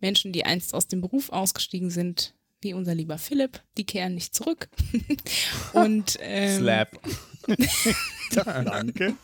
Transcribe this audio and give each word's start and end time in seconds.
Menschen, 0.00 0.32
die 0.32 0.44
einst 0.44 0.74
aus 0.74 0.88
dem 0.88 1.00
Beruf 1.00 1.30
ausgestiegen 1.30 1.90
sind, 1.90 2.34
wie 2.60 2.74
unser 2.74 2.94
lieber 2.94 3.18
Philipp, 3.18 3.62
die 3.78 3.84
kehren 3.84 4.14
nicht 4.14 4.34
zurück. 4.34 4.68
Und 5.72 6.18
ähm, 6.20 6.58
Slap. 6.58 7.00
Danke. 8.34 9.14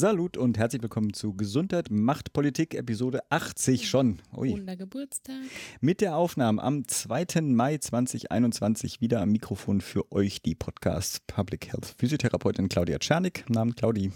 Salut 0.00 0.36
und 0.36 0.58
herzlich 0.58 0.80
willkommen 0.80 1.12
zu 1.12 1.34
Gesundheit 1.34 1.90
macht 1.90 2.32
Politik, 2.32 2.76
Episode 2.76 3.18
80 3.30 3.88
schon. 3.88 4.22
Ui. 4.32 4.52
Wunder 4.52 4.76
Geburtstag. 4.76 5.42
Mit 5.80 6.00
der 6.00 6.14
Aufnahme 6.14 6.62
am 6.62 6.86
2. 6.86 7.40
Mai 7.40 7.78
2021 7.78 9.00
wieder 9.00 9.20
am 9.20 9.30
Mikrofon 9.30 9.80
für 9.80 10.12
euch 10.12 10.40
die 10.40 10.54
Podcast 10.54 11.26
Public 11.26 11.72
Health 11.72 11.96
Physiotherapeutin 11.98 12.68
Claudia 12.68 13.00
Czernik. 13.00 13.50
Namen 13.50 13.74
Claudi. 13.74 14.12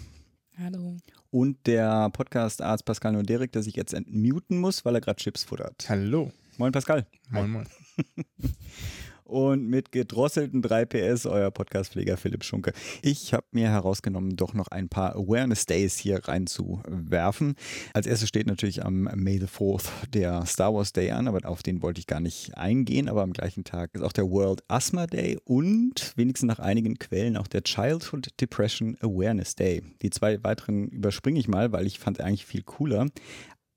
Hallo. 0.57 0.95
Und 1.31 1.67
der 1.67 2.09
Podcast-Arzt 2.11 2.85
Pascal 2.85 3.11
Noderik, 3.11 3.51
der 3.51 3.61
sich 3.61 3.75
jetzt 3.75 3.93
entmuten 3.93 4.59
muss, 4.59 4.85
weil 4.85 4.95
er 4.95 5.01
gerade 5.01 5.21
Chips 5.21 5.43
futtert. 5.43 5.89
Hallo. 5.89 6.31
Moin 6.57 6.71
Pascal. 6.71 7.05
Moin, 7.29 7.51
moin. 7.51 7.67
und 9.33 9.67
mit 9.67 9.91
gedrosselten 9.91 10.61
3 10.61 10.85
PS 10.85 11.25
euer 11.25 11.49
Podcastpfleger 11.49 12.17
Philipp 12.17 12.43
Schunke. 12.43 12.71
Ich 13.01 13.33
habe 13.33 13.47
mir 13.51 13.69
herausgenommen, 13.69 14.35
doch 14.35 14.53
noch 14.53 14.67
ein 14.67 14.89
paar 14.89 15.15
Awareness 15.15 15.65
Days 15.65 15.97
hier 15.97 16.23
reinzuwerfen. 16.23 17.55
Als 17.93 18.05
erstes 18.05 18.29
steht 18.29 18.45
natürlich 18.45 18.85
am 18.85 19.09
May 19.15 19.39
the 19.39 19.47
4th 19.47 19.89
der 20.13 20.45
Star 20.45 20.73
Wars 20.73 20.93
Day 20.93 21.09
an, 21.09 21.27
aber 21.27 21.49
auf 21.49 21.63
den 21.63 21.81
wollte 21.81 21.99
ich 21.99 22.05
gar 22.05 22.19
nicht 22.19 22.55
eingehen. 22.55 23.09
Aber 23.09 23.23
am 23.23 23.33
gleichen 23.33 23.63
Tag 23.63 23.95
ist 23.95 24.03
auch 24.03 24.13
der 24.13 24.29
World 24.29 24.63
Asthma 24.67 25.07
Day 25.07 25.39
und 25.43 26.13
wenigstens 26.15 26.47
nach 26.47 26.59
einigen 26.59 26.99
Quellen 26.99 27.35
auch 27.35 27.47
der 27.47 27.63
Childhood 27.63 28.39
Depression 28.39 28.95
Awareness 29.01 29.55
Day. 29.55 29.81
Die 30.03 30.11
zwei 30.11 30.43
weiteren 30.43 30.89
überspringe 30.89 31.39
ich 31.39 31.47
mal, 31.47 31.71
weil 31.71 31.87
ich 31.87 31.97
fand 31.97 32.21
eigentlich 32.21 32.45
viel 32.45 32.61
cooler. 32.61 33.07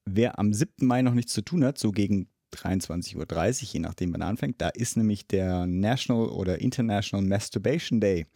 Wer 0.04 0.38
am 0.38 0.52
7. 0.52 0.86
Mai 0.86 1.00
noch 1.00 1.14
nichts 1.14 1.32
zu 1.32 1.40
tun 1.42 1.64
hat, 1.64 1.78
so 1.78 1.92
gegen 1.92 2.28
23.30 2.54 3.16
Uhr, 3.16 3.68
je 3.72 3.80
nachdem 3.80 4.12
wann 4.12 4.20
er 4.20 4.28
anfängt. 4.28 4.60
Da 4.60 4.68
ist 4.68 4.96
nämlich 4.96 5.26
der 5.26 5.66
National 5.66 6.28
oder 6.28 6.60
International 6.60 7.26
Masturbation 7.26 8.00
Day. 8.00 8.26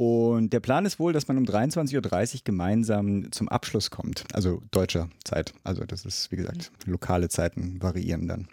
Und 0.00 0.54
der 0.54 0.60
Plan 0.60 0.86
ist 0.86 0.98
wohl, 0.98 1.12
dass 1.12 1.28
man 1.28 1.36
um 1.36 1.44
23.30 1.44 2.34
Uhr 2.36 2.40
gemeinsam 2.44 3.30
zum 3.32 3.50
Abschluss 3.50 3.90
kommt. 3.90 4.24
Also 4.32 4.62
deutscher 4.70 5.10
Zeit. 5.24 5.52
Also 5.62 5.84
das 5.84 6.06
ist, 6.06 6.32
wie 6.32 6.36
gesagt, 6.36 6.72
lokale 6.86 7.28
Zeiten 7.28 7.82
variieren 7.82 8.26
dann. 8.26 8.48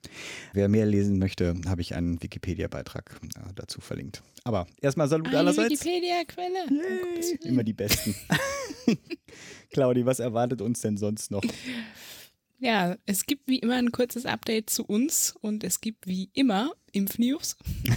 Wer 0.51 0.67
mehr 0.67 0.85
lesen 0.85 1.19
möchte, 1.19 1.55
habe 1.65 1.79
ich 1.79 1.95
einen 1.95 2.21
Wikipedia-Beitrag 2.21 3.21
äh, 3.23 3.53
dazu 3.55 3.79
verlinkt. 3.79 4.23
Aber 4.43 4.67
erstmal 4.81 5.07
Salut 5.07 5.27
Eine 5.27 5.37
allerseits. 5.37 5.71
Wikipedia-Quelle. 5.71 6.67
Willen. 6.67 7.39
Immer 7.43 7.63
die 7.63 7.71
Besten. 7.71 8.13
Claudi, 9.71 10.05
was 10.05 10.19
erwartet 10.19 10.61
uns 10.61 10.81
denn 10.81 10.97
sonst 10.97 11.31
noch? 11.31 11.43
Ja, 12.59 12.97
es 13.05 13.27
gibt 13.27 13.47
wie 13.47 13.59
immer 13.59 13.75
ein 13.75 13.91
kurzes 13.91 14.25
Update 14.25 14.71
zu 14.71 14.83
uns 14.83 15.35
und 15.41 15.63
es 15.63 15.79
gibt 15.79 16.07
wie 16.07 16.31
immer 16.33 16.71
Impfnews. 16.91 17.55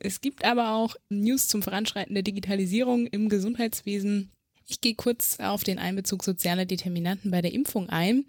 es 0.00 0.20
gibt 0.20 0.44
aber 0.44 0.72
auch 0.72 0.96
News 1.08 1.46
zum 1.46 1.62
Voranschreiten 1.62 2.14
der 2.14 2.24
Digitalisierung 2.24 3.06
im 3.06 3.28
Gesundheitswesen. 3.28 4.32
Ich 4.66 4.80
gehe 4.80 4.94
kurz 4.94 5.38
auf 5.38 5.62
den 5.62 5.78
Einbezug 5.78 6.24
sozialer 6.24 6.64
Determinanten 6.64 7.30
bei 7.30 7.42
der 7.42 7.52
Impfung 7.52 7.88
ein 7.88 8.24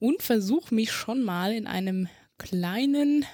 und 0.00 0.22
versuche 0.22 0.74
mich 0.74 0.90
schon 0.90 1.22
mal 1.22 1.52
in 1.52 1.68
einem 1.68 2.08
kleinen 2.38 3.24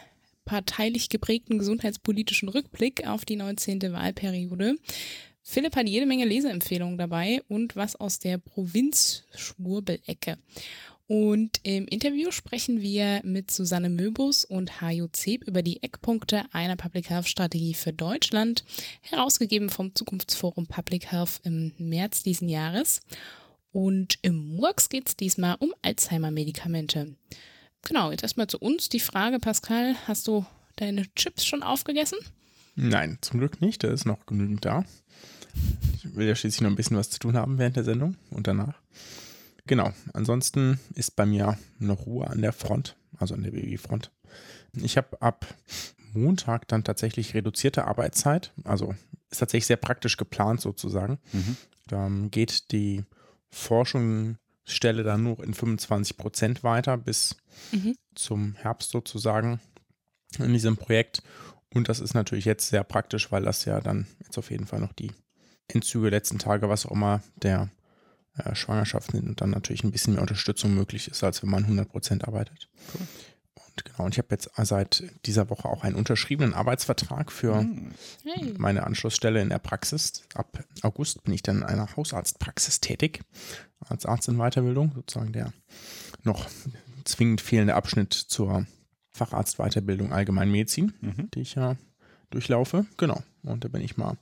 parteilich 0.44 1.08
geprägten 1.08 1.58
gesundheitspolitischen 1.58 2.50
Rückblick 2.50 3.06
auf 3.06 3.24
die 3.24 3.36
19. 3.36 3.80
Wahlperiode. 3.92 4.76
Philipp 5.42 5.76
hat 5.76 5.88
jede 5.88 6.06
Menge 6.06 6.24
Leseempfehlungen 6.24 6.98
dabei 6.98 7.40
und 7.48 7.76
was 7.76 7.96
aus 7.96 8.18
der 8.18 8.38
Provinz-Schwurbelecke. 8.38 10.38
Und 11.08 11.60
im 11.62 11.86
Interview 11.86 12.32
sprechen 12.32 12.80
wir 12.80 13.20
mit 13.22 13.50
Susanne 13.50 13.88
Möbus 13.88 14.44
und 14.44 14.80
Hajo 14.80 15.06
Zeb 15.08 15.46
über 15.46 15.62
die 15.62 15.82
Eckpunkte 15.82 16.44
einer 16.52 16.74
Public 16.74 17.10
Health 17.10 17.28
Strategie 17.28 17.74
für 17.74 17.92
Deutschland, 17.92 18.64
herausgegeben 19.02 19.70
vom 19.70 19.94
Zukunftsforum 19.94 20.66
Public 20.66 21.12
Health 21.12 21.40
im 21.44 21.72
März 21.78 22.24
diesen 22.24 22.48
Jahres. 22.48 23.02
Und 23.70 24.18
im 24.22 24.56
Murks 24.56 24.88
geht 24.88 25.06
es 25.06 25.16
diesmal 25.16 25.56
um 25.60 25.72
Alzheimer-Medikamente. 25.82 27.14
Genau, 27.82 28.10
jetzt 28.10 28.24
erstmal 28.24 28.48
zu 28.48 28.58
uns 28.58 28.88
die 28.88 29.00
Frage, 29.00 29.38
Pascal, 29.38 29.94
hast 30.08 30.26
du 30.26 30.44
deine 30.74 31.04
Chips 31.14 31.44
schon 31.44 31.62
aufgegessen? 31.62 32.18
Nein, 32.74 33.18
zum 33.20 33.38
Glück 33.38 33.60
nicht. 33.60 33.84
Da 33.84 33.92
ist 33.92 34.06
noch 34.06 34.26
genügend 34.26 34.64
da. 34.64 34.84
Ich 35.94 36.16
will 36.16 36.26
ja 36.26 36.34
schließlich 36.34 36.62
noch 36.62 36.70
ein 36.70 36.76
bisschen 36.76 36.96
was 36.96 37.10
zu 37.10 37.20
tun 37.20 37.36
haben 37.36 37.58
während 37.58 37.76
der 37.76 37.84
Sendung 37.84 38.16
und 38.30 38.46
danach. 38.48 38.74
Genau. 39.66 39.92
Ansonsten 40.12 40.78
ist 40.94 41.16
bei 41.16 41.26
mir 41.26 41.58
noch 41.78 42.06
Ruhe 42.06 42.28
an 42.28 42.42
der 42.42 42.52
Front, 42.52 42.96
also 43.18 43.34
an 43.34 43.42
der 43.42 43.50
BW-Front. 43.50 44.10
Ich 44.74 44.96
habe 44.96 45.20
ab 45.20 45.46
Montag 46.12 46.68
dann 46.68 46.84
tatsächlich 46.84 47.34
reduzierte 47.34 47.84
Arbeitszeit. 47.86 48.52
Also 48.64 48.94
ist 49.30 49.38
tatsächlich 49.38 49.66
sehr 49.66 49.76
praktisch 49.76 50.16
geplant 50.16 50.60
sozusagen. 50.60 51.18
Mhm. 51.32 51.56
Da 51.88 52.08
geht 52.30 52.70
die 52.72 53.04
Forschungsstelle 53.50 55.02
dann 55.02 55.22
nur 55.22 55.42
in 55.42 55.54
25 55.54 56.16
Prozent 56.16 56.62
weiter 56.62 56.96
bis 56.96 57.36
Mhm. 57.72 57.96
zum 58.14 58.54
Herbst 58.56 58.90
sozusagen 58.90 59.60
in 60.38 60.52
diesem 60.52 60.76
Projekt. 60.76 61.22
Und 61.74 61.88
das 61.88 62.00
ist 62.00 62.14
natürlich 62.14 62.44
jetzt 62.44 62.68
sehr 62.68 62.84
praktisch, 62.84 63.32
weil 63.32 63.42
das 63.42 63.64
ja 63.64 63.80
dann 63.80 64.06
jetzt 64.22 64.38
auf 64.38 64.50
jeden 64.50 64.66
Fall 64.66 64.80
noch 64.80 64.92
die 64.92 65.10
Endzüge 65.68 66.10
letzten 66.10 66.38
Tage, 66.38 66.68
was 66.68 66.86
auch 66.86 66.92
immer, 66.92 67.22
der 67.36 67.70
äh, 68.38 68.54
Schwangerschaft 68.54 69.12
sind 69.12 69.28
und 69.28 69.40
dann 69.40 69.50
natürlich 69.50 69.84
ein 69.84 69.90
bisschen 69.92 70.14
mehr 70.14 70.22
Unterstützung 70.22 70.74
möglich 70.74 71.08
ist, 71.08 71.22
als 71.24 71.42
wenn 71.42 71.50
man 71.50 71.64
100 71.64 71.88
Prozent 71.88 72.26
arbeitet. 72.26 72.68
Cool. 72.94 73.06
Und 73.54 73.84
genau, 73.84 74.04
und 74.06 74.14
ich 74.14 74.18
habe 74.18 74.28
jetzt 74.30 74.50
seit 74.56 75.04
dieser 75.26 75.50
Woche 75.50 75.68
auch 75.68 75.82
einen 75.84 75.96
unterschriebenen 75.96 76.54
Arbeitsvertrag 76.54 77.30
für 77.30 77.58
Hm. 77.58 77.90
Hey. 78.24 78.54
meine 78.56 78.84
Anschlussstelle 78.86 79.40
in 79.42 79.50
der 79.50 79.58
Praxis. 79.58 80.22
Ab 80.34 80.64
August 80.82 81.24
bin 81.24 81.34
ich 81.34 81.42
dann 81.42 81.58
in 81.58 81.62
einer 81.64 81.94
Hausarztpraxis 81.96 82.80
tätig, 82.80 83.20
als 83.80 84.06
Arzt 84.06 84.28
in 84.28 84.38
Weiterbildung, 84.38 84.92
sozusagen 84.94 85.32
der 85.32 85.52
noch 86.22 86.48
zwingend 87.04 87.40
fehlende 87.40 87.74
Abschnitt 87.74 88.14
zur 88.14 88.66
Facharztweiterbildung 89.12 90.12
Allgemeinmedizin, 90.12 90.92
Mhm. 91.00 91.30
die 91.34 91.40
ich 91.40 91.54
ja 91.54 91.76
durchlaufe. 92.30 92.86
Genau, 92.96 93.22
und 93.42 93.64
da 93.64 93.68
bin 93.68 93.82
ich 93.82 93.96
mal 93.96 94.16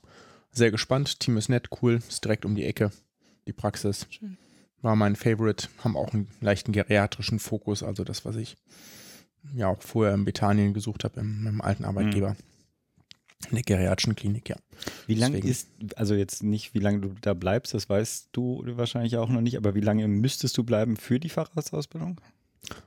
sehr 0.51 0.71
gespannt. 0.71 1.19
Team 1.19 1.37
ist 1.37 1.49
nett, 1.49 1.67
cool, 1.81 1.99
ist 2.07 2.23
direkt 2.23 2.45
um 2.45 2.55
die 2.55 2.65
Ecke. 2.65 2.91
Die 3.47 3.53
Praxis 3.53 4.07
Schön. 4.09 4.37
war 4.81 4.95
mein 4.95 5.15
Favorite, 5.15 5.69
haben 5.83 5.95
auch 5.95 6.13
einen 6.13 6.27
leichten 6.41 6.71
geriatrischen 6.71 7.39
Fokus, 7.39 7.83
also 7.83 8.03
das, 8.03 8.25
was 8.25 8.35
ich 8.35 8.57
ja 9.53 9.67
auch 9.67 9.81
vorher 9.81 10.13
in 10.13 10.25
Bethanien 10.25 10.73
gesucht 10.73 11.03
habe, 11.03 11.19
in 11.19 11.43
meinem 11.43 11.61
alten 11.61 11.85
Arbeitgeber. 11.85 12.35
In 13.49 13.55
der 13.55 13.63
geriatrischen 13.63 14.15
Klinik, 14.15 14.49
ja. 14.49 14.55
Wie 15.05 15.13
lange 15.13 15.37
ist, 15.37 15.69
also 15.95 16.15
jetzt 16.15 16.41
nicht, 16.41 16.73
wie 16.73 16.79
lange 16.79 17.01
du 17.01 17.13
da 17.21 17.35
bleibst, 17.35 17.75
das 17.75 17.87
weißt 17.87 18.29
du 18.31 18.63
wahrscheinlich 18.65 19.17
auch 19.17 19.29
noch 19.29 19.41
nicht, 19.41 19.57
aber 19.57 19.75
wie 19.75 19.81
lange 19.81 20.07
müsstest 20.07 20.57
du 20.57 20.63
bleiben 20.63 20.97
für 20.97 21.19
die 21.19 21.29
Facharztausbildung? 21.29 22.19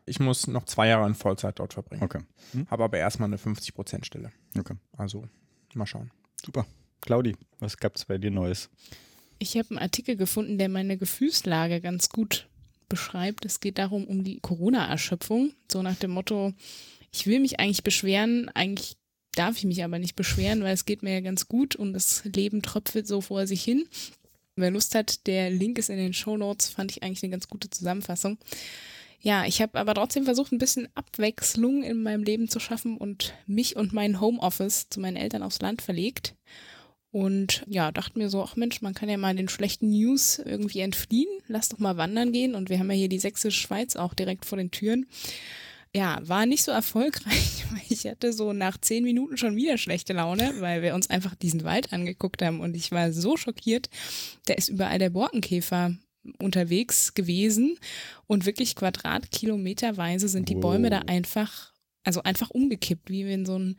Ich 0.07 0.19
muss 0.19 0.49
noch 0.49 0.65
zwei 0.65 0.89
Jahre 0.89 1.07
in 1.07 1.15
Vollzeit 1.15 1.61
dort 1.61 1.75
verbringen. 1.75 2.03
Okay. 2.03 2.21
Hm? 2.53 2.67
Habe 2.69 2.85
aber 2.85 2.99
erstmal 2.99 3.29
eine 3.29 3.37
50%-Stelle. 3.37 4.33
Okay. 4.59 4.75
Also 4.97 5.29
mal 5.75 5.87
schauen. 5.87 6.11
Super. 6.45 6.67
Claudi, 7.01 7.37
was 7.61 7.77
gab's 7.77 8.05
bei 8.05 8.19
dir 8.19 8.33
Neues? 8.33 8.69
Ich 9.38 9.56
habe 9.56 9.71
einen 9.71 9.78
Artikel 9.78 10.16
gefunden, 10.16 10.59
der 10.59 10.69
meine 10.69 10.97
Gefühlslage 10.97 11.81
ganz 11.81 12.09
gut 12.09 12.49
beschreibt. 12.88 13.44
Es 13.44 13.60
geht 13.60 13.79
darum, 13.79 14.05
um 14.05 14.25
die 14.25 14.40
Corona-Erschöpfung. 14.40 15.52
So 15.70 15.82
nach 15.82 15.96
dem 15.96 16.11
Motto, 16.11 16.52
ich 17.12 17.26
will 17.26 17.40
mich 17.40 17.61
eigentlich 17.61 17.85
beschweren, 17.85 18.49
eigentlich 18.55 18.96
darf 19.35 19.56
ich 19.56 19.64
mich 19.64 19.85
aber 19.85 19.99
nicht 19.99 20.17
beschweren, 20.17 20.62
weil 20.62 20.75
es 20.75 20.85
geht 20.85 21.02
mir 21.02 21.12
ja 21.12 21.20
ganz 21.20 21.46
gut 21.46 21.76
und 21.76 21.93
das 21.93 22.25
Leben 22.25 22.62
tröpfelt 22.62 23.06
so 23.06 23.20
vor 23.20 23.46
sich 23.46 23.62
hin. 23.62 23.87
Wer 24.56 24.73
Lust 24.73 24.96
hat, 24.96 25.26
der 25.29 25.50
Link 25.50 25.79
ist 25.79 25.91
in 25.91 25.99
den 25.99 26.12
Show 26.12 26.37
Notes, 26.37 26.69
fand 26.69 26.91
ich 26.91 27.02
eigentlich 27.05 27.23
eine 27.23 27.31
ganz 27.31 27.46
gute 27.49 27.70
Zusammenfassung. 27.70 28.38
Ja, 29.20 29.44
ich 29.44 29.62
habe 29.62 29.79
aber 29.79 29.94
trotzdem 29.94 30.25
versucht, 30.25 30.52
ein 30.52 30.58
bisschen 30.58 30.88
Abwechslung 30.94 31.82
in 31.84 32.02
meinem 32.02 32.25
Leben 32.25 32.49
zu 32.49 32.58
schaffen 32.58 32.96
und 32.96 33.34
mich 33.46 33.76
und 33.76 33.93
mein 33.93 34.20
Homeoffice 34.20 34.88
zu 34.91 35.00
meinen 35.00 35.17
Eltern 35.17 35.43
aufs 35.43 35.61
Land 35.61 35.82
verlegt. 35.82 36.34
Und 37.10 37.64
ja, 37.66 37.90
dachte 37.90 38.19
mir 38.19 38.28
so, 38.28 38.43
ach 38.43 38.56
Mensch, 38.56 38.82
man 38.82 38.94
kann 38.94 39.08
ja 39.08 39.16
mal 39.16 39.34
den 39.34 39.49
schlechten 39.49 39.90
News 39.90 40.38
irgendwie 40.38 40.81
entfliehen. 40.81 41.31
Lass 41.46 41.70
doch 41.70 41.78
mal 41.78 41.96
wandern 41.96 42.32
gehen. 42.32 42.55
Und 42.55 42.69
wir 42.69 42.78
haben 42.78 42.90
ja 42.90 42.96
hier 42.96 43.08
die 43.08 43.19
sächsische 43.19 43.58
Schweiz 43.58 43.96
auch 43.96 44.12
direkt 44.14 44.44
vor 44.44 44.58
den 44.58 44.70
Türen. 44.70 45.06
Ja, 45.94 46.19
war 46.22 46.44
nicht 46.44 46.64
so 46.64 46.70
erfolgreich, 46.70 47.64
weil 47.70 47.81
ich 47.88 48.05
hatte 48.06 48.32
so 48.32 48.52
nach 48.52 48.78
zehn 48.78 49.05
Minuten 49.05 49.38
schon 49.38 49.56
wieder 49.56 49.78
schlechte 49.78 50.12
Laune, 50.12 50.55
weil 50.60 50.82
wir 50.82 50.94
uns 50.94 51.08
einfach 51.08 51.34
diesen 51.34 51.64
Wald 51.64 51.93
angeguckt 51.94 52.43
haben 52.43 52.60
und 52.60 52.76
ich 52.76 52.93
war 52.93 53.12
so 53.12 53.38
schockiert. 53.38 53.88
Da 54.46 54.55
ist 54.55 54.69
überall 54.69 54.99
der 54.99 55.10
Borkenkäfer 55.10 55.94
unterwegs 56.38 57.14
gewesen 57.14 57.78
und 58.26 58.44
wirklich 58.44 58.76
quadratkilometerweise 58.76 60.28
sind 60.28 60.50
die 60.50 60.56
Wow. 60.56 60.62
Bäume 60.62 60.90
da 60.90 60.99
einfach, 61.06 61.72
also 62.05 62.22
einfach 62.22 62.50
umgekippt, 62.50 63.08
wie 63.08 63.26
wenn 63.26 63.46
so 63.46 63.58
ein 63.58 63.76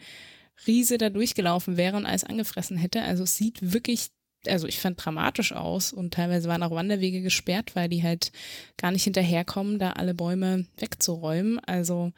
Riese 0.67 0.97
da 0.97 1.09
durchgelaufen 1.09 1.77
wäre 1.77 1.97
und 1.97 2.05
alles 2.05 2.23
angefressen 2.23 2.77
hätte. 2.77 3.01
Also 3.01 3.23
es 3.23 3.37
sieht 3.37 3.73
wirklich, 3.73 4.09
also 4.47 4.67
ich 4.67 4.79
fand 4.79 5.03
dramatisch 5.03 5.53
aus 5.53 5.93
und 5.93 6.13
teilweise 6.13 6.47
waren 6.49 6.63
auch 6.63 6.71
Wanderwege 6.71 7.21
gesperrt, 7.21 7.75
weil 7.75 7.89
die 7.89 8.03
halt 8.03 8.31
gar 8.77 8.91
nicht 8.91 9.03
hinterherkommen, 9.03 9.79
da 9.79 9.91
alle 9.93 10.13
Bäume 10.13 10.65
wegzuräumen. 10.77 11.59
Also 11.59 12.11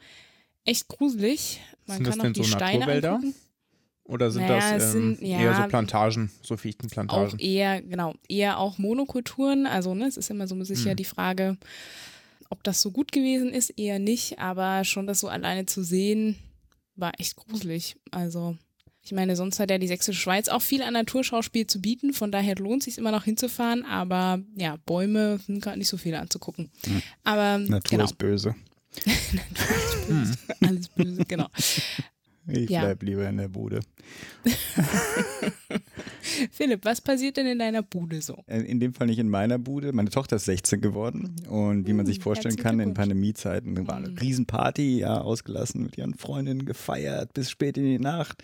echt 0.64 0.88
gruselig. 0.88 1.60
Man 1.86 1.96
Sind 1.98 2.06
das 2.06 2.12
kann 2.12 2.20
auch 2.20 2.24
denn 2.24 2.32
die 2.34 2.40
so 2.42 2.48
Steine 2.48 2.78
Naturwälder? 2.80 3.14
angucken. 3.14 3.34
Oder 4.04 4.30
sind 4.32 4.48
Naja, 4.48 4.74
das 4.78 4.94
ähm, 4.94 5.14
sind- 5.16 5.28
ja, 5.28 5.38
eher 5.38 5.54
so 5.54 5.62
Plantagen, 5.68 6.30
so 6.42 6.54
Auch 6.54 6.58
Fichtenplantagen? 6.58 7.38
eher, 7.38 7.80
genau, 7.82 8.14
eher 8.28 8.58
auch 8.58 8.76
Monokulturen. 8.78 9.64
Also, 9.66 9.94
ne, 9.94 10.06
es 10.06 10.16
ist 10.16 10.28
immer 10.28 10.48
so 10.48 10.62
sicher 10.64 10.90
Hm. 10.90 10.96
die 10.96 11.04
Frage, 11.04 11.56
ob 12.50 12.64
das 12.64 12.82
so 12.82 12.90
gut 12.90 13.12
gewesen 13.12 13.50
ist, 13.50 13.70
eher 13.70 14.00
nicht, 14.00 14.40
aber 14.40 14.84
schon 14.84 15.06
das 15.06 15.20
so 15.20 15.28
alleine 15.28 15.66
zu 15.66 15.84
sehen, 15.84 16.36
war 16.96 17.12
echt 17.18 17.36
gruselig. 17.36 17.96
Also, 18.10 18.56
ich 19.02 19.12
meine, 19.12 19.34
sonst 19.36 19.58
hat 19.58 19.70
ja 19.70 19.78
die 19.78 19.88
Sächsische 19.88 20.20
Schweiz 20.20 20.48
auch 20.48 20.62
viel 20.62 20.82
an 20.82 20.92
Naturschauspiel 20.92 21.66
zu 21.66 21.80
bieten, 21.80 22.12
von 22.12 22.30
daher 22.30 22.54
lohnt 22.56 22.82
es 22.82 22.84
sich 22.86 22.98
immer 22.98 23.10
noch 23.10 23.24
hinzufahren, 23.24 23.84
aber 23.84 24.40
ja, 24.56 24.76
Bäume 24.86 25.40
sind 25.46 25.62
gerade 25.62 25.78
nicht 25.78 25.88
so 25.88 25.96
viele 25.96 26.20
anzugucken. 26.20 26.70
Hm. 26.84 27.02
Aber 27.24 27.58
Natur 27.58 27.90
genau, 27.90 28.04
ist 28.04 28.18
böse. 28.18 28.54
Hm. 30.08 30.36
alles 30.60 30.88
böse, 30.88 31.24
genau. 31.24 31.46
Ich 32.46 32.70
Ja. 32.70 32.80
bleib 32.80 33.02
lieber 33.02 33.28
in 33.28 33.36
der 33.36 33.48
Bude. 33.48 33.80
Philipp, 36.50 36.84
was 36.84 37.00
passiert 37.00 37.36
denn 37.36 37.46
in 37.46 37.58
deiner 37.58 37.82
Bude 37.82 38.20
so? 38.20 38.42
In 38.46 38.80
dem 38.80 38.94
Fall 38.94 39.06
nicht 39.06 39.18
in 39.18 39.28
meiner 39.28 39.58
Bude. 39.58 39.92
Meine 39.92 40.10
Tochter 40.10 40.36
ist 40.36 40.46
16 40.46 40.80
geworden 40.80 41.36
und 41.48 41.86
wie 41.86 41.92
man 41.92 42.06
sich 42.06 42.16
Hm, 42.16 42.22
vorstellen 42.22 42.56
kann, 42.56 42.80
in. 42.80 42.94
Pandemiezeiten 42.94 43.86
war 43.86 43.96
eine 43.96 44.08
Hm. 44.08 44.18
Riesenparty, 44.18 44.98
ja, 44.98 45.20
ausgelassen 45.20 45.82
mit 45.84 45.96
ihren 45.98 46.14
Freundinnen 46.14 46.64
gefeiert 46.64 47.32
bis 47.34 47.50
spät 47.50 47.76
in 47.76 47.84
die 47.84 47.98
Nacht. 47.98 48.42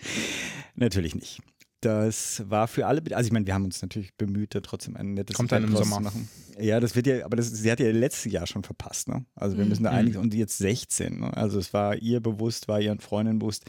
Natürlich 0.75 1.15
nicht. 1.15 1.39
Das 1.81 2.43
war 2.49 2.67
für 2.67 2.87
alle, 2.87 3.01
also 3.15 3.27
ich 3.27 3.31
meine, 3.31 3.45
wir 3.45 3.53
haben 3.53 3.63
uns 3.65 3.81
natürlich 3.81 4.13
bemüht, 4.15 4.53
da 4.53 4.59
trotzdem 4.59 4.97
ein 4.97 5.13
nettes 5.13 5.35
Kommt 5.35 5.51
dann 5.51 5.63
im 5.63 5.75
Sommer. 5.75 5.97
zu 5.97 6.01
machen. 6.01 6.29
Ja, 6.59 6.81
das 6.81 6.93
wird 6.97 7.07
ja, 7.07 7.23
aber 7.23 7.37
das, 7.37 7.49
sie 7.51 7.71
hat 7.71 7.79
ja 7.79 7.89
letztes 7.89 8.29
Jahr 8.33 8.45
schon 8.45 8.63
verpasst, 8.63 9.07
ne? 9.07 9.23
Also 9.33 9.57
wir 9.57 9.63
Mhm. 9.63 9.69
müssen 9.69 9.83
da 9.83 9.91
Mhm. 9.91 9.95
einiges, 9.97 10.21
und 10.21 10.33
jetzt 10.33 10.57
16, 10.57 11.21
ne? 11.21 11.37
Also 11.37 11.57
es 11.57 11.73
war 11.73 11.95
ihr 11.95 12.19
bewusst, 12.19 12.67
war 12.67 12.81
ihren 12.81 12.99
Freundinnen 12.99 13.39
bewusst. 13.39 13.63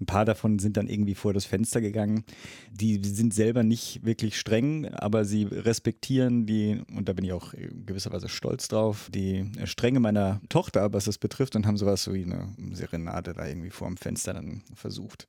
Ein 0.00 0.06
paar 0.06 0.24
davon 0.24 0.58
sind 0.58 0.76
dann 0.76 0.88
irgendwie 0.88 1.14
vor 1.14 1.32
das 1.32 1.44
Fenster 1.44 1.80
gegangen. 1.80 2.24
Die 2.72 3.00
sind 3.04 3.32
selber 3.32 3.62
nicht 3.62 4.04
wirklich 4.04 4.36
streng, 4.40 4.88
aber 4.88 5.24
sie 5.24 5.44
respektieren 5.44 6.46
die, 6.46 6.82
und 6.92 7.08
da 7.08 7.12
bin 7.12 7.24
ich 7.24 7.32
auch 7.32 7.54
in 7.54 7.86
gewisser 7.86 8.10
Weise 8.12 8.28
stolz 8.28 8.66
drauf, 8.66 9.08
die 9.14 9.48
Strenge 9.64 10.00
meiner 10.00 10.40
Tochter, 10.48 10.92
was 10.92 11.04
das 11.04 11.18
betrifft, 11.18 11.54
und 11.54 11.64
haben 11.64 11.76
sowas 11.76 12.02
so 12.02 12.12
wie 12.12 12.24
eine 12.24 12.48
Serenade 12.72 13.34
da 13.34 13.46
irgendwie 13.46 13.70
vor 13.70 13.86
dem 13.86 13.96
Fenster 13.96 14.34
dann 14.34 14.62
versucht. 14.74 15.28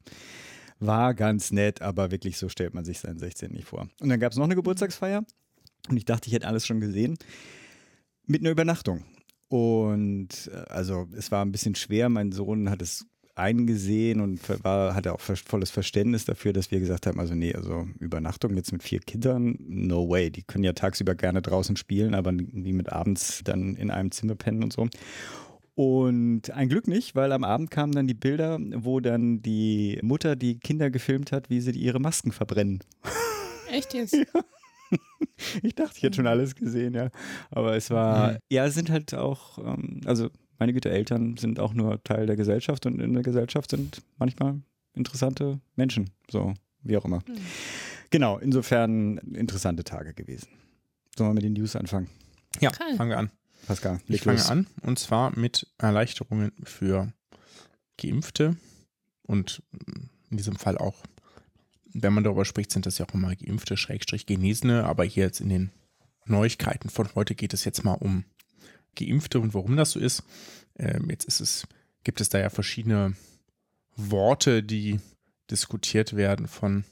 War 0.86 1.14
ganz 1.14 1.52
nett, 1.52 1.82
aber 1.82 2.12
wirklich 2.12 2.38
so 2.38 2.50
stellt 2.50 2.74
man 2.74 2.86
sich 2.86 3.00
seinen 3.00 3.20
16 3.20 3.52
nicht 3.52 3.68
vor. 3.68 3.88
Und 4.00 4.10
dann 4.10 4.20
gab 4.20 4.32
es 4.32 4.38
noch 4.38 4.46
eine 4.46 4.56
Geburtstagsfeier 4.56 5.24
und 5.90 5.98
ich 5.98 6.06
dachte, 6.06 6.28
ich 6.28 6.34
hätte 6.34 6.48
alles 6.48 6.66
schon 6.66 6.80
gesehen. 6.80 7.18
Mit 8.26 8.42
einer 8.42 8.52
Übernachtung. 8.52 9.04
Und 9.50 10.50
äh, 10.52 10.70
also 10.70 11.08
es 11.16 11.32
war 11.32 11.44
ein 11.44 11.52
bisschen 11.52 11.76
schwer. 11.76 12.10
Mein 12.10 12.32
Sohn 12.32 12.70
hat 12.70 12.82
es 12.82 13.06
eingesehen 13.36 14.22
und 14.22 14.42
war, 14.64 14.94
hatte 14.94 15.14
auch 15.14 15.20
volles 15.20 15.72
Verständnis 15.72 16.26
dafür, 16.26 16.54
dass 16.54 16.70
wir 16.72 16.80
gesagt 16.80 17.08
haben, 17.08 17.20
also 17.20 17.34
nee, 17.34 17.54
also 17.54 17.88
Übernachtung 18.00 18.56
jetzt 18.56 18.72
mit 18.72 18.84
vier 18.84 19.00
Kindern, 19.00 19.56
no 19.60 20.08
way. 20.08 20.30
Die 20.30 20.44
können 20.44 20.64
ja 20.64 20.74
tagsüber 20.74 21.16
gerne 21.16 21.42
draußen 21.42 21.76
spielen, 21.76 22.14
aber 22.14 22.32
irgendwie 22.32 22.74
mit 22.74 22.92
abends 22.92 23.42
dann 23.44 23.76
in 23.76 23.90
einem 23.90 24.12
Zimmer 24.12 24.36
pennen 24.36 24.64
und 24.64 24.72
so. 24.72 24.88
Und 25.76 26.52
ein 26.52 26.70
Glück 26.70 26.88
nicht, 26.88 27.16
weil 27.16 27.32
am 27.32 27.44
Abend 27.44 27.72
kamen 27.72 27.94
dann 27.94 28.06
die 28.08 28.14
Bilder, 28.14 28.60
wo 28.76 29.00
dann 29.00 29.42
die 29.42 30.00
Mutter 30.04 30.36
die 30.36 30.60
Kinder 30.60 30.92
gefilmt 30.92 31.32
hat, 31.32 31.50
wie 31.50 31.62
sie 31.62 31.72
ihre 31.72 32.00
Masken 32.00 32.32
verbrennen. 32.32 32.80
Echt 33.72 33.94
jetzt? 33.94 34.16
Ich 35.64 35.74
dachte, 35.74 35.94
ich 35.98 36.04
hätte 36.04 36.18
schon 36.18 36.28
alles 36.28 36.54
gesehen, 36.56 36.94
ja. 36.94 37.10
Aber 37.50 37.76
es 37.76 37.90
war, 37.90 38.34
Mhm. 38.34 38.38
ja, 38.52 38.66
es 38.68 38.76
sind 38.76 38.92
halt 38.92 39.14
auch, 39.16 39.58
ähm, 39.58 40.02
also 40.06 40.30
meine 40.60 40.74
Güte, 40.74 40.92
Eltern 40.92 41.36
sind 41.38 41.60
auch 41.60 41.74
nur 41.74 42.02
Teil 42.04 42.28
der 42.28 42.36
Gesellschaft 42.36 42.86
und 42.86 43.02
in 43.02 43.14
der 43.14 43.24
Gesellschaft 43.24 43.72
sind 43.72 44.04
manchmal 44.18 44.62
interessante 44.94 45.60
Menschen, 45.76 46.12
so 46.30 46.54
wie 46.84 46.96
auch 46.98 47.06
immer. 47.06 47.24
Hm. 47.26 47.36
Genau, 48.12 48.38
insofern 48.38 49.18
interessante 49.34 49.84
Tage 49.84 50.14
gewesen. 50.14 50.48
Sollen 51.18 51.32
wir 51.32 51.34
mit 51.34 51.44
den 51.44 51.54
News 51.54 51.76
anfangen? 51.76 52.08
Ja, 52.60 52.70
Karl. 52.70 52.96
fangen 52.96 53.10
wir 53.10 53.18
an. 53.18 53.32
Pascal, 53.68 54.00
Ich 54.08 54.22
fange 54.22 54.38
los. 54.38 54.50
an 54.50 54.68
und 54.82 55.00
zwar 55.00 55.38
mit 55.38 55.68
Erleichterungen 55.78 56.52
für 56.64 57.14
Geimpfte 57.98 58.58
und 59.24 59.62
in 60.30 60.38
diesem 60.38 60.56
Fall 60.56 60.78
auch, 60.78 61.04
wenn 61.94 62.14
man 62.14 62.24
darüber 62.24 62.46
spricht, 62.46 62.72
sind 62.72 62.86
das 62.86 62.98
ja 62.98 63.06
auch 63.08 63.14
immer 63.14 63.36
Geimpfte, 63.36 63.78
Schrägstrich 63.78 64.26
Genesene, 64.26 64.84
aber 64.86 65.04
hier 65.04 65.26
jetzt 65.26 65.42
in 65.42 65.50
den 65.50 65.72
Neuigkeiten 66.26 66.90
von 66.90 67.08
heute 67.16 67.36
geht 67.36 67.54
es 67.54 67.66
jetzt 67.66 67.84
mal 67.84 67.94
um 67.94 68.26
Geimpfte 68.96 69.40
und 69.40 69.54
warum 69.54 69.76
das 69.78 69.92
so 69.92 70.00
ist. 70.00 70.24
Ähm, 70.78 71.10
jetzt 71.10 71.26
ist 71.26 71.40
es, 71.40 71.68
gibt 72.04 72.22
es 72.22 72.30
da 72.30 72.40
ja 72.40 72.50
verschiedene 72.50 73.16
Worte, 73.96 74.64
die 74.64 75.00
diskutiert 75.52 76.16
werden 76.16 76.48
von 76.48 76.84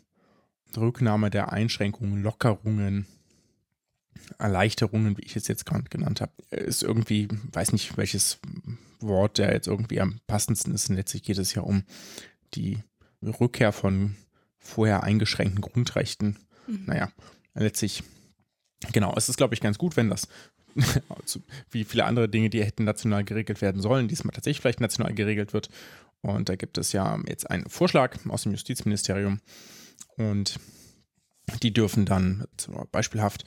Rücknahme 0.77 1.29
der 1.29 1.51
Einschränkungen, 1.51 2.21
Lockerungen, 2.21 3.07
Erleichterungen, 4.37 5.17
wie 5.17 5.23
ich 5.23 5.35
es 5.35 5.47
jetzt 5.47 5.65
gerade 5.65 5.83
genannt 5.89 6.21
habe, 6.21 6.31
ist 6.49 6.83
irgendwie, 6.83 7.27
weiß 7.51 7.73
nicht, 7.73 7.97
welches 7.97 8.39
Wort 8.99 9.37
der 9.37 9.53
jetzt 9.53 9.67
irgendwie 9.67 10.01
am 10.01 10.19
passendsten 10.27 10.73
ist. 10.73 10.89
Und 10.89 10.95
letztlich 10.95 11.23
geht 11.23 11.37
es 11.37 11.53
ja 11.53 11.61
um 11.61 11.83
die 12.53 12.79
Rückkehr 13.21 13.71
von 13.71 14.15
vorher 14.57 15.03
eingeschränkten 15.03 15.61
Grundrechten. 15.61 16.39
Mhm. 16.67 16.83
Naja, 16.85 17.11
letztlich, 17.53 18.03
genau, 18.91 19.13
es 19.15 19.29
ist, 19.29 19.37
glaube 19.37 19.53
ich, 19.53 19.61
ganz 19.61 19.77
gut, 19.77 19.97
wenn 19.97 20.09
das, 20.09 20.27
wie 21.71 21.83
viele 21.83 22.05
andere 22.05 22.29
Dinge, 22.29 22.49
die 22.49 22.63
hätten 22.63 22.83
national 22.83 23.23
geregelt 23.23 23.61
werden 23.61 23.81
sollen, 23.81 24.07
diesmal 24.07 24.33
tatsächlich 24.33 24.61
vielleicht 24.61 24.81
national 24.81 25.13
geregelt 25.13 25.53
wird. 25.53 25.69
Und 26.21 26.49
da 26.49 26.55
gibt 26.55 26.77
es 26.77 26.91
ja 26.91 27.19
jetzt 27.27 27.49
einen 27.49 27.67
Vorschlag 27.67 28.17
aus 28.29 28.43
dem 28.43 28.51
Justizministerium 28.51 29.39
und 30.17 30.59
die 31.63 31.73
dürfen 31.73 32.05
dann, 32.05 32.45
beispielhaft, 32.91 33.43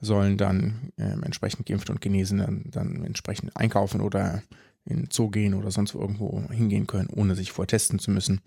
sollen 0.00 0.36
dann 0.36 0.92
ähm, 0.98 1.22
entsprechend 1.22 1.66
Geimpfte 1.66 1.92
und 1.92 2.00
Genesene 2.00 2.44
dann, 2.44 2.64
dann 2.70 3.04
entsprechend 3.04 3.56
einkaufen 3.56 4.00
oder 4.00 4.42
in 4.84 4.96
den 4.96 5.08
Zoo 5.10 5.30
gehen 5.30 5.54
oder 5.54 5.70
sonst 5.70 5.94
wo 5.94 6.00
irgendwo 6.00 6.42
hingehen 6.50 6.86
können, 6.86 7.08
ohne 7.08 7.34
sich 7.34 7.52
vorher 7.52 7.68
testen 7.68 7.98
zu 7.98 8.10
müssen. 8.10 8.40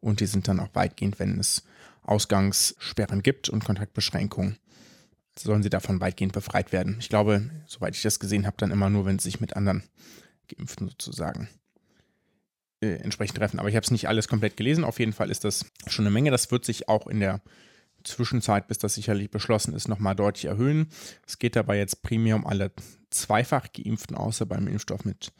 Und 0.00 0.20
die 0.20 0.26
sind 0.26 0.46
dann 0.46 0.60
auch 0.60 0.74
weitgehend, 0.74 1.18
wenn 1.18 1.38
es 1.38 1.64
Ausgangssperren 2.02 3.22
gibt 3.22 3.48
und 3.48 3.64
Kontaktbeschränkungen, 3.64 4.58
sollen 5.38 5.62
sie 5.62 5.70
davon 5.70 6.00
weitgehend 6.00 6.32
befreit 6.32 6.72
werden. 6.72 6.96
Ich 7.00 7.08
glaube, 7.08 7.50
soweit 7.66 7.96
ich 7.96 8.02
das 8.02 8.20
gesehen 8.20 8.46
habe, 8.46 8.56
dann 8.58 8.70
immer 8.70 8.90
nur, 8.90 9.04
wenn 9.06 9.18
sie 9.18 9.30
sich 9.30 9.40
mit 9.40 9.56
anderen 9.56 9.82
Geimpften 10.48 10.88
sozusagen 10.88 11.48
äh, 12.80 12.96
entsprechend 12.96 13.38
treffen. 13.38 13.58
Aber 13.58 13.68
ich 13.68 13.76
habe 13.76 13.84
es 13.84 13.90
nicht 13.90 14.08
alles 14.08 14.28
komplett 14.28 14.56
gelesen. 14.56 14.84
Auf 14.84 14.98
jeden 14.98 15.12
Fall 15.12 15.30
ist 15.30 15.44
das 15.44 15.66
schon 15.86 16.04
eine 16.06 16.12
Menge. 16.12 16.30
Das 16.30 16.50
wird 16.50 16.64
sich 16.64 16.88
auch 16.88 17.06
in 17.06 17.20
der 17.20 17.40
Zwischenzeit, 18.06 18.68
bis 18.68 18.78
das 18.78 18.94
sicherlich 18.94 19.30
beschlossen 19.30 19.74
ist, 19.74 19.88
nochmal 19.88 20.16
deutlich 20.16 20.46
erhöhen. 20.46 20.88
Es 21.26 21.38
geht 21.38 21.56
dabei 21.56 21.78
jetzt 21.78 22.02
primär 22.02 22.36
um 22.36 22.46
alle 22.46 22.72
zweifach 23.10 23.68
Geimpften, 23.72 24.16
außer 24.16 24.46
beim 24.46 24.68
Impfstoff 24.68 25.04
mit 25.04 25.32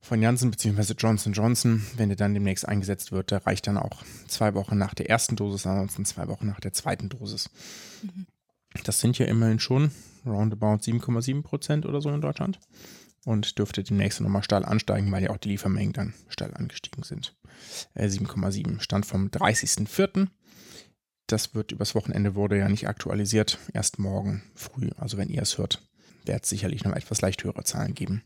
von 0.00 0.22
Janssen 0.22 0.50
bzw. 0.50 0.94
Johnson 0.96 1.32
Johnson. 1.32 1.84
Wenn 1.96 2.08
der 2.08 2.16
dann 2.16 2.34
demnächst 2.34 2.66
eingesetzt 2.66 3.12
wird, 3.12 3.30
der 3.30 3.46
reicht 3.46 3.66
dann 3.66 3.76
auch 3.76 4.02
zwei 4.28 4.54
Wochen 4.54 4.78
nach 4.78 4.94
der 4.94 5.10
ersten 5.10 5.36
Dosis, 5.36 5.66
ansonsten 5.66 6.04
zwei 6.04 6.28
Wochen 6.28 6.46
nach 6.46 6.60
der 6.60 6.72
zweiten 6.72 7.08
Dosis. 7.08 7.50
Mhm. 8.02 8.26
Das 8.84 9.00
sind 9.00 9.18
ja 9.18 9.26
immerhin 9.26 9.58
schon 9.58 9.90
roundabout 10.24 10.76
7,7 10.76 11.42
Prozent 11.42 11.86
oder 11.86 12.00
so 12.00 12.10
in 12.10 12.20
Deutschland 12.20 12.58
und 13.24 13.58
dürfte 13.58 13.82
demnächst 13.82 14.20
nochmal 14.20 14.42
steil 14.42 14.64
ansteigen, 14.64 15.10
weil 15.12 15.24
ja 15.24 15.30
auch 15.30 15.38
die 15.38 15.50
Liefermengen 15.50 15.92
dann 15.92 16.14
steil 16.28 16.54
angestiegen 16.54 17.02
sind. 17.02 17.34
Äh, 17.94 18.06
7,7 18.06 18.80
stand 18.80 19.06
vom 19.06 19.28
30.04. 19.28 20.28
Das 21.30 21.54
wird 21.54 21.70
übers 21.70 21.94
Wochenende 21.94 22.34
wurde 22.34 22.58
ja 22.58 22.68
nicht 22.68 22.88
aktualisiert, 22.88 23.58
erst 23.72 24.00
morgen 24.00 24.42
früh. 24.56 24.90
Also 24.96 25.16
wenn 25.16 25.28
ihr 25.28 25.42
es 25.42 25.58
hört, 25.58 25.80
wird 26.24 26.42
es 26.42 26.48
sicherlich 26.48 26.82
noch 26.82 26.92
etwas 26.92 27.20
leicht 27.20 27.44
höhere 27.44 27.62
Zahlen 27.62 27.94
geben. 27.94 28.22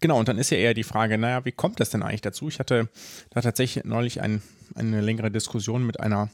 Genau, 0.00 0.16
und 0.16 0.28
dann 0.28 0.38
ist 0.38 0.50
ja 0.50 0.58
eher 0.58 0.74
die 0.74 0.84
Frage, 0.84 1.18
naja, 1.18 1.44
wie 1.44 1.50
kommt 1.50 1.80
das 1.80 1.90
denn 1.90 2.04
eigentlich 2.04 2.20
dazu? 2.20 2.46
Ich 2.46 2.60
hatte 2.60 2.88
da 3.30 3.40
tatsächlich 3.40 3.84
neulich 3.84 4.20
ein, 4.20 4.42
eine 4.76 5.00
längere 5.00 5.32
Diskussion 5.32 5.84
mit 5.84 5.98
einer 5.98 6.30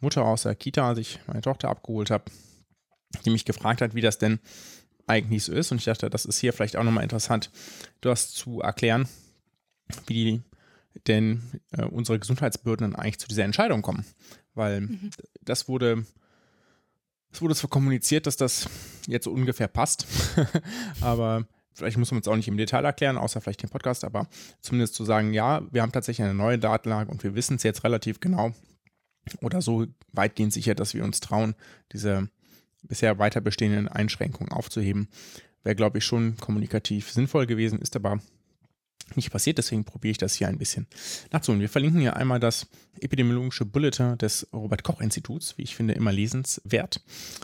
Mutter 0.00 0.24
aus 0.24 0.44
der 0.44 0.54
Kita, 0.54 0.88
als 0.88 0.98
ich 0.98 1.20
meine 1.26 1.42
Tochter 1.42 1.68
abgeholt 1.68 2.10
habe, 2.10 2.24
die 3.26 3.30
mich 3.30 3.44
gefragt 3.44 3.82
hat, 3.82 3.94
wie 3.94 4.00
das 4.00 4.16
denn 4.16 4.40
eigentlich 5.06 5.44
so 5.44 5.52
ist. 5.52 5.70
Und 5.70 5.78
ich 5.78 5.84
dachte, 5.84 6.08
das 6.08 6.24
ist 6.24 6.38
hier 6.38 6.54
vielleicht 6.54 6.76
auch 6.76 6.82
nochmal 6.82 7.04
interessant, 7.04 7.50
das 8.00 8.30
zu 8.30 8.62
erklären, 8.62 9.06
wie 10.06 10.42
denn 11.06 11.42
äh, 11.72 11.84
unsere 11.84 12.18
Gesundheitsbehörden 12.18 12.96
eigentlich 12.96 13.18
zu 13.18 13.28
dieser 13.28 13.44
Entscheidung 13.44 13.82
kommen. 13.82 14.06
Weil 14.54 14.82
Mhm. 14.82 15.10
das 15.42 15.68
wurde 15.68 16.04
Es 17.32 17.42
wurde 17.42 17.56
zwar 17.56 17.70
kommuniziert, 17.70 18.26
dass 18.28 18.36
das 18.36 18.68
jetzt 19.08 19.24
so 19.24 19.32
ungefähr 19.32 19.66
passt, 19.66 20.06
aber 21.00 21.46
vielleicht 21.72 21.96
muss 21.96 22.12
man 22.12 22.20
es 22.20 22.28
auch 22.28 22.36
nicht 22.36 22.46
im 22.46 22.56
Detail 22.56 22.84
erklären, 22.84 23.16
außer 23.18 23.40
vielleicht 23.40 23.62
den 23.62 23.70
Podcast, 23.70 24.04
aber 24.04 24.28
zumindest 24.60 24.94
zu 24.94 25.04
sagen, 25.04 25.32
ja, 25.32 25.62
wir 25.72 25.82
haben 25.82 25.90
tatsächlich 25.90 26.24
eine 26.24 26.34
neue 26.34 26.60
Datenlage 26.60 27.10
und 27.10 27.24
wir 27.24 27.34
wissen 27.34 27.56
es 27.56 27.64
jetzt 27.64 27.82
relativ 27.82 28.20
genau 28.20 28.52
oder 29.40 29.60
so 29.62 29.86
weitgehend 30.12 30.52
sicher, 30.52 30.76
dass 30.76 30.94
wir 30.94 31.02
uns 31.02 31.18
trauen, 31.18 31.56
diese 31.92 32.28
bisher 32.82 33.18
weiter 33.18 33.40
bestehenden 33.40 33.88
Einschränkungen 33.88 34.52
aufzuheben. 34.52 35.08
Wäre, 35.64 35.74
glaube 35.74 35.98
ich, 35.98 36.04
schon 36.04 36.36
kommunikativ 36.36 37.10
sinnvoll 37.10 37.46
gewesen, 37.46 37.80
ist 37.80 37.96
aber 37.96 38.20
nicht 39.14 39.30
passiert, 39.30 39.58
deswegen 39.58 39.84
probiere 39.84 40.12
ich 40.12 40.18
das 40.18 40.34
hier 40.34 40.48
ein 40.48 40.58
bisschen 40.58 40.86
nachzuholen. 41.32 41.60
Wir 41.60 41.68
verlinken 41.68 42.00
hier 42.00 42.16
einmal 42.16 42.40
das 42.40 42.66
epidemiologische 43.00 43.64
Bulletin 43.64 44.18
des 44.18 44.48
Robert 44.52 44.82
Koch 44.82 45.00
Instituts, 45.00 45.56
wie 45.58 45.62
ich 45.62 45.74
finde, 45.76 45.94
immer 45.94 46.12
lesenswert, 46.12 47.02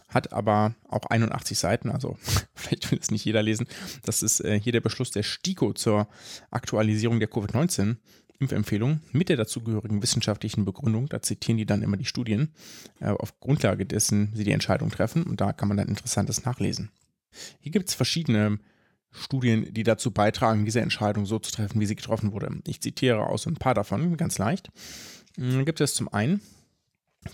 hat 0.08 0.32
aber 0.32 0.74
auch 0.88 1.06
81 1.06 1.58
Seiten, 1.58 1.90
also 1.90 2.16
vielleicht 2.54 2.90
will 2.90 2.98
es 3.00 3.10
nicht 3.10 3.24
jeder 3.24 3.42
lesen. 3.42 3.66
Das 4.04 4.22
ist 4.22 4.40
äh, 4.40 4.60
hier 4.60 4.72
der 4.72 4.80
Beschluss 4.80 5.10
der 5.10 5.22
STIKO 5.22 5.72
zur 5.72 6.08
Aktualisierung 6.50 7.20
der 7.20 7.30
Covid-19 7.30 7.96
Impfempfehlung 8.40 9.00
mit 9.12 9.28
der 9.28 9.36
dazugehörigen 9.36 10.02
wissenschaftlichen 10.02 10.64
Begründung. 10.64 11.08
Da 11.08 11.20
zitieren 11.20 11.58
die 11.58 11.66
dann 11.66 11.82
immer 11.82 11.98
die 11.98 12.06
Studien, 12.06 12.52
äh, 13.00 13.10
auf 13.10 13.38
Grundlage 13.38 13.86
dessen 13.86 14.32
sie 14.34 14.44
die 14.44 14.52
Entscheidung 14.52 14.90
treffen 14.90 15.24
und 15.24 15.40
da 15.40 15.52
kann 15.52 15.68
man 15.68 15.76
dann 15.76 15.88
Interessantes 15.88 16.44
nachlesen. 16.44 16.90
Hier 17.60 17.70
gibt 17.70 17.88
es 17.88 17.94
verschiedene 17.94 18.58
Studien, 19.12 19.72
die 19.72 19.82
dazu 19.82 20.12
beitragen, 20.12 20.64
diese 20.64 20.80
Entscheidung 20.80 21.26
so 21.26 21.38
zu 21.38 21.50
treffen, 21.50 21.80
wie 21.80 21.86
sie 21.86 21.96
getroffen 21.96 22.32
wurde. 22.32 22.60
Ich 22.66 22.80
zitiere 22.80 23.26
aus 23.26 23.46
ein 23.46 23.54
paar 23.54 23.74
davon, 23.74 24.16
ganz 24.16 24.38
leicht. 24.38 24.70
Dann 25.36 25.52
hm, 25.52 25.64
gibt 25.64 25.80
es 25.80 25.94
zum 25.94 26.12
einen 26.12 26.40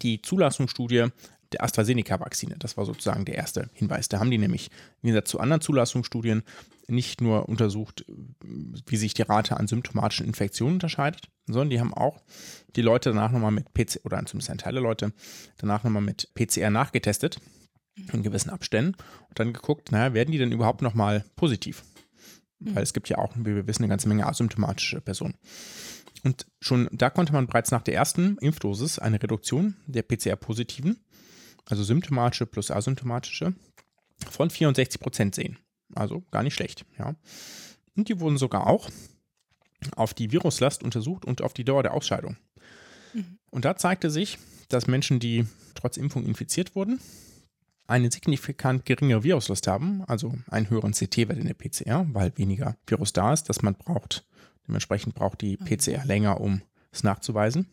die 0.02 0.23
Zulassungsstudie 0.23 1.09
der 1.52 1.62
AstraZeneca-Vakzine. 1.62 2.56
Das 2.59 2.76
war 2.76 2.85
sozusagen 2.87 3.25
der 3.25 3.37
erste 3.37 3.71
Hinweis. 3.73 4.09
Da 4.09 4.18
haben 4.18 4.30
die 4.30 4.38
nämlich 4.38 4.71
im 5.02 5.09
Gegensatz 5.09 5.30
zu 5.30 5.38
anderen 5.38 5.61
Zulassungsstudien 5.61 6.42
nicht 6.88 7.21
nur 7.21 7.49
untersucht, 7.49 8.04
wie 8.87 8.97
sich 8.97 9.14
die 9.14 9.23
Rate 9.23 9.56
an 9.56 9.68
symptomatischen 9.68 10.26
Infektionen 10.26 10.75
unterscheidet, 10.75 11.28
sondern 11.47 11.71
die 11.71 11.80
haben 11.80 11.95
auch 11.95 12.23
die 12.75 12.83
Leute 12.83 13.11
danach 13.11 13.30
nochmal 13.30 13.52
mit 13.52 13.73
PCR, 13.75 14.04
oder 14.04 14.25
zumindest 14.25 14.50
ein 14.50 14.59
Teil 14.59 14.73
der 14.73 14.83
Leute, 14.83 15.12
danach 15.59 15.85
nochmal 15.85 16.02
mit 16.02 16.33
PCR 16.35 16.71
nachgetestet 16.71 17.40
in 18.12 18.23
gewissen 18.23 18.50
Abständen 18.50 18.97
und 19.29 19.38
dann 19.38 19.53
geguckt, 19.53 19.93
naja, 19.93 20.15
werden 20.15 20.33
die 20.33 20.38
denn 20.38 20.53
überhaupt 20.53 20.83
nochmal 20.83 21.25
positiv? 21.37 21.85
Mhm. 22.59 22.75
Weil 22.75 22.83
es 22.83 22.93
gibt 22.93 23.09
ja 23.09 23.19
auch, 23.19 23.35
wie 23.37 23.55
wir 23.55 23.67
wissen, 23.67 23.83
eine 23.83 23.91
ganze 23.91 24.09
Menge 24.09 24.26
asymptomatische 24.26 25.00
Personen. 25.00 25.35
Und 26.25 26.47
schon 26.61 26.88
da 26.93 27.11
konnte 27.11 27.33
man 27.33 27.47
bereits 27.47 27.71
nach 27.71 27.83
der 27.83 27.95
ersten 27.95 28.37
Impfdosis 28.38 28.99
eine 28.99 29.23
Reduktion 29.23 29.76
der 29.87 30.03
PCR-Positiven, 30.03 30.99
also 31.67 31.85
symptomatische 31.85 32.47
plus 32.47 32.71
asymptomatische, 32.71 33.55
von 34.31 34.50
64 34.50 35.00
Prozent 35.00 35.35
sehen. 35.35 35.59
Also 35.95 36.23
gar 36.31 36.43
nicht 36.43 36.55
schlecht, 36.55 36.85
ja. 36.99 37.15
Und 37.97 38.09
die 38.09 38.21
wurden 38.21 38.38
sogar 38.38 38.67
auch 38.67 38.91
auf 39.95 40.15
die 40.15 40.33
Viruslast 40.33 40.83
untersucht 40.83 41.25
und 41.25 41.43
auf 41.43 41.53
die 41.53 41.65
Dauer 41.65 41.83
der 41.83 41.95
Ausscheidung. 41.95 42.37
Mhm. 43.15 43.38
Und 43.50 43.65
da 43.65 43.76
zeigte 43.76 44.11
sich, 44.11 44.38
dass 44.69 44.87
Menschen, 44.87 45.21
die 45.21 45.47
trotz 45.75 45.97
Impfung 45.97 46.25
infiziert 46.25 46.75
wurden, 46.75 47.00
eine 47.87 48.11
signifikant 48.11 48.85
geringere 48.85 49.23
Viruslast 49.23 49.66
haben, 49.66 50.02
also 50.07 50.35
einen 50.50 50.71
höheren 50.71 50.93
CT-Wert 50.93 51.38
in 51.38 51.47
der 51.47 51.55
PCR, 51.55 52.07
weil 52.12 52.33
weniger 52.37 52.76
Virus 52.87 53.12
da 53.12 53.33
ist, 53.33 53.49
das 53.49 53.62
man 53.62 53.75
braucht. 53.75 54.26
Dementsprechend 54.66 55.14
braucht 55.14 55.40
die 55.40 55.57
PCR 55.57 56.05
länger, 56.05 56.40
um 56.40 56.62
es 56.90 57.05
nachzuweisen. 57.05 57.69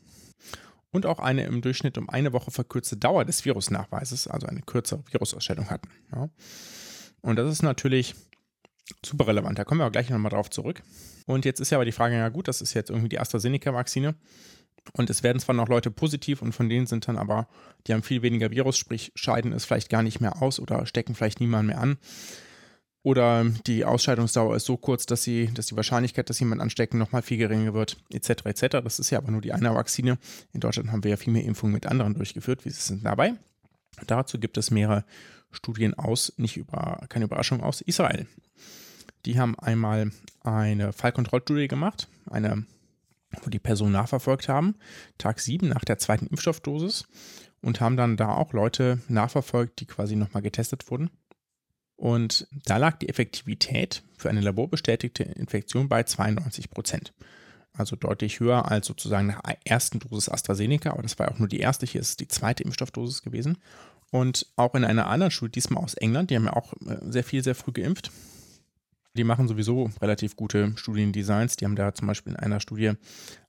Und 0.91 1.07
auch 1.07 1.17
eine 1.17 1.45
im 1.45 1.61
Durchschnitt 1.61 1.97
um 1.97 2.07
eine 2.09 2.33
Woche 2.33 2.51
verkürzte 2.51 2.97
Dauer 2.97 3.25
des 3.25 3.45
Virusnachweises, 3.45 4.27
also 4.27 4.45
eine 4.45 4.61
kürzere 4.61 5.03
Virusausstellung 5.09 5.71
hatten. 5.71 5.89
Ja. 6.13 6.29
Und 7.21 7.37
das 7.37 7.51
ist 7.51 7.63
natürlich 7.63 8.13
super 9.03 9.27
relevant. 9.27 9.57
Da 9.57 9.63
kommen 9.63 9.81
wir 9.81 9.87
auch 9.87 9.91
gleich 9.91 10.09
nochmal 10.09 10.29
drauf 10.29 10.51
zurück. 10.51 10.83
Und 11.25 11.45
jetzt 11.45 11.59
ist 11.59 11.71
ja 11.71 11.77
aber 11.77 11.85
die 11.85 11.91
Frage, 11.91 12.15
ja 12.15 12.29
gut, 12.29 12.47
das 12.47 12.61
ist 12.61 12.75
jetzt 12.75 12.91
irgendwie 12.91 13.09
die 13.09 13.19
AstraZeneca-Vakzine. 13.19 14.13
Und 14.91 15.09
es 15.09 15.23
werden 15.23 15.39
zwar 15.39 15.55
noch 15.55 15.69
Leute 15.69 15.91
positiv 15.91 16.41
und 16.41 16.51
von 16.51 16.69
denen 16.69 16.87
sind 16.87 17.07
dann 17.07 17.17
aber, 17.17 17.47
die 17.87 17.93
haben 17.93 18.03
viel 18.03 18.21
weniger 18.21 18.51
Virus, 18.51 18.77
sprich 18.77 19.11
scheiden 19.15 19.53
es 19.53 19.65
vielleicht 19.65 19.89
gar 19.89 20.03
nicht 20.03 20.19
mehr 20.19 20.41
aus 20.41 20.59
oder 20.59 20.85
stecken 20.85 21.15
vielleicht 21.15 21.39
niemand 21.39 21.67
mehr 21.67 21.79
an. 21.79 21.97
Oder 23.01 23.45
die 23.67 23.83
Ausscheidungsdauer 23.83 24.55
ist 24.55 24.65
so 24.65 24.77
kurz, 24.77 25.05
dass, 25.05 25.23
sie, 25.23 25.47
dass 25.53 25.65
die 25.67 25.75
Wahrscheinlichkeit, 25.75 26.29
dass 26.29 26.39
jemand 26.39 26.61
anstecken, 26.61 26.97
nochmal 26.97 27.21
viel 27.21 27.37
geringer 27.37 27.73
wird, 27.73 27.97
etc. 28.09 28.45
etc. 28.45 28.61
Das 28.81 28.97
ist 28.97 29.09
ja 29.09 29.17
aber 29.17 29.29
nur 29.29 29.41
die 29.41 29.51
eine 29.51 29.75
Vakzine. 29.75 30.17
In 30.53 30.61
Deutschland 30.61 30.91
haben 30.91 31.03
wir 31.03 31.11
ja 31.11 31.17
viel 31.17 31.33
mehr 31.33 31.43
Impfungen 31.43 31.73
mit 31.73 31.85
anderen 31.85 32.13
durchgeführt. 32.13 32.63
Wie 32.63 32.69
ist 32.69 32.89
es 32.89 33.03
dabei? 33.03 33.33
Dazu 34.07 34.39
gibt 34.39 34.57
es 34.57 34.71
mehrere 34.71 35.03
Studien 35.51 35.93
aus, 35.93 36.33
nicht 36.37 36.55
über, 36.55 37.05
keine 37.09 37.25
Überraschung, 37.25 37.61
aus 37.61 37.81
Israel. 37.81 38.25
Die 39.25 39.37
haben 39.37 39.59
einmal 39.59 40.11
eine 40.41 40.93
Fallkontrollstudie 40.93 41.67
gemacht, 41.67 42.07
eine 42.29 42.65
wo 43.41 43.49
die 43.49 43.59
Person 43.59 43.91
nachverfolgt 43.91 44.47
haben, 44.47 44.75
Tag 45.17 45.39
7 45.39 45.67
nach 45.67 45.83
der 45.83 45.97
zweiten 45.97 46.27
Impfstoffdosis 46.27 47.05
und 47.61 47.81
haben 47.81 47.97
dann 47.97 48.17
da 48.17 48.29
auch 48.29 48.53
Leute 48.53 48.99
nachverfolgt, 49.07 49.79
die 49.79 49.85
quasi 49.85 50.15
nochmal 50.15 50.43
getestet 50.43 50.89
wurden. 50.91 51.09
Und 51.95 52.47
da 52.65 52.77
lag 52.77 52.97
die 52.97 53.09
Effektivität 53.09 54.03
für 54.17 54.29
eine 54.29 54.41
laborbestätigte 54.41 55.23
Infektion 55.23 55.87
bei 55.87 56.03
92 56.03 56.69
Prozent. 56.69 57.13
Also 57.71 57.95
deutlich 57.95 58.39
höher 58.39 58.69
als 58.69 58.87
sozusagen 58.87 59.27
nach 59.27 59.41
der 59.41 59.57
ersten 59.65 59.99
Dosis 59.99 60.29
AstraZeneca, 60.29 60.91
aber 60.91 61.01
das 61.01 61.17
war 61.17 61.31
auch 61.31 61.39
nur 61.39 61.47
die 61.47 61.59
erste, 61.59 61.85
hier 61.85 62.01
ist 62.01 62.19
die 62.19 62.27
zweite 62.27 62.63
Impfstoffdosis 62.63 63.23
gewesen. 63.23 63.57
Und 64.11 64.45
auch 64.57 64.75
in 64.75 64.83
einer 64.83 65.07
anderen 65.07 65.31
Studie, 65.31 65.53
diesmal 65.53 65.83
aus 65.83 65.95
England, 65.95 66.29
die 66.29 66.35
haben 66.35 66.45
ja 66.45 66.53
auch 66.53 66.73
äh, 66.85 66.97
sehr 67.09 67.23
viel, 67.23 67.43
sehr 67.43 67.55
früh 67.55 67.71
geimpft, 67.71 68.11
die 69.15 69.23
machen 69.23 69.47
sowieso 69.47 69.91
relativ 70.01 70.35
gute 70.35 70.73
Studiendesigns. 70.75 71.55
Die 71.55 71.65
haben 71.65 71.75
da 71.75 71.93
zum 71.93 72.07
Beispiel 72.07 72.33
in 72.33 72.39
einer 72.39 72.59
Studie 72.59 72.93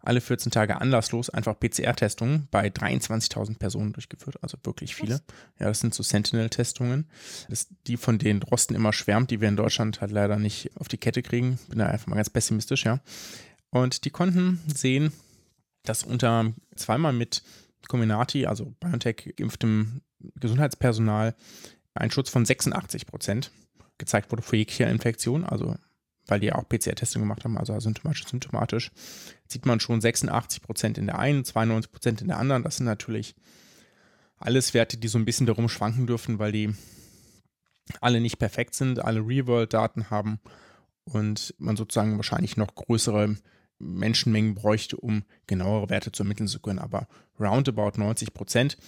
alle 0.00 0.20
14 0.20 0.52
Tage 0.52 0.78
anlasslos 0.80 1.30
einfach 1.30 1.58
PCR-Testungen 1.58 2.48
bei 2.50 2.68
23.000 2.68 3.58
Personen 3.58 3.94
durchgeführt. 3.94 4.36
Also 4.42 4.58
wirklich 4.62 4.94
viele. 4.94 5.22
Ja, 5.58 5.68
das 5.68 5.80
sind 5.80 5.94
so 5.94 6.02
Sentinel-Testungen. 6.02 7.08
Die, 7.86 7.96
von 7.96 8.18
denen 8.18 8.40
Drosten 8.40 8.76
immer 8.76 8.92
schwärmt, 8.92 9.30
die 9.30 9.40
wir 9.40 9.48
in 9.48 9.56
Deutschland 9.56 10.02
halt 10.02 10.10
leider 10.10 10.38
nicht 10.38 10.70
auf 10.76 10.88
die 10.88 10.98
Kette 10.98 11.22
kriegen. 11.22 11.58
Bin 11.68 11.78
da 11.78 11.86
einfach 11.86 12.08
mal 12.08 12.16
ganz 12.16 12.28
pessimistisch, 12.28 12.84
ja. 12.84 13.00
Und 13.70 14.04
die 14.04 14.10
konnten 14.10 14.60
sehen, 14.66 15.12
dass 15.82 16.02
unter 16.02 16.52
zweimal 16.76 17.14
mit 17.14 17.42
Comirnaty, 17.88 18.46
also 18.46 18.74
BioNTech 18.80 19.34
geimpftem 19.36 20.02
Gesundheitspersonal, 20.36 21.34
ein 21.94 22.10
Schutz 22.10 22.28
von 22.28 22.44
86 22.44 23.06
Prozent 23.06 23.50
gezeigt 23.98 24.30
wurde 24.30 24.42
für 24.42 24.56
jegliche 24.56 24.84
Infektion, 24.84 25.44
also 25.44 25.76
weil 26.26 26.40
die 26.40 26.46
ja 26.46 26.54
auch 26.54 26.68
PCR-Testung 26.68 27.22
gemacht 27.22 27.44
haben, 27.44 27.58
also 27.58 27.74
asymptomatisch, 27.74 28.26
symptomatisch, 28.26 28.90
sieht 29.46 29.66
man 29.66 29.80
schon 29.80 30.00
86 30.00 30.62
Prozent 30.62 30.98
in 30.98 31.06
der 31.06 31.18
einen, 31.18 31.44
92 31.44 31.92
Prozent 31.92 32.22
in 32.22 32.28
der 32.28 32.38
anderen. 32.38 32.62
Das 32.62 32.76
sind 32.76 32.86
natürlich 32.86 33.34
alles 34.38 34.74
Werte, 34.74 34.96
die 34.96 35.08
so 35.08 35.18
ein 35.18 35.24
bisschen 35.24 35.46
darum 35.46 35.68
schwanken 35.68 36.06
dürfen, 36.06 36.38
weil 36.38 36.52
die 36.52 36.74
alle 38.00 38.20
nicht 38.20 38.38
perfekt 38.38 38.74
sind, 38.74 39.04
alle 39.04 39.20
Real-World-Daten 39.20 40.10
haben 40.10 40.40
und 41.04 41.54
man 41.58 41.76
sozusagen 41.76 42.16
wahrscheinlich 42.16 42.56
noch 42.56 42.74
größere 42.74 43.36
Menschenmengen 43.78 44.54
bräuchte, 44.54 44.96
um 44.96 45.24
genauere 45.46 45.90
Werte 45.90 46.12
zu 46.12 46.22
ermitteln 46.22 46.48
zu 46.48 46.60
können. 46.60 46.78
Aber 46.78 47.06
roundabout 47.38 47.98
90 47.98 48.32
Prozent 48.32 48.78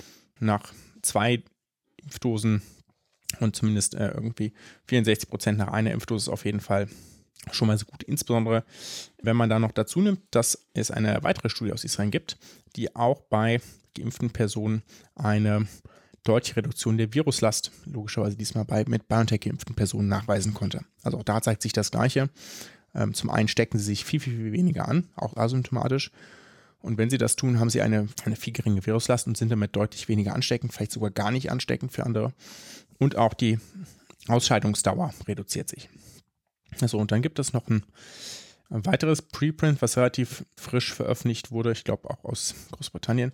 nach 0.40 0.72
zwei 1.02 1.42
Impfdosen 1.96 2.62
und 3.40 3.56
zumindest 3.56 3.95
äh, 3.95 4.09
irgendwie 4.09 4.52
64 4.87 5.28
Prozent 5.28 5.59
nach 5.59 5.68
einer 5.68 5.92
Impfdosis 5.92 6.28
auf 6.28 6.45
jeden 6.45 6.61
Fall 6.61 6.88
schon 7.52 7.68
mal 7.68 7.78
so 7.78 7.87
gut. 7.87 8.02
Insbesondere, 8.02 8.64
wenn 9.23 9.37
man 9.37 9.50
da 9.50 9.59
noch 9.59 9.73
dazu 9.73 10.00
nimmt, 10.00 10.21
dass 10.30 10.66
es 10.75 10.90
eine 10.90 11.23
weitere 11.23 11.49
Studie 11.49 11.73
aus 11.73 11.85
Israel 11.85 12.11
gibt, 12.11 12.38
die 12.76 12.95
auch 12.97 13.23
bei 13.23 13.61
geimpften 13.95 14.30
Personen 14.30 14.83
eine 15.14 15.66
deutliche 16.25 16.56
Reduktion 16.56 16.99
der 16.99 17.14
Viruslast, 17.14 17.71
logischerweise 17.85 18.37
diesmal 18.37 18.64
bei 18.64 18.85
mit 18.88 19.09
BioNTech 19.09 19.40
geimpften 19.40 19.76
Personen 19.76 20.09
nachweisen 20.09 20.54
konnte. 20.54 20.85
Also 21.02 21.18
auch 21.18 21.23
da 21.23 21.40
zeigt 21.40 21.62
sich 21.62 21.73
das 21.73 21.90
Gleiche. 21.90 22.30
Ähm, 22.95 23.14
zum 23.14 23.30
einen 23.30 23.49
stecken 23.49 23.78
sie 23.78 23.85
sich 23.85 24.04
viel, 24.04 24.21
viel, 24.21 24.37
viel 24.37 24.52
weniger 24.52 24.88
an, 24.88 25.09
auch 25.14 25.37
asymptomatisch. 25.37 26.11
Und 26.80 26.99
wenn 26.99 27.11
sie 27.11 27.18
das 27.18 27.37
tun, 27.37 27.59
haben 27.59 27.71
sie 27.71 27.83
eine, 27.83 28.09
eine 28.25 28.37
viel 28.37 28.52
geringe 28.52 28.85
Viruslast 28.85 29.26
und 29.26 29.37
sind 29.37 29.50
damit 29.50 29.75
deutlich 29.75 30.09
weniger 30.09 30.35
ansteckend, 30.35 30.73
vielleicht 30.73 30.92
sogar 30.92 31.11
gar 31.11 31.30
nicht 31.30 31.50
ansteckend 31.50 31.92
für 31.92 32.04
andere. 32.04 32.33
Und 32.99 33.17
auch 33.17 33.35
die 33.35 33.59
Ausscheidungsdauer 34.29 35.12
reduziert 35.26 35.69
sich. 35.69 35.88
Also, 36.81 36.99
und 36.99 37.12
dann 37.12 37.23
gibt 37.23 37.38
es 37.38 37.53
noch 37.53 37.69
ein 37.69 37.85
weiteres 38.69 39.23
Preprint, 39.23 39.81
was 39.83 39.97
relativ 39.97 40.45
frisch 40.57 40.93
veröffentlicht 40.93 41.50
wurde, 41.50 41.73
ich 41.73 41.85
glaube 41.85 42.11
auch 42.11 42.25
aus 42.25 42.55
Großbritannien. 42.73 43.33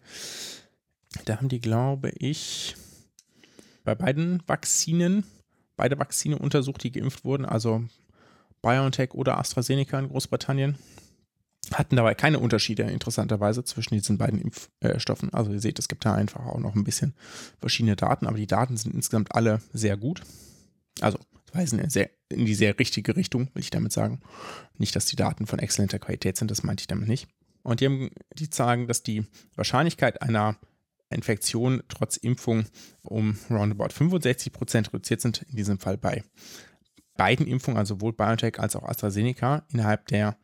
Da 1.24 1.36
haben 1.36 1.48
die, 1.48 1.60
glaube 1.60 2.10
ich, 2.10 2.74
bei 3.84 3.94
beiden 3.94 4.42
Vakzinen, 4.46 5.24
beide 5.76 5.98
Vakzine 5.98 6.38
untersucht, 6.38 6.82
die 6.82 6.92
geimpft 6.92 7.24
wurden, 7.24 7.44
also 7.44 7.84
BioNTech 8.62 9.14
oder 9.14 9.38
AstraZeneca 9.38 9.98
in 9.98 10.08
Großbritannien. 10.08 10.78
Hatten 11.70 11.96
dabei 11.96 12.14
keine 12.14 12.38
Unterschiede 12.38 12.82
interessanterweise 12.82 13.64
zwischen 13.64 13.94
diesen 13.94 14.18
beiden 14.18 14.40
Impfstoffen. 14.40 15.32
Also 15.32 15.52
ihr 15.52 15.60
seht, 15.60 15.78
es 15.78 15.88
gibt 15.88 16.04
da 16.04 16.14
einfach 16.14 16.44
auch 16.44 16.58
noch 16.58 16.74
ein 16.74 16.84
bisschen 16.84 17.14
verschiedene 17.60 17.96
Daten, 17.96 18.26
aber 18.26 18.36
die 18.36 18.46
Daten 18.46 18.76
sind 18.76 18.94
insgesamt 18.94 19.34
alle 19.34 19.60
sehr 19.72 19.96
gut. 19.96 20.22
Also 21.00 21.18
weisen 21.52 21.78
in, 21.78 21.90
sehr, 21.90 22.10
in 22.28 22.46
die 22.46 22.54
sehr 22.54 22.78
richtige 22.78 23.16
Richtung, 23.16 23.48
will 23.54 23.62
ich 23.62 23.70
damit 23.70 23.92
sagen. 23.92 24.20
Nicht, 24.76 24.96
dass 24.96 25.06
die 25.06 25.16
Daten 25.16 25.46
von 25.46 25.58
exzellenter 25.58 25.98
Qualität 25.98 26.36
sind, 26.36 26.50
das 26.50 26.62
meinte 26.62 26.82
ich 26.82 26.86
damit 26.86 27.08
nicht. 27.08 27.28
Und 27.62 27.80
die, 27.80 27.86
haben, 27.86 28.10
die 28.34 28.48
sagen, 28.50 28.88
dass 28.88 29.02
die 29.02 29.24
Wahrscheinlichkeit 29.54 30.20
einer 30.20 30.56
Infektion 31.10 31.82
trotz 31.88 32.16
Impfung 32.16 32.64
um 33.02 33.38
roundabout 33.50 33.92
65 33.92 34.52
Prozent 34.52 34.88
reduziert 34.88 35.20
sind, 35.20 35.42
in 35.42 35.56
diesem 35.56 35.78
Fall 35.78 35.98
bei 35.98 36.24
beiden 37.16 37.46
Impfungen, 37.46 37.78
also 37.78 37.96
sowohl 37.96 38.14
BioNTech 38.14 38.58
als 38.58 38.74
auch 38.74 38.84
AstraZeneca, 38.84 39.64
innerhalb 39.72 40.06
der, 40.08 40.36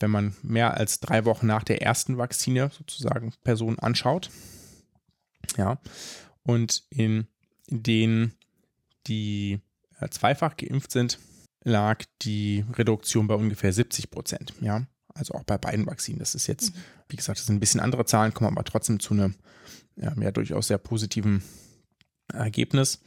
wenn 0.00 0.10
man 0.10 0.34
mehr 0.42 0.74
als 0.74 1.00
drei 1.00 1.24
Wochen 1.24 1.46
nach 1.46 1.64
der 1.64 1.82
ersten 1.82 2.18
Vakzine 2.18 2.70
sozusagen 2.76 3.32
Personen 3.44 3.78
anschaut. 3.78 4.30
Ja, 5.56 5.80
und 6.42 6.84
in 6.90 7.26
denen 7.68 8.32
die 9.06 9.60
äh, 10.00 10.08
zweifach 10.08 10.56
geimpft 10.56 10.90
sind, 10.90 11.18
lag 11.62 12.04
die 12.22 12.64
Reduktion 12.72 13.26
bei 13.26 13.34
ungefähr 13.34 13.72
70 13.72 14.10
Prozent. 14.10 14.54
Ja, 14.60 14.86
also 15.14 15.34
auch 15.34 15.44
bei 15.44 15.58
beiden 15.58 15.86
Vakzinen. 15.86 16.18
Das 16.18 16.34
ist 16.34 16.46
jetzt, 16.46 16.74
mhm. 16.74 16.80
wie 17.08 17.16
gesagt, 17.16 17.38
das 17.38 17.46
sind 17.46 17.56
ein 17.56 17.60
bisschen 17.60 17.80
andere 17.80 18.04
Zahlen, 18.04 18.34
kommen 18.34 18.50
aber 18.50 18.64
trotzdem 18.64 19.00
zu 19.00 19.14
einem 19.14 19.34
ja, 19.96 20.12
ja 20.18 20.30
durchaus 20.30 20.68
sehr 20.68 20.78
positiven 20.78 21.42
Ergebnis. 22.32 23.00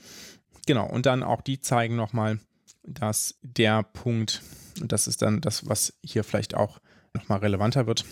Genau, 0.66 0.88
und 0.88 1.06
dann 1.06 1.24
auch 1.24 1.42
die 1.42 1.60
zeigen 1.60 1.96
nochmal, 1.96 2.40
dass 2.84 3.36
der 3.42 3.84
Punkt, 3.84 4.42
und 4.80 4.92
das 4.92 5.08
ist 5.08 5.22
dann 5.22 5.42
das, 5.42 5.68
was 5.68 5.94
hier 6.04 6.24
vielleicht 6.24 6.56
auch 6.56 6.80
nochmal 7.14 7.40
relevanter 7.40 7.88
wird, 7.88 8.06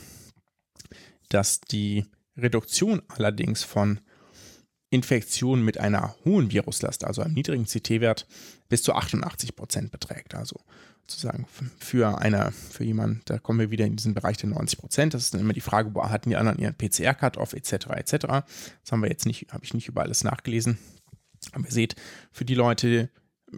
dass 1.30 1.62
die 1.62 2.06
Reduktion 2.38 3.02
allerdings 3.08 3.64
von 3.64 4.00
Infektionen 4.90 5.64
mit 5.64 5.78
einer 5.78 6.16
hohen 6.26 6.52
Viruslast, 6.52 7.06
also 7.06 7.22
einem 7.22 7.34
niedrigen 7.34 7.66
CT-Wert, 7.66 8.28
bis 8.68 8.84
zu 8.84 8.94
88 8.94 9.56
Prozent 9.56 9.92
beträgt. 9.92 10.36
Also 10.36 10.60
sozusagen 11.08 11.46
für 11.80 12.20
eine, 12.20 12.52
für 12.52 12.84
jemanden, 12.84 13.22
da 13.26 13.40
kommen 13.40 13.60
wir 13.60 13.72
wieder 13.72 13.86
in 13.86 13.96
diesen 13.96 14.14
Bereich 14.14 14.38
der 14.38 14.50
90 14.50 14.80
Prozent. 14.80 15.14
Das 15.14 15.24
ist 15.24 15.34
dann 15.34 15.42
immer 15.42 15.54
die 15.54 15.62
Frage, 15.62 15.94
wo 15.96 16.04
hatten 16.04 16.30
die 16.30 16.36
anderen 16.36 16.60
ihren 16.60 16.76
PCR-Cut-Off 16.76 17.54
etc. 17.54 17.88
etc. 17.96 18.12
Das 18.84 18.92
haben 18.92 19.02
wir 19.02 19.10
jetzt 19.10 19.26
nicht, 19.26 19.52
habe 19.52 19.64
ich 19.64 19.74
nicht 19.74 19.88
über 19.88 20.02
alles 20.02 20.24
nachgelesen. 20.24 20.78
Aber 21.54 21.66
ihr 21.66 21.72
seht, 21.72 21.96
für 22.32 22.46
die 22.46 22.56
Leute, 22.56 23.10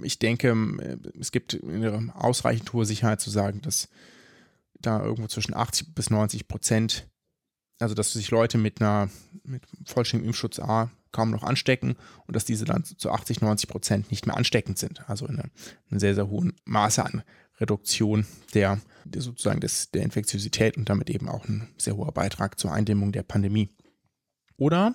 ich 0.04 0.20
denke, 0.20 1.00
es 1.20 1.32
gibt 1.32 1.60
eine 1.64 2.14
ausreichend 2.16 2.72
hohe 2.74 2.86
Sicherheit 2.86 3.22
zu 3.22 3.30
sagen, 3.30 3.62
dass 3.62 3.90
da 4.86 5.04
irgendwo 5.04 5.28
zwischen 5.28 5.54
80 5.54 5.96
bis 5.96 6.10
90 6.10 6.48
Prozent, 6.48 7.10
also 7.80 7.96
dass 7.96 8.14
sich 8.14 8.30
Leute 8.32 8.58
mit 8.58 8.82
einer 8.82 9.10
mit 9.44 9.64
vollständigem 9.86 10.30
Impfschutz 10.30 10.60
A 10.60 10.92
kaum 11.12 11.32
noch 11.32 11.44
anstecken 11.44 11.96
und 12.28 12.36
dass 12.36 12.46
diese 12.46 12.66
dann 12.66 12.84
zu 12.84 13.12
80, 13.12 13.42
90 13.42 13.70
Prozent 13.70 14.12
nicht 14.12 14.26
mehr 14.26 14.36
ansteckend 14.36 14.78
sind. 14.78 15.08
Also 15.10 15.26
in 15.28 15.40
einem, 15.40 15.52
sehr, 16.00 16.16
sehr 16.16 16.28
hohen 16.30 16.54
Maße 16.66 17.04
an 17.04 17.24
Reduktion 17.60 18.26
der, 18.54 18.82
der 19.06 19.22
sozusagen 19.22 19.62
des, 19.62 19.92
der 19.92 20.04
Infektiosität 20.04 20.76
und 20.76 20.90
damit 20.90 21.10
eben 21.10 21.30
auch 21.30 21.48
ein 21.48 21.70
sehr 21.78 21.96
hoher 21.96 22.12
Beitrag 22.12 22.60
zur 22.60 22.74
Eindämmung 22.74 23.12
der 23.12 23.24
Pandemie. 23.24 23.70
Oder 24.58 24.94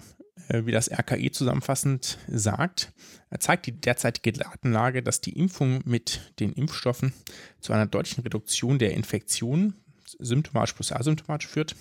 wie 0.49 0.73
das 0.73 0.91
RKI 0.91 1.31
zusammenfassend 1.31 2.19
sagt, 2.29 2.93
zeigt 3.39 3.67
die 3.67 3.73
derzeitige 3.73 4.33
Datenlage, 4.33 5.03
dass 5.03 5.21
die 5.21 5.39
Impfung 5.39 5.81
mit 5.85 6.33
den 6.41 6.53
Impfstoffen 6.53 7.13
zu 7.61 7.73
einer 7.73 7.87
deutlichen 7.87 8.23
Reduktion 8.23 8.79
der 8.79 8.93
Infektion, 8.93 9.75
symptomatisch 10.19 10.75
plus 10.75 10.93
asymptomatisch, 10.93 11.49
führt. 11.49 11.77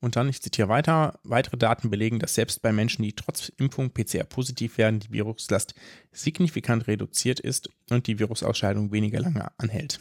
Und 0.00 0.16
dann, 0.16 0.30
ich 0.30 0.40
zitiere 0.40 0.68
weiter, 0.68 1.18
weitere 1.24 1.58
Daten 1.58 1.90
belegen, 1.90 2.18
dass 2.18 2.34
selbst 2.34 2.62
bei 2.62 2.72
Menschen, 2.72 3.02
die 3.02 3.12
trotz 3.12 3.52
Impfung 3.58 3.90
PCR-positiv 3.90 4.78
werden, 4.78 5.00
die 5.00 5.12
Viruslast 5.12 5.74
signifikant 6.10 6.86
reduziert 6.86 7.38
ist 7.38 7.68
und 7.90 8.06
die 8.06 8.18
Virusausscheidung 8.18 8.92
weniger 8.92 9.20
lange 9.20 9.50
anhält. 9.58 10.00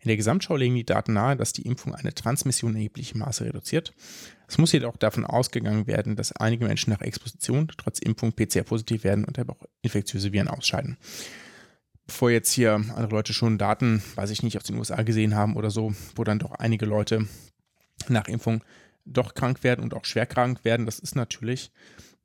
In 0.00 0.08
der 0.08 0.16
Gesamtschau 0.16 0.56
legen 0.56 0.74
die 0.74 0.84
Daten 0.84 1.14
nahe, 1.14 1.36
dass 1.36 1.52
die 1.52 1.62
Impfung 1.62 1.94
eine 1.94 2.14
Transmission 2.14 2.72
in 2.72 2.78
erheblichem 2.78 3.20
Maße 3.20 3.44
reduziert. 3.44 3.94
Es 4.50 4.58
muss 4.58 4.72
jedoch 4.72 4.96
davon 4.96 5.24
ausgegangen 5.24 5.86
werden, 5.86 6.16
dass 6.16 6.32
einige 6.32 6.66
Menschen 6.66 6.92
nach 6.92 7.02
Exposition 7.02 7.70
trotz 7.78 8.00
Impfung 8.00 8.32
PCR-positiv 8.32 9.04
werden 9.04 9.24
und 9.24 9.38
aber 9.38 9.52
auch 9.52 9.64
infektiöse 9.80 10.32
Viren 10.32 10.48
ausscheiden. 10.48 10.96
Bevor 12.08 12.32
jetzt 12.32 12.50
hier 12.50 12.72
andere 12.74 13.10
Leute 13.10 13.32
schon 13.32 13.58
Daten, 13.58 14.02
weiß 14.16 14.30
ich 14.30 14.42
nicht, 14.42 14.56
aus 14.56 14.64
den 14.64 14.76
USA 14.76 15.02
gesehen 15.02 15.36
haben 15.36 15.54
oder 15.54 15.70
so, 15.70 15.94
wo 16.16 16.24
dann 16.24 16.40
doch 16.40 16.50
einige 16.50 16.84
Leute 16.84 17.28
nach 18.08 18.26
Impfung 18.26 18.64
doch 19.04 19.34
krank 19.34 19.62
werden 19.62 19.84
und 19.84 19.94
auch 19.94 20.04
schwer 20.04 20.26
krank 20.26 20.64
werden, 20.64 20.84
das 20.84 20.98
ist 20.98 21.14
natürlich 21.14 21.70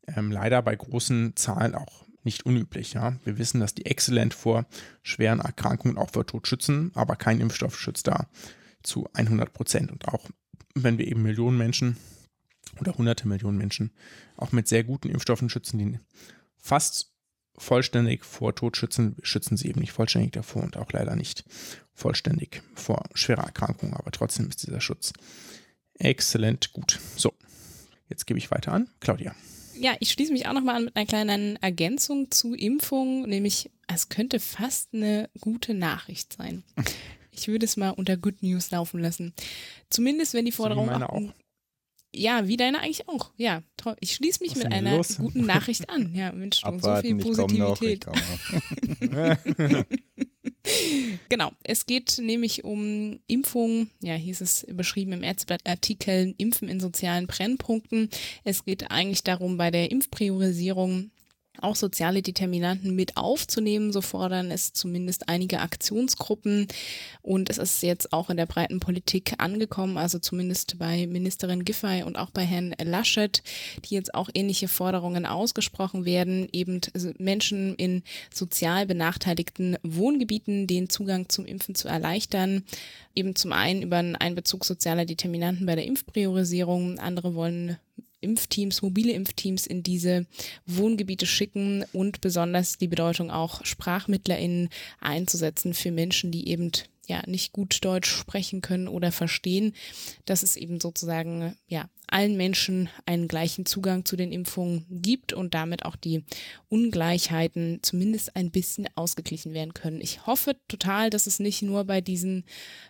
ähm, 0.08 0.32
leider 0.32 0.64
bei 0.64 0.76
großen 0.76 1.36
Zahlen 1.36 1.76
auch 1.76 2.08
nicht 2.24 2.44
unüblich. 2.44 2.94
Ja? 2.94 3.18
Wir 3.24 3.38
wissen, 3.38 3.60
dass 3.60 3.76
die 3.76 3.86
exzellent 3.86 4.34
vor 4.34 4.66
schweren 5.04 5.42
Erkrankungen 5.42 6.00
auch 6.00 6.10
vor 6.10 6.26
Tod 6.26 6.48
schützen, 6.48 6.90
aber 6.96 7.18
kein 7.18 7.40
Impfstoff 7.40 7.78
schützt 7.78 8.08
da 8.08 8.26
zu 8.82 9.08
100 9.14 9.54
Prozent. 9.54 9.92
Und 9.92 10.08
auch 10.08 10.28
wenn 10.74 10.98
wir 10.98 11.08
eben 11.08 11.22
Millionen 11.22 11.60
Menschen 11.60 11.98
oder 12.80 12.98
hunderte 12.98 13.28
Millionen 13.28 13.58
Menschen 13.58 13.92
auch 14.38 14.52
mit 14.52 14.68
sehr 14.68 14.84
guten 14.84 15.10
Impfstoffen 15.10 15.50
schützen, 15.50 15.78
die 15.78 16.00
fast 16.58 17.14
vollständig 17.58 18.26
vor 18.26 18.54
Tod 18.54 18.76
schützen, 18.76 19.16
schützen 19.22 19.56
sie 19.56 19.70
eben 19.70 19.80
nicht 19.80 19.94
vollständig 19.94 20.34
davor 20.34 20.64
und 20.64 20.78
auch 20.78 20.92
leider 20.92 21.16
nicht 21.16 21.46
vollständig 21.94 22.62
vor 22.74 23.04
schwerer 23.14 23.46
Erkrankung. 23.46 23.94
Aber 23.94 24.12
trotzdem 24.12 24.50
ist 24.50 24.68
dieser 24.68 24.82
Schutz 24.82 25.14
exzellent 25.98 26.74
gut. 26.74 27.00
So, 27.16 27.34
jetzt 28.10 28.28
gebe 28.28 28.40
ich 28.40 28.52
weiter 28.52 28.74
an 28.74 28.90
Claudia 29.00 29.34
ja, 29.78 29.96
ich 30.00 30.12
schließe 30.12 30.32
mich 30.32 30.48
auch 30.48 30.54
nochmal 30.54 30.76
an 30.76 30.86
mit 30.86 30.96
einer 30.96 31.06
kleinen 31.06 31.56
Ergänzung 31.58 32.32
zu 32.32 32.54
Impfung, 32.54 33.28
nämlich 33.28 33.72
es 33.88 34.10
könnte 34.10 34.40
fast 34.40 34.94
eine 34.94 35.30
gute 35.40 35.74
Nachricht 35.74 36.34
sein. 36.34 36.64
Ich 37.38 37.50
würde 37.50 37.66
es 37.66 37.76
mal 37.76 37.90
unter 37.90 38.16
Good 38.16 38.44
News 38.44 38.72
laufen 38.72 39.02
lassen. 39.02 39.34
Zumindest 39.90 40.34
wenn 40.34 40.46
die 40.46 40.54
Forderung. 40.54 40.86
So 40.86 40.92
meine 40.92 41.10
auch. 41.10 41.34
Ja, 42.16 42.48
wie 42.48 42.58
deine 42.58 42.80
eigentlich 42.80 43.08
auch. 43.08 43.32
Ja, 43.38 43.64
toll. 43.78 43.96
Ich 44.00 44.14
schließe 44.14 44.42
mich 44.42 44.52
Was 44.52 44.64
mit 44.64 44.72
einer 44.72 44.98
los? 44.98 45.18
guten 45.18 45.46
Nachricht 45.46 45.90
an. 45.90 46.14
Ja, 46.16 46.32
Mensch, 46.32 46.62
so 46.62 46.96
viel 47.02 47.16
Positivität. 47.18 48.06
genau, 51.30 51.52
es 51.64 51.86
geht 51.86 52.18
nämlich 52.20 52.64
um 52.64 53.20
Impfung, 53.28 53.90
ja, 54.02 54.14
hieß 54.14 54.42
es 54.42 54.66
beschrieben 54.72 55.14
im 55.14 55.24
Ärzteblatt-Artikel, 55.24 56.34
Impfen 56.38 56.70
in 56.70 56.80
sozialen 56.80 57.28
Brennpunkten. 57.28 58.10
Es 58.44 58.64
geht 58.66 58.90
eigentlich 58.92 59.24
darum, 59.24 59.58
bei 59.58 59.72
der 59.72 59.92
Impfpriorisierung 59.92 61.12
auch 61.62 61.76
soziale 61.76 62.22
Determinanten 62.22 62.96
mit 62.96 63.18
aufzunehmen. 63.18 63.92
So 63.92 64.02
fordern 64.02 64.52
es 64.52 64.74
zumindest 64.74 65.30
einige 65.30 65.60
Aktionsgruppen. 65.60 66.68
Und 67.22 67.50
es 67.50 67.58
ist 67.58 67.82
jetzt 67.84 68.14
auch 68.14 68.30
in 68.30 68.38
der 68.38 68.46
breiten 68.46 68.80
Politik 68.80 69.34
angekommen, 69.38 69.98
also 69.98 70.20
zumindest 70.20 70.78
bei 70.78 71.08
Ministerin 71.08 71.66
Giffey 71.66 72.04
und 72.04 72.18
auch 72.18 72.30
bei 72.30 72.44
Herrn 72.44 72.76
Laschet, 72.84 73.44
die 73.86 73.96
jetzt 73.96 74.14
auch 74.14 74.30
ähnliche 74.34 74.68
Forderungen 74.68 75.26
ausgesprochen 75.26 76.06
werden, 76.06 76.48
eben 76.52 76.82
Menschen 77.18 77.76
in 77.76 78.04
sozial 78.34 78.86
benachteiligten 78.86 79.78
Wohngebieten 79.84 80.68
den 80.68 80.90
Zugang 80.90 81.30
zum 81.30 81.46
Impfen 81.46 81.76
zu 81.76 81.88
erleichtern. 81.88 82.64
Eben 83.16 83.36
zum 83.36 83.54
einen 83.54 83.82
über 83.82 83.98
einen 83.98 84.16
Einbezug 84.16 84.66
sozialer 84.66 85.06
Determinanten 85.06 85.66
bei 85.66 85.76
der 85.76 85.86
Impfpriorisierung. 85.86 87.00
Andere 87.00 87.34
wollen 87.34 87.78
Impfteams, 88.26 88.82
mobile 88.82 89.14
Impfteams 89.14 89.66
in 89.66 89.84
diese 89.84 90.26
Wohngebiete 90.66 91.26
schicken 91.26 91.86
und 91.94 92.20
besonders 92.20 92.78
die 92.78 92.88
Bedeutung 92.88 93.32
auch 93.32 93.64
SprachmittlerInnen 93.64 94.70
einzusetzen 95.00 95.74
für 95.74 95.92
Menschen, 95.92 96.32
die 96.32 96.50
eben 96.50 96.72
ja 97.08 97.24
nicht 97.28 97.54
gut 97.54 97.84
Deutsch 97.84 98.10
sprechen 98.10 98.62
können 98.62 98.88
oder 98.88 99.12
verstehen, 99.12 99.74
dass 100.26 100.44
es 100.44 100.56
eben 100.56 100.80
sozusagen 100.80 101.56
ja 101.68 101.90
allen 102.08 102.38
Menschen 102.38 102.90
einen 103.06 103.28
gleichen 103.28 103.66
Zugang 103.66 104.06
zu 104.06 104.16
den 104.16 104.32
Impfungen 104.32 104.86
gibt 104.90 105.34
und 105.34 105.54
damit 105.54 105.86
auch 105.86 105.96
die 105.96 106.24
Ungleichheiten 106.70 107.80
zumindest 107.82 108.36
ein 108.36 108.52
bisschen 108.52 108.88
ausgeglichen 108.96 109.54
werden 109.54 109.74
können. 109.74 110.02
Ich 110.02 110.26
hoffe 110.26 110.56
total, 110.68 111.10
dass 111.10 111.28
es 111.28 111.40
nicht 111.40 111.62
nur 111.62 111.84
bei 111.86 112.02
diesen 112.02 112.46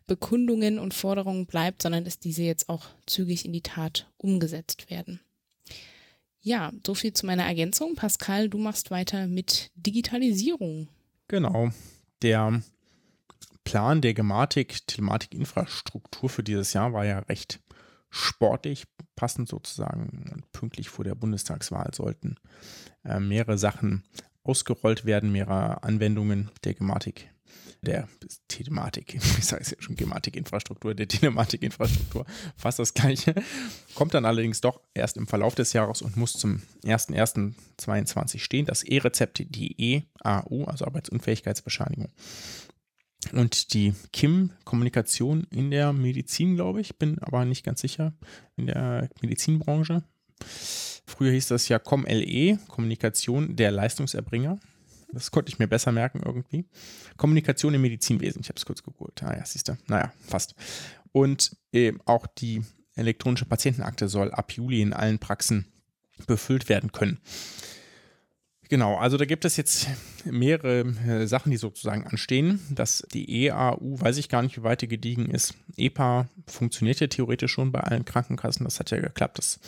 Bekundungen 0.07 0.79
und 0.79 0.93
Forderungen 0.93 1.45
bleibt, 1.45 1.81
sondern 1.81 2.03
dass 2.03 2.19
diese 2.19 2.43
jetzt 2.43 2.69
auch 2.69 2.85
zügig 3.05 3.45
in 3.45 3.53
die 3.53 3.61
Tat 3.61 4.11
umgesetzt 4.17 4.89
werden. 4.89 5.21
Ja, 6.41 6.71
so 6.85 6.93
viel 6.93 7.11
zu 7.13 7.25
meiner 7.25 7.45
Ergänzung. 7.45 7.95
Pascal, 7.95 8.49
du 8.49 8.59
machst 8.59 8.91
weiter 8.91 9.25
mit 9.25 9.71
Digitalisierung. 9.75 10.89
Genau. 11.27 11.71
Der 12.21 12.61
Plan 13.65 13.99
der 13.99 14.13
Gematik, 14.13 14.87
Telematik-Infrastruktur 14.87 16.29
für 16.29 16.43
dieses 16.43 16.71
Jahr 16.71 16.93
war 16.93 17.03
ja 17.05 17.19
recht 17.19 17.59
sportlich, 18.09 18.85
passend 19.17 19.49
sozusagen 19.49 20.43
pünktlich 20.53 20.87
vor 20.87 21.03
der 21.03 21.15
Bundestagswahl 21.15 21.93
sollten 21.93 22.37
äh, 23.03 23.19
mehrere 23.19 23.57
Sachen 23.57 24.03
ausgerollt 24.43 25.05
werden, 25.05 25.31
mehrere 25.31 25.83
Anwendungen 25.83 26.51
der 26.63 26.75
Gematik, 26.75 27.29
der 27.81 28.07
Telematik, 28.47 29.15
ich 29.37 29.45
sage 29.45 29.63
es 29.63 29.71
ja 29.71 29.77
schon, 29.79 29.95
Gematik-Infrastruktur, 29.95 30.93
der 30.93 31.07
Telematik-Infrastruktur, 31.07 32.25
fast 32.55 32.79
das 32.79 32.93
gleiche. 32.93 33.35
Kommt 33.95 34.13
dann 34.13 34.25
allerdings 34.25 34.61
doch 34.61 34.79
erst 34.93 35.17
im 35.17 35.27
Verlauf 35.27 35.55
des 35.55 35.73
Jahres 35.73 36.01
und 36.01 36.15
muss 36.17 36.33
zum 36.33 36.61
01.01.22 36.83 38.39
stehen. 38.39 38.65
Das 38.65 38.83
E-Rezept, 38.83 39.39
die 39.39 40.03
EAU, 40.23 40.65
also 40.65 40.85
Arbeitsunfähigkeitsbescheinigung. 40.85 42.09
Und 43.33 43.73
die 43.73 43.93
KIM-Kommunikation 44.13 45.47
in 45.51 45.71
der 45.71 45.93
Medizin, 45.93 46.55
glaube 46.55 46.81
ich, 46.81 46.97
bin 46.97 47.19
aber 47.19 47.45
nicht 47.45 47.63
ganz 47.63 47.81
sicher, 47.81 48.13
in 48.55 48.67
der 48.67 49.09
Medizinbranche. 49.21 50.03
Früher 51.05 51.31
hieß 51.31 51.47
das 51.47 51.67
ja 51.67 51.79
COMLE, 51.79 52.59
Kommunikation 52.67 53.55
der 53.55 53.71
Leistungserbringer. 53.71 54.59
Das 55.11 55.31
konnte 55.31 55.49
ich 55.49 55.59
mir 55.59 55.67
besser 55.67 55.91
merken 55.91 56.21
irgendwie. 56.25 56.65
Kommunikation 57.15 57.73
im 57.73 57.81
Medizinwesen, 57.81 58.41
ich 58.41 58.49
habe 58.49 58.57
es 58.57 58.65
kurz 58.65 58.83
gegoogelt. 58.83 59.23
Ah 59.23 59.35
ja, 59.35 59.45
siehst 59.45 59.69
du. 59.69 59.77
Naja, 59.87 60.11
fast. 60.19 60.55
Und 61.11 61.55
äh, 61.71 61.93
auch 62.05 62.27
die 62.27 62.63
elektronische 62.95 63.45
Patientenakte 63.45 64.07
soll 64.09 64.31
ab 64.31 64.51
Juli 64.51 64.81
in 64.81 64.93
allen 64.93 65.19
Praxen 65.19 65.67
befüllt 66.27 66.69
werden 66.69 66.91
können. 66.91 67.19
Genau, 68.69 68.95
also 68.95 69.17
da 69.17 69.25
gibt 69.25 69.45
es 69.45 69.57
jetzt 69.57 69.87
mehrere 70.25 70.79
äh, 71.07 71.27
Sachen, 71.27 71.51
die 71.51 71.57
sozusagen 71.57 72.07
anstehen. 72.07 72.59
Das, 72.71 73.05
die 73.13 73.45
EAU, 73.45 73.99
weiß 73.99 74.17
ich 74.17 74.29
gar 74.29 74.41
nicht, 74.41 74.57
wie 74.57 74.63
weit 74.63 74.81
die 74.81 74.87
gediegen 74.87 75.29
ist. 75.29 75.53
EPA 75.77 76.27
funktioniert 76.47 76.99
ja 76.99 77.07
theoretisch 77.07 77.51
schon 77.51 77.71
bei 77.71 77.81
allen 77.81 78.05
Krankenkassen. 78.05 78.63
Das 78.63 78.79
hat 78.79 78.89
ja 78.91 78.99
geklappt. 78.99 79.37
Das 79.37 79.59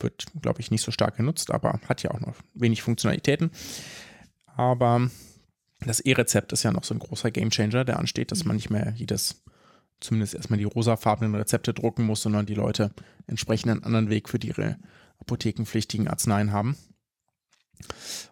wird, 0.00 0.26
glaube 0.40 0.60
ich, 0.60 0.70
nicht 0.70 0.82
so 0.82 0.90
stark 0.90 1.16
genutzt, 1.16 1.50
aber 1.50 1.80
hat 1.86 2.02
ja 2.02 2.10
auch 2.12 2.20
noch 2.20 2.34
wenig 2.54 2.82
Funktionalitäten. 2.82 3.50
Aber 4.46 5.10
das 5.80 6.00
E-Rezept 6.00 6.52
ist 6.52 6.62
ja 6.62 6.72
noch 6.72 6.84
so 6.84 6.94
ein 6.94 7.00
großer 7.00 7.30
Gamechanger, 7.30 7.84
der 7.84 7.98
ansteht, 7.98 8.32
dass 8.32 8.44
man 8.44 8.56
nicht 8.56 8.70
mehr 8.70 8.94
jedes, 8.96 9.42
zumindest 10.00 10.34
erstmal 10.34 10.58
die 10.58 10.64
rosafarbenen 10.64 11.34
Rezepte 11.34 11.74
drucken 11.74 12.04
muss, 12.04 12.22
sondern 12.22 12.46
die 12.46 12.54
Leute 12.54 12.92
entsprechend 13.26 13.70
einen 13.70 13.84
anderen 13.84 14.08
Weg 14.08 14.30
für 14.30 14.38
ihre 14.38 14.78
apothekenpflichtigen 15.18 16.08
Arzneien 16.08 16.52
haben. 16.52 16.76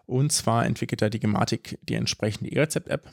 Und 0.05 0.31
zwar 0.31 0.65
entwickelt 0.65 1.01
da 1.01 1.09
die 1.09 1.19
Gematik 1.19 1.79
die 1.83 1.95
entsprechende 1.95 2.51
E-Rezept-App, 2.51 3.09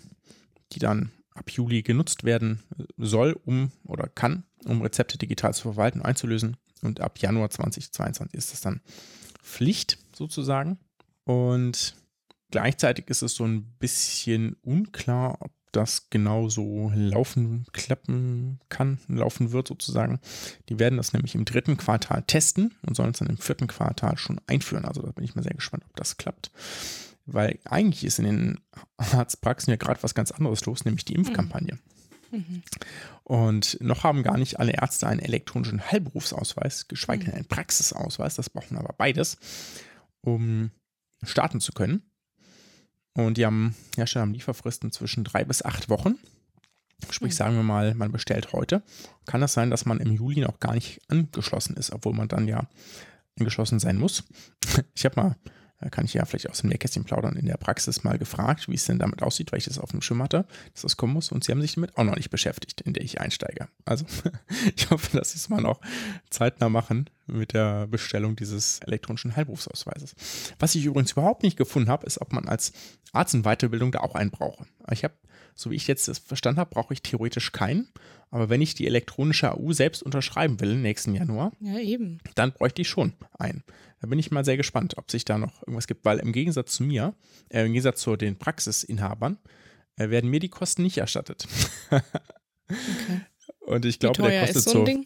die 0.72 0.78
dann 0.78 1.12
ab 1.34 1.50
Juli 1.50 1.82
genutzt 1.82 2.24
werden 2.24 2.62
soll, 2.96 3.38
um 3.44 3.72
oder 3.86 4.08
kann, 4.08 4.44
um 4.64 4.82
Rezepte 4.82 5.18
digital 5.18 5.54
zu 5.54 5.62
verwalten 5.62 6.00
und 6.00 6.06
einzulösen. 6.06 6.56
Und 6.82 7.00
ab 7.00 7.18
Januar 7.18 7.50
2022 7.50 8.34
ist 8.36 8.52
das 8.52 8.60
dann 8.60 8.80
Pflicht 9.42 9.98
sozusagen. 10.14 10.78
Und 11.24 11.96
gleichzeitig 12.50 13.08
ist 13.08 13.22
es 13.22 13.34
so 13.34 13.44
ein 13.44 13.64
bisschen 13.78 14.56
unklar, 14.62 15.36
ob 15.40 15.52
das 15.72 16.10
genauso 16.10 16.92
laufen, 16.94 17.66
klappen 17.72 18.60
kann, 18.68 18.98
laufen 19.08 19.52
wird 19.52 19.68
sozusagen. 19.68 20.20
Die 20.68 20.78
werden 20.78 20.96
das 20.96 21.12
nämlich 21.12 21.34
im 21.34 21.44
dritten 21.44 21.76
Quartal 21.76 22.22
testen 22.26 22.74
und 22.86 22.94
sollen 22.94 23.10
es 23.10 23.18
dann 23.18 23.28
im 23.28 23.38
vierten 23.38 23.66
Quartal 23.66 24.18
schon 24.18 24.40
einführen. 24.46 24.84
Also 24.84 25.02
da 25.02 25.10
bin 25.12 25.24
ich 25.24 25.34
mal 25.34 25.42
sehr 25.42 25.54
gespannt, 25.54 25.84
ob 25.88 25.96
das 25.96 26.16
klappt. 26.16 26.50
Weil 27.24 27.58
eigentlich 27.64 28.04
ist 28.04 28.18
in 28.18 28.24
den 28.24 28.60
Arztpraxen 28.96 29.70
ja 29.70 29.76
gerade 29.76 30.02
was 30.02 30.14
ganz 30.14 30.30
anderes 30.30 30.64
los, 30.66 30.84
nämlich 30.84 31.04
die 31.04 31.14
Impfkampagne. 31.14 31.78
Mhm. 32.30 32.62
Und 33.24 33.78
noch 33.80 34.04
haben 34.04 34.22
gar 34.22 34.38
nicht 34.38 34.58
alle 34.58 34.72
Ärzte 34.72 35.06
einen 35.06 35.20
elektronischen 35.20 35.90
Heilberufsausweis, 35.90 36.88
geschweige 36.88 37.26
denn 37.26 37.34
einen 37.34 37.44
Praxisausweis. 37.44 38.34
Das 38.34 38.50
brauchen 38.50 38.78
aber 38.78 38.94
beides, 38.96 39.38
um 40.22 40.70
starten 41.22 41.60
zu 41.60 41.72
können. 41.72 42.02
Und 43.14 43.36
die 43.36 43.44
haben 43.44 43.74
Hersteller 43.96 44.22
haben 44.22 44.34
Lieferfristen 44.34 44.90
zwischen 44.92 45.24
drei 45.24 45.44
bis 45.44 45.62
acht 45.62 45.88
Wochen. 45.88 46.18
Sprich, 47.10 47.32
mhm. 47.32 47.36
sagen 47.36 47.56
wir 47.56 47.62
mal, 47.62 47.94
man 47.94 48.12
bestellt 48.12 48.52
heute. 48.52 48.82
Kann 49.26 49.40
das 49.40 49.52
sein, 49.52 49.70
dass 49.70 49.84
man 49.84 50.00
im 50.00 50.12
Juli 50.12 50.40
noch 50.40 50.60
gar 50.60 50.74
nicht 50.74 51.00
angeschlossen 51.08 51.76
ist, 51.76 51.92
obwohl 51.92 52.14
man 52.14 52.28
dann 52.28 52.48
ja 52.48 52.68
angeschlossen 53.38 53.78
sein 53.78 53.98
muss? 53.98 54.24
Ich 54.94 55.04
habe 55.04 55.20
mal 55.20 55.36
kann 55.90 56.04
ich 56.04 56.14
ja 56.14 56.24
vielleicht 56.24 56.48
aus 56.48 56.60
dem 56.60 56.70
Nähkästchen 56.70 57.04
plaudern, 57.04 57.36
in 57.36 57.46
der 57.46 57.56
Praxis 57.56 58.04
mal 58.04 58.18
gefragt, 58.18 58.68
wie 58.68 58.74
es 58.74 58.84
denn 58.84 58.98
damit 58.98 59.22
aussieht, 59.22 59.52
weil 59.52 59.58
ich 59.58 59.64
das 59.64 59.78
auf 59.78 59.90
dem 59.90 60.02
Schirm 60.02 60.22
hatte, 60.22 60.46
dass 60.72 60.82
das 60.82 60.96
kommen 60.96 61.12
muss. 61.12 61.32
Und 61.32 61.44
sie 61.44 61.52
haben 61.52 61.60
sich 61.60 61.74
damit 61.74 61.96
auch 61.96 62.04
noch 62.04 62.16
nicht 62.16 62.30
beschäftigt, 62.30 62.80
in 62.82 62.92
der 62.92 63.02
ich 63.02 63.20
einsteige. 63.20 63.68
Also 63.84 64.04
ich 64.76 64.90
hoffe, 64.90 65.16
dass 65.16 65.32
sie 65.32 65.38
es 65.38 65.48
mal 65.48 65.60
noch 65.60 65.80
zeitnah 66.30 66.68
machen 66.68 67.08
mit 67.26 67.52
der 67.52 67.86
Bestellung 67.86 68.36
dieses 68.36 68.80
elektronischen 68.80 69.36
Heilberufsausweises. 69.36 70.14
Was 70.58 70.74
ich 70.74 70.84
übrigens 70.84 71.12
überhaupt 71.12 71.42
nicht 71.42 71.56
gefunden 71.56 71.88
habe, 71.88 72.06
ist, 72.06 72.20
ob 72.20 72.32
man 72.32 72.48
als 72.48 72.72
Arzt 73.12 73.34
in 73.34 73.42
Weiterbildung 73.42 73.92
da 73.92 74.00
auch 74.00 74.14
einen 74.14 74.30
brauche. 74.30 74.66
Ich 74.90 75.04
habe, 75.04 75.14
so 75.54 75.70
wie 75.70 75.76
ich 75.76 75.86
jetzt 75.86 76.08
das 76.08 76.18
verstanden 76.18 76.60
habe, 76.60 76.70
brauche 76.70 76.94
ich 76.94 77.02
theoretisch 77.02 77.52
keinen. 77.52 77.88
Aber 78.30 78.48
wenn 78.48 78.62
ich 78.62 78.74
die 78.74 78.86
elektronische 78.86 79.52
AU 79.52 79.72
selbst 79.72 80.02
unterschreiben 80.02 80.60
will 80.60 80.76
nächsten 80.76 81.14
Januar, 81.14 81.52
ja, 81.60 81.78
eben. 81.78 82.18
dann 82.34 82.52
bräuchte 82.52 82.82
ich 82.82 82.88
schon 82.88 83.12
einen. 83.38 83.62
Da 84.00 84.08
bin 84.08 84.18
ich 84.18 84.30
mal 84.30 84.44
sehr 84.44 84.56
gespannt, 84.56 84.96
ob 84.96 85.10
sich 85.10 85.24
da 85.24 85.38
noch 85.38 85.60
irgendwas 85.62 85.86
gibt, 85.86 86.04
weil 86.04 86.18
im 86.18 86.32
Gegensatz 86.32 86.72
zu 86.72 86.82
mir, 86.82 87.14
äh, 87.50 87.66
im 87.66 87.72
Gegensatz 87.72 88.00
zu 88.00 88.16
den 88.16 88.36
Praxisinhabern, 88.36 89.38
äh, 89.96 90.08
werden 90.08 90.30
mir 90.30 90.40
die 90.40 90.48
Kosten 90.48 90.82
nicht 90.82 90.98
erstattet. 90.98 91.46
okay. 91.90 92.00
Und 93.60 93.84
ich 93.84 93.98
glaube, 93.98 94.22
der 94.22 94.40
kostet 94.40 94.62
so, 94.62 94.84
so 94.86 95.04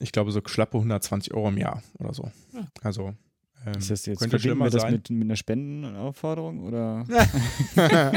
ich 0.00 0.12
glaube, 0.12 0.32
so 0.32 0.40
schlappe 0.44 0.76
120 0.76 1.32
Euro 1.32 1.48
im 1.48 1.58
Jahr 1.58 1.82
oder 1.98 2.12
so. 2.12 2.30
Ja. 2.52 2.60
Ah. 2.60 2.68
Also 2.82 3.14
ähm, 3.66 3.78
ist 3.78 3.90
das 3.90 4.06
jetzt 4.06 4.18
könnte 4.18 4.38
schlimmer 4.38 4.66
wir 4.66 4.70
das 4.70 4.82
sein. 4.82 4.92
Mit, 4.92 5.10
mit 5.10 5.26
einer 5.26 5.36
Spendenaufforderung 5.36 6.60
oder? 6.60 7.04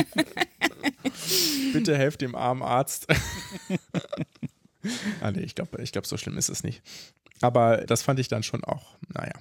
Bitte 1.73 1.97
helft 1.97 2.21
dem 2.21 2.35
armen 2.35 2.61
Arzt. 2.61 3.07
ah, 5.21 5.31
nee, 5.31 5.41
ich 5.41 5.55
glaube, 5.55 5.81
ich 5.81 5.91
glaub, 5.91 6.05
so 6.05 6.17
schlimm 6.17 6.37
ist 6.37 6.49
es 6.49 6.63
nicht. 6.63 6.81
Aber 7.41 7.85
das 7.85 8.01
fand 8.01 8.19
ich 8.19 8.27
dann 8.27 8.43
schon 8.43 8.63
auch, 8.63 8.95
naja, 9.13 9.33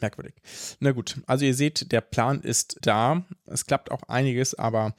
merkwürdig. 0.00 0.34
Na 0.80 0.92
gut, 0.92 1.20
also 1.26 1.44
ihr 1.44 1.54
seht, 1.54 1.92
der 1.92 2.00
Plan 2.00 2.40
ist 2.40 2.78
da. 2.82 3.24
Es 3.46 3.66
klappt 3.66 3.90
auch 3.90 4.02
einiges, 4.04 4.54
aber 4.54 4.94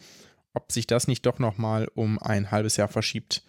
ob 0.53 0.71
sich 0.71 0.87
das 0.87 1.07
nicht 1.07 1.25
doch 1.25 1.39
nochmal 1.39 1.87
um 1.93 2.19
ein 2.19 2.51
halbes 2.51 2.77
Jahr 2.77 2.87
verschiebt 2.87 3.43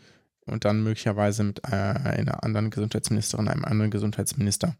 und 0.46 0.64
dann 0.64 0.82
möglicherweise 0.82 1.44
mit 1.44 1.60
äh, 1.64 1.70
einer 1.70 2.44
anderen 2.44 2.70
Gesundheitsministerin, 2.70 3.48
einem 3.48 3.64
anderen 3.64 3.90
Gesundheitsminister 3.90 4.76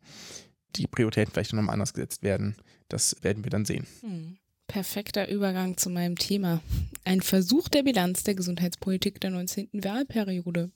die 0.77 0.87
Prioritäten 0.87 1.33
vielleicht 1.33 1.53
nochmal 1.53 1.75
anders 1.75 1.95
gesetzt 1.95 2.23
werden, 2.23 2.57
das 2.89 3.17
werden 3.23 3.45
wir 3.45 3.51
dann 3.51 3.65
sehen. 3.65 3.87
Hm. 4.01 4.37
Perfekter 4.67 5.29
Übergang 5.29 5.77
zu 5.77 5.91
meinem 5.91 6.17
Thema. 6.17 6.61
Ein 7.05 7.23
Versuch 7.23 7.69
der 7.69 7.83
Bilanz 7.83 8.23
der 8.23 8.37
Gesundheitspolitik 8.37 9.21
der 9.21 9.31
19. 9.31 9.69
Wahlperiode. 9.73 10.71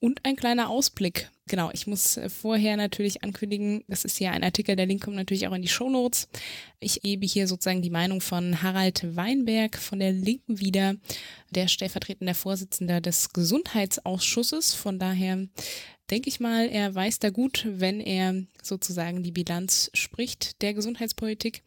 Und 0.00 0.24
ein 0.24 0.36
kleiner 0.36 0.70
Ausblick. 0.70 1.28
Genau, 1.48 1.70
ich 1.72 1.86
muss 1.86 2.16
äh, 2.18 2.28
vorher 2.28 2.76
natürlich 2.76 3.24
ankündigen, 3.24 3.82
das 3.88 4.04
ist 4.04 4.20
ja 4.20 4.30
ein 4.30 4.44
Artikel, 4.44 4.76
der 4.76 4.86
Link 4.86 5.02
kommt 5.02 5.16
natürlich 5.16 5.48
auch 5.48 5.54
in 5.54 5.62
die 5.62 5.68
Show 5.68 5.88
Notes. 5.88 6.28
Ich 6.78 7.00
gebe 7.00 7.26
hier 7.26 7.48
sozusagen 7.48 7.82
die 7.82 7.90
Meinung 7.90 8.20
von 8.20 8.62
Harald 8.62 9.16
Weinberg 9.16 9.76
von 9.76 9.98
der 9.98 10.12
Linken 10.12 10.60
wieder, 10.60 10.94
der 11.50 11.66
stellvertretende 11.66 12.34
Vorsitzender 12.34 13.00
des 13.00 13.32
Gesundheitsausschusses. 13.32 14.74
Von 14.74 14.98
daher 14.98 15.48
denke 16.10 16.28
ich 16.28 16.38
mal, 16.38 16.68
er 16.68 16.94
weiß 16.94 17.18
da 17.18 17.30
gut, 17.30 17.66
wenn 17.68 18.00
er 18.00 18.44
sozusagen 18.62 19.22
die 19.22 19.32
Bilanz 19.32 19.90
spricht 19.94 20.62
der 20.62 20.74
Gesundheitspolitik. 20.74 21.62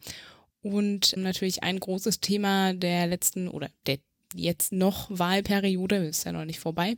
Und 0.62 1.16
natürlich 1.16 1.64
ein 1.64 1.80
großes 1.80 2.20
Thema 2.20 2.72
der 2.72 3.08
letzten 3.08 3.48
oder 3.48 3.68
der 3.86 3.98
jetzt 4.34 4.72
noch 4.72 5.06
Wahlperiode, 5.10 5.96
ist 5.96 6.24
ja 6.24 6.32
noch 6.32 6.44
nicht 6.44 6.60
vorbei, 6.60 6.96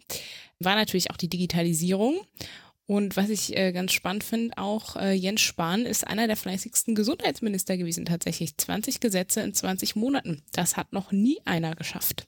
war 0.59 0.75
natürlich 0.75 1.11
auch 1.11 1.17
die 1.17 1.29
Digitalisierung. 1.29 2.21
Und 2.87 3.17
was 3.17 3.31
ich 3.31 3.57
äh, 3.57 3.73
ganz 3.73 3.93
spannend 3.93 4.25
finde, 4.25 4.59
auch 4.59 4.97
äh, 4.97 5.13
Jens 5.13 5.41
Spahn 5.41 5.87
ist 5.87 6.07
einer 6.07 6.27
der 6.27 6.37
fleißigsten 6.37 6.95
Gesundheitsminister 6.95 7.79
gewesen, 7.79 8.05
tatsächlich 8.05 8.57
20 8.59 9.01
Gesetze 9.01 9.41
in 9.41 9.55
20 9.55 9.97
Monaten. 9.97 10.43
Das 10.53 10.77
hat 10.77 10.93
noch 10.93 11.11
nie 11.11 11.39
einer 11.47 11.75
geschafft. 11.75 12.27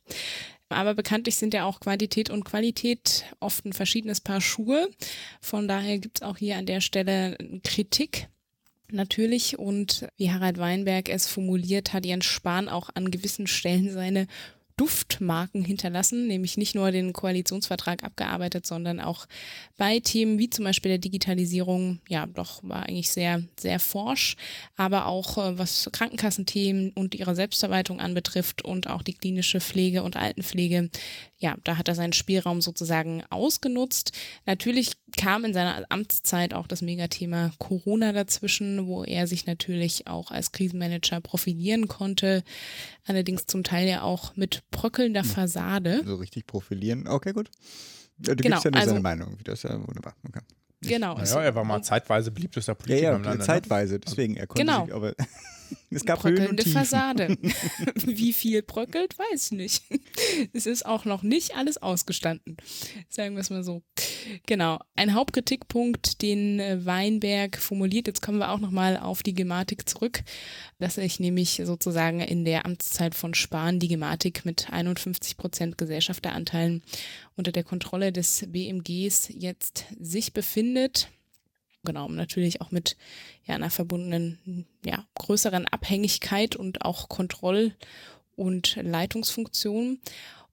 Aber 0.68 0.94
bekanntlich 0.94 1.36
sind 1.36 1.54
ja 1.54 1.64
auch 1.64 1.80
Quantität 1.80 2.30
und 2.30 2.44
Qualität 2.44 3.24
oft 3.38 3.64
ein 3.66 3.74
verschiedenes 3.74 4.20
Paar 4.20 4.40
Schuhe. 4.40 4.88
Von 5.40 5.68
daher 5.68 5.98
gibt 5.98 6.18
es 6.18 6.22
auch 6.22 6.38
hier 6.38 6.56
an 6.56 6.66
der 6.66 6.80
Stelle 6.80 7.36
Kritik 7.62 8.28
natürlich. 8.90 9.58
Und 9.58 10.08
wie 10.16 10.30
Harald 10.30 10.58
Weinberg 10.58 11.08
es 11.08 11.28
formuliert 11.28 11.92
hat, 11.92 12.04
Jens 12.04 12.24
Spahn 12.24 12.68
auch 12.68 12.90
an 12.94 13.10
gewissen 13.10 13.46
Stellen 13.46 13.90
seine 13.90 14.26
Duftmarken 14.76 15.64
hinterlassen, 15.64 16.26
nämlich 16.26 16.58
nicht 16.58 16.74
nur 16.74 16.90
den 16.90 17.14
Koalitionsvertrag 17.14 18.04
abgearbeitet, 18.04 18.66
sondern 18.66 19.00
auch 19.00 19.26
bei 19.78 20.00
Themen 20.00 20.38
wie 20.38 20.50
zum 20.50 20.66
Beispiel 20.66 20.90
der 20.90 20.98
Digitalisierung, 20.98 22.00
ja, 22.08 22.26
doch 22.26 22.62
war 22.62 22.82
eigentlich 22.84 23.10
sehr, 23.10 23.42
sehr 23.58 23.80
forsch, 23.80 24.36
aber 24.76 25.06
auch 25.06 25.38
äh, 25.38 25.58
was 25.58 25.88
Krankenkassenthemen 25.92 26.90
und 26.90 27.14
ihre 27.14 27.34
Selbstverwaltung 27.34 28.00
anbetrifft 28.00 28.62
und 28.62 28.88
auch 28.88 29.02
die 29.02 29.14
klinische 29.14 29.60
Pflege 29.60 30.02
und 30.02 30.16
Altenpflege 30.16 30.90
ja, 31.38 31.56
da 31.64 31.76
hat 31.76 31.88
er 31.88 31.94
seinen 31.94 32.12
Spielraum 32.14 32.60
sozusagen 32.62 33.22
ausgenutzt. 33.30 34.12
Natürlich 34.46 34.92
kam 35.18 35.44
in 35.44 35.52
seiner 35.52 35.84
Amtszeit 35.90 36.54
auch 36.54 36.66
das 36.66 36.80
Megathema 36.82 37.52
Corona 37.58 38.12
dazwischen, 38.12 38.86
wo 38.86 39.04
er 39.04 39.26
sich 39.26 39.44
natürlich 39.46 40.06
auch 40.06 40.30
als 40.30 40.52
Krisenmanager 40.52 41.20
profilieren 41.20 41.88
konnte. 41.88 42.42
Allerdings 43.04 43.46
zum 43.46 43.64
Teil 43.64 43.86
ja 43.88 44.02
auch 44.02 44.34
mit 44.36 44.62
bröckelnder 44.70 45.24
Fassade. 45.24 46.02
So 46.06 46.16
richtig 46.16 46.46
profilieren. 46.46 47.06
Okay, 47.06 47.32
gut. 47.32 47.50
Du 48.18 48.34
Genau, 48.34 48.56
gibst 48.56 48.64
ja 48.64 48.70
nur 48.70 48.80
also- 48.80 48.90
seine 48.90 49.00
Meinung. 49.02 49.36
Das 49.44 49.62
ist 49.62 49.70
ja 49.70 49.74
wunderbar. 49.86 50.14
Okay. 50.26 50.40
Genau. 50.82 51.16
Naja, 51.16 51.42
er 51.42 51.54
war 51.54 51.64
mal 51.64 51.82
zeitweise 51.82 52.30
beliebtester 52.30 52.72
Ja, 52.72 52.74
Politiker 52.76 53.02
ja, 53.10 53.16
im 53.16 53.22
Lande. 53.24 53.38
ne? 53.38 53.44
zeitweise. 53.44 53.98
Deswegen, 54.00 54.36
er 54.36 54.46
konnte 54.46 54.62
Genau. 54.64 54.84
sich, 54.86 54.94
aber 54.94 55.14
es 55.90 56.04
gab 56.04 56.20
bröckelnde. 56.20 56.64
Fassade. 56.64 57.36
Wie 58.06 58.32
viel 58.32 58.62
bröckelt, 58.62 59.18
weiß 59.18 59.46
ich 59.46 59.52
nicht. 59.52 59.82
Es 60.52 60.66
ist 60.66 60.84
auch 60.84 61.04
noch 61.04 61.22
nicht 61.22 61.56
alles 61.56 61.78
ausgestanden. 61.78 62.56
Sagen 63.08 63.34
wir 63.34 63.40
es 63.40 63.50
mal 63.50 63.64
so. 63.64 63.82
Genau. 64.46 64.80
Ein 64.94 65.14
Hauptkritikpunkt, 65.14 66.22
den 66.22 66.60
äh, 66.60 66.84
Weinberg 66.84 67.56
formuliert, 67.56 68.06
jetzt 68.06 68.22
kommen 68.22 68.38
wir 68.38 68.50
auch 68.50 68.58
nochmal 68.58 68.96
auf 68.96 69.22
die 69.22 69.34
Gematik 69.34 69.88
zurück, 69.88 70.22
dass 70.78 70.96
sich 70.96 71.20
nämlich 71.20 71.62
sozusagen 71.64 72.20
in 72.20 72.44
der 72.44 72.66
Amtszeit 72.66 73.14
von 73.14 73.34
Spahn 73.34 73.78
die 73.78 73.88
Gematik 73.88 74.44
mit 74.44 74.70
51 74.70 75.36
Prozent 75.36 75.78
Gesellschafteranteilen 75.78 76.82
unter 77.36 77.52
der 77.52 77.64
Kontrolle 77.64 78.12
des 78.12 78.46
BMGs 78.48 79.30
jetzt 79.34 79.84
sich 79.98 80.32
befindet. 80.32 81.08
Genau, 81.86 82.08
natürlich 82.08 82.60
auch 82.60 82.70
mit 82.70 82.96
ja, 83.46 83.54
einer 83.54 83.70
verbundenen, 83.70 84.66
ja, 84.84 85.06
größeren 85.14 85.66
Abhängigkeit 85.68 86.54
und 86.56 86.82
auch 86.82 87.08
Kontroll- 87.08 87.72
und 88.34 88.76
Leitungsfunktion. 88.82 89.98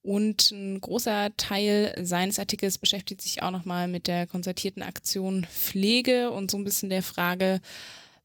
Und 0.02 0.52
ein 0.52 0.80
großer 0.80 1.32
Teil 1.38 1.96
seines 2.02 2.38
Artikels 2.38 2.78
beschäftigt 2.78 3.22
sich 3.22 3.42
auch 3.42 3.52
nochmal 3.52 3.88
mit 3.88 4.08
der 4.08 4.28
konzertierten 4.28 4.84
Aktion 4.84 5.46
Pflege 5.46 6.32
und 6.32 6.52
so 6.52 6.58
ein 6.58 6.66
bisschen 6.66 6.90
der 6.90 7.04
Frage, 7.04 7.62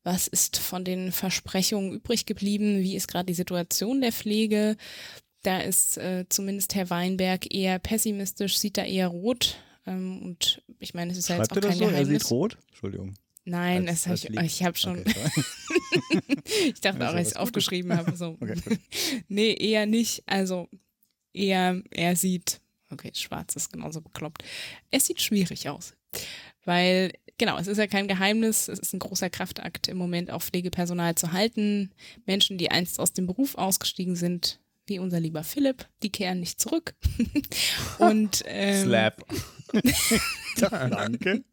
was 0.02 0.26
ist 0.26 0.58
von 0.58 0.84
den 0.84 1.12
Versprechungen 1.12 1.92
übrig 1.92 2.26
geblieben? 2.26 2.80
Wie 2.80 2.96
ist 2.96 3.08
gerade 3.08 3.26
die 3.26 3.34
Situation 3.34 4.00
der 4.00 4.12
Pflege? 4.12 4.76
Da 5.42 5.60
ist 5.60 5.98
äh, 5.98 6.24
zumindest 6.28 6.74
Herr 6.74 6.90
Weinberg 6.90 7.52
eher 7.54 7.78
pessimistisch, 7.78 8.58
sieht 8.58 8.76
da 8.76 8.84
eher 8.84 9.08
rot. 9.08 9.56
Ähm, 9.88 10.22
und 10.22 10.62
ich 10.78 10.94
meine, 10.94 11.12
es 11.12 11.18
ist 11.18 11.28
ja 11.28 11.36
jetzt 11.36 11.48
Schreibt 11.50 11.64
auch 11.64 11.68
er 11.68 11.68
kein 11.70 11.78
so? 11.78 11.84
Er 11.84 11.90
Geheimnis. 11.90 12.22
sieht 12.22 12.30
rot? 12.30 12.58
Entschuldigung. 12.68 13.14
Nein, 13.44 13.88
Als- 13.88 14.04
das 14.04 14.06
habe 14.28 14.38
als 14.38 14.52
ich, 14.54 14.60
ich 14.60 14.62
habe 14.66 14.76
schon, 14.76 14.98
Okay, 15.00 15.14
ich 16.74 16.80
dachte 16.80 17.00
Also 17.00 17.12
auch, 17.12 17.16
als 17.18 17.28
ich 17.28 17.34
es 17.34 17.36
aufgeschrieben 17.36 17.96
habe. 17.96 18.14
So. 18.16 18.36
Okay. 18.40 18.54
Nee, 19.28 19.54
eher 19.54 19.86
nicht. 19.86 20.22
Also 20.26 20.68
eher, 21.32 21.82
er 21.90 22.16
sieht, 22.16 22.60
okay, 22.90 23.10
schwarz 23.14 23.56
ist 23.56 23.72
genauso 23.72 24.00
bekloppt. 24.00 24.42
Es 24.90 25.06
sieht 25.06 25.20
schwierig 25.20 25.68
aus. 25.68 25.94
Weil, 26.64 27.12
genau, 27.38 27.56
es 27.58 27.66
ist 27.68 27.78
ja 27.78 27.86
kein 27.86 28.08
Geheimnis, 28.08 28.68
es 28.68 28.78
ist 28.78 28.92
ein 28.92 28.98
großer 28.98 29.30
Kraftakt 29.30 29.88
im 29.88 29.96
Moment 29.96 30.30
auch 30.30 30.42
Pflegepersonal 30.42 31.14
zu 31.14 31.32
halten. 31.32 31.92
Menschen, 32.26 32.58
die 32.58 32.70
einst 32.70 33.00
aus 33.00 33.12
dem 33.14 33.26
Beruf 33.26 33.54
ausgestiegen 33.56 34.16
sind, 34.16 34.60
wie 34.86 34.98
unser 34.98 35.20
lieber 35.20 35.44
Philipp, 35.44 35.86
die 36.02 36.10
kehren 36.10 36.40
nicht 36.40 36.60
zurück. 36.60 36.94
Und 37.98 38.42
ähm, 38.46 38.84
Slap. 38.84 39.24
Danke. 40.60 41.44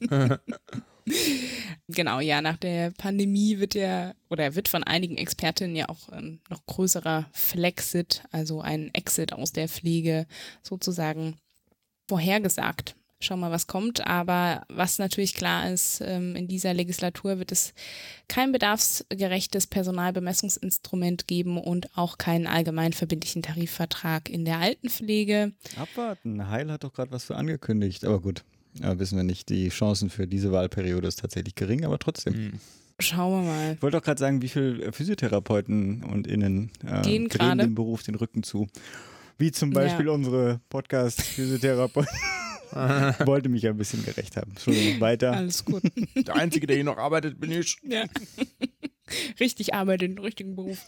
Genau, 1.88 2.20
ja, 2.20 2.40
nach 2.40 2.56
der 2.56 2.92
Pandemie 2.92 3.58
wird 3.58 3.74
ja 3.74 4.14
oder 4.28 4.54
wird 4.54 4.68
von 4.68 4.84
einigen 4.84 5.16
Expertinnen 5.16 5.74
ja 5.74 5.88
auch 5.88 6.08
ein 6.10 6.40
noch 6.48 6.64
größerer 6.66 7.28
Flexit, 7.32 8.22
also 8.30 8.60
ein 8.60 8.94
Exit 8.94 9.32
aus 9.32 9.50
der 9.52 9.68
Pflege 9.68 10.26
sozusagen 10.62 11.36
vorhergesagt. 12.06 12.94
Schauen 13.22 13.40
wir 13.40 13.48
mal, 13.48 13.52
was 13.52 13.66
kommt. 13.66 14.06
Aber 14.06 14.62
was 14.68 14.98
natürlich 14.98 15.34
klar 15.34 15.70
ist, 15.70 16.00
ähm, 16.02 16.34
in 16.36 16.48
dieser 16.48 16.72
Legislatur 16.72 17.38
wird 17.38 17.52
es 17.52 17.74
kein 18.28 18.50
bedarfsgerechtes 18.50 19.66
Personalbemessungsinstrument 19.66 21.26
geben 21.26 21.58
und 21.58 21.88
auch 21.96 22.16
keinen 22.16 22.46
allgemein 22.46 22.94
verbindlichen 22.94 23.42
Tarifvertrag 23.42 24.30
in 24.30 24.46
der 24.46 24.58
Altenpflege. 24.58 25.52
Abwarten. 25.76 26.48
Heil 26.48 26.70
hat 26.72 26.82
doch 26.84 26.94
gerade 26.94 27.10
was 27.12 27.24
für 27.24 27.36
angekündigt. 27.36 28.04
Aber 28.06 28.20
gut, 28.20 28.42
ja, 28.80 28.98
wissen 28.98 29.16
wir 29.18 29.24
nicht. 29.24 29.50
Die 29.50 29.68
Chancen 29.68 30.08
für 30.08 30.26
diese 30.26 30.50
Wahlperiode 30.50 31.06
ist 31.06 31.18
tatsächlich 31.20 31.54
gering, 31.54 31.84
aber 31.84 31.98
trotzdem. 31.98 32.32
Hm. 32.34 32.52
Schauen 33.00 33.44
wir 33.44 33.50
mal. 33.50 33.72
Ich 33.74 33.82
wollte 33.82 33.98
auch 33.98 34.02
gerade 34.02 34.18
sagen, 34.18 34.40
wie 34.42 34.48
viele 34.48 34.92
Physiotherapeuten 34.92 36.04
und 36.04 36.26
Innen 36.26 36.70
äh, 36.86 37.02
Gehen 37.02 37.28
drehen 37.28 37.28
gerade. 37.28 37.62
dem 37.64 37.74
Beruf 37.74 38.02
den 38.02 38.14
Rücken 38.14 38.42
zu. 38.42 38.66
Wie 39.38 39.52
zum 39.52 39.70
Beispiel 39.70 40.06
Ja. 40.06 40.12
unsere 40.12 40.60
Podcast-Physiotherapeuten. 42.70 43.26
wollte 43.26 43.48
mich 43.48 43.66
ein 43.66 43.76
bisschen 43.76 44.04
gerecht 44.04 44.36
haben. 44.36 44.50
Entschuldigung, 44.52 45.00
weiter. 45.00 45.32
Alles 45.32 45.64
gut. 45.64 45.82
Der 46.14 46.34
Einzige, 46.36 46.66
der 46.66 46.76
hier 46.76 46.84
noch 46.84 46.98
arbeitet, 46.98 47.40
bin 47.40 47.52
ich. 47.52 47.76
Ja. 47.82 48.04
Richtig 49.40 49.74
arbeitet, 49.74 50.10
im 50.12 50.18
richtigen 50.18 50.54
Beruf. 50.56 50.78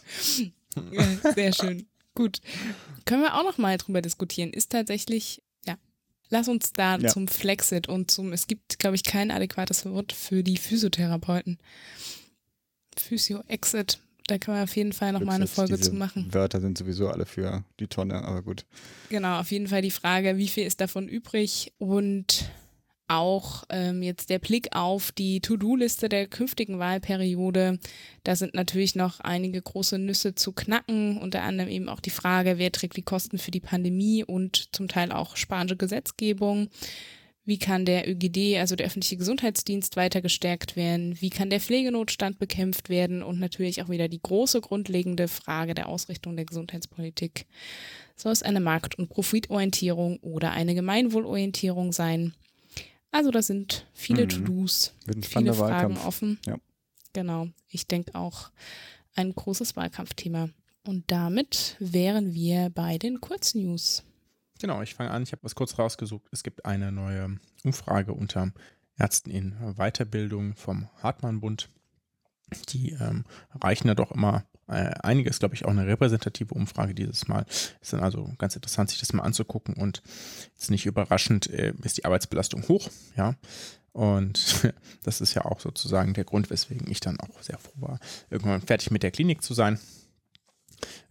Ja, 0.91 1.33
sehr 1.33 1.53
schön. 1.53 1.87
Gut. 2.15 2.39
Können 3.05 3.21
wir 3.23 3.35
auch 3.35 3.43
noch 3.43 3.57
mal 3.57 3.77
drüber 3.77 4.01
diskutieren. 4.01 4.51
Ist 4.53 4.71
tatsächlich, 4.71 5.41
ja, 5.65 5.75
lass 6.29 6.47
uns 6.47 6.71
da 6.73 6.97
Ja. 6.97 7.09
zum 7.09 7.27
Flexit 7.27 7.89
und 7.89 8.09
zum, 8.11 8.31
es 8.33 8.47
gibt, 8.47 8.79
glaube 8.79 8.95
ich, 8.95 9.03
kein 9.03 9.29
adäquates 9.31 9.85
Wort 9.85 10.13
für 10.13 10.43
die 10.43 10.57
Physiotherapeuten. 10.57 11.57
Physio-Exit. 12.97 13.99
Da 14.27 14.37
können 14.37 14.57
wir 14.57 14.63
auf 14.63 14.75
jeden 14.75 14.93
Fall 14.93 15.11
noch 15.11 15.21
mal 15.21 15.33
eine 15.33 15.47
Folge 15.47 15.79
zu 15.79 15.93
machen. 15.93 16.27
Wörter 16.31 16.61
sind 16.61 16.77
sowieso 16.77 17.09
alle 17.09 17.25
für 17.25 17.63
die 17.79 17.87
Tonne, 17.87 18.23
aber 18.23 18.41
gut. 18.41 18.65
Genau, 19.09 19.39
auf 19.39 19.51
jeden 19.51 19.67
Fall 19.67 19.81
die 19.81 19.91
Frage, 19.91 20.37
wie 20.37 20.47
viel 20.47 20.65
ist 20.65 20.79
davon 20.79 21.07
übrig 21.07 21.73
und 21.77 22.45
auch 23.07 23.63
ähm, 23.69 24.01
jetzt 24.01 24.29
der 24.29 24.39
Blick 24.39 24.75
auf 24.75 25.11
die 25.11 25.41
To-Do-Liste 25.41 26.09
der 26.09 26.27
künftigen 26.27 26.79
Wahlperiode. 26.79 27.79
Da 28.23 28.35
sind 28.35 28.53
natürlich 28.53 28.95
noch 28.95 29.19
einige 29.19 29.61
große 29.61 29.99
Nüsse 29.99 30.35
zu 30.35 30.53
knacken, 30.53 31.17
unter 31.17 31.43
anderem 31.43 31.69
eben 31.69 31.89
auch 31.89 31.99
die 31.99 32.09
Frage, 32.09 32.57
wer 32.57 32.71
trägt 32.71 32.95
die 32.97 33.03
Kosten 33.03 33.37
für 33.37 33.51
die 33.51 33.59
Pandemie 33.59 34.23
und 34.23 34.73
zum 34.73 34.87
Teil 34.87 35.11
auch 35.11 35.35
spanische 35.35 35.77
Gesetzgebung. 35.77 36.69
Wie 37.45 37.57
kann 37.59 37.83
der 37.85 38.09
ÖGD, 38.09 38.57
also 38.57 38.75
der 38.77 38.85
öffentliche 38.87 39.17
Gesundheitsdienst, 39.17 39.97
weiter 39.97 40.21
gestärkt 40.21 40.77
werden? 40.77 41.19
Wie 41.19 41.29
kann 41.29 41.49
der 41.49 41.59
Pflegenotstand 41.59 42.39
bekämpft 42.39 42.87
werden? 42.87 43.21
Und 43.21 43.39
natürlich 43.39 43.81
auch 43.83 43.89
wieder 43.89 44.07
die 44.07 44.21
große 44.21 44.61
grundlegende 44.61 45.27
Frage 45.27 45.73
der 45.73 45.89
Ausrichtung 45.89 46.37
der 46.37 46.45
Gesundheitspolitik. 46.45 47.45
Soll 48.15 48.31
es 48.31 48.43
eine 48.43 48.61
Markt- 48.61 48.97
und 48.97 49.09
Profitorientierung 49.09 50.19
oder 50.19 50.51
eine 50.51 50.73
Gemeinwohlorientierung 50.73 51.91
sein? 51.91 52.33
Also 53.11 53.29
das 53.29 53.47
sind 53.47 53.87
viele 53.93 54.23
Mhm. 54.23 54.29
To-Dos, 54.29 54.93
viele 55.21 55.53
Fragen 55.53 55.59
Wahlkampf. 55.59 56.05
offen. 56.05 56.39
Ja. 56.45 56.57
Genau. 57.11 57.47
Ich 57.67 57.87
denke 57.87 58.15
auch 58.15 58.51
ein 59.15 59.35
großes 59.35 59.75
Wahlkampfthema. 59.75 60.49
Und 60.85 61.03
damit 61.11 61.75
wären 61.79 62.33
wir 62.33 62.69
bei 62.69 62.97
den 62.97 63.21
Kurznews. 63.21 64.03
Genau, 64.63 64.81
ich 64.81 64.95
fange 64.95 65.11
an. 65.11 65.23
Ich 65.23 65.33
habe 65.33 65.43
was 65.43 65.55
kurz 65.55 65.77
rausgesucht. 65.77 66.25
Es 66.31 66.41
gibt 66.41 66.63
eine 66.63 66.93
neue 66.93 67.37
Umfrage 67.65 68.13
unter 68.13 68.53
Ärzten 68.97 69.29
in 69.29 69.57
Weiterbildung 69.75 70.55
vom 70.55 70.87
Hartmann-Bund. 71.01 71.67
Die 72.69 72.91
ähm, 72.91 73.25
reichen 73.59 73.89
da 73.89 73.93
doch 73.93 74.11
immer 74.11 74.45
äh, 74.69 74.93
einiges, 75.03 75.39
glaube 75.39 75.53
ich, 75.53 75.65
auch 75.65 75.71
eine 75.71 75.85
repräsentative 75.85 76.53
Umfrage 76.53 76.95
dieses 76.95 77.27
Mal. 77.27 77.45
Ist 77.81 77.91
dann 77.91 77.99
also 77.99 78.31
ganz 78.37 78.55
interessant, 78.55 78.89
sich 78.89 79.01
das 79.01 79.11
mal 79.11 79.23
anzugucken 79.23 79.73
und 79.75 80.01
jetzt 80.53 80.71
nicht 80.71 80.85
überraschend 80.85 81.49
äh, 81.49 81.73
ist 81.83 81.97
die 81.97 82.05
Arbeitsbelastung 82.05 82.65
hoch, 82.69 82.89
ja. 83.17 83.35
Und 83.91 84.71
das 85.03 85.19
ist 85.19 85.33
ja 85.33 85.43
auch 85.43 85.59
sozusagen 85.59 86.13
der 86.13 86.23
Grund, 86.23 86.49
weswegen 86.49 86.89
ich 86.89 87.01
dann 87.01 87.19
auch 87.19 87.41
sehr 87.41 87.57
froh 87.57 87.81
war, 87.81 87.99
irgendwann 88.29 88.61
fertig 88.61 88.91
mit 88.91 89.03
der 89.03 89.11
Klinik 89.11 89.43
zu 89.43 89.53
sein 89.53 89.77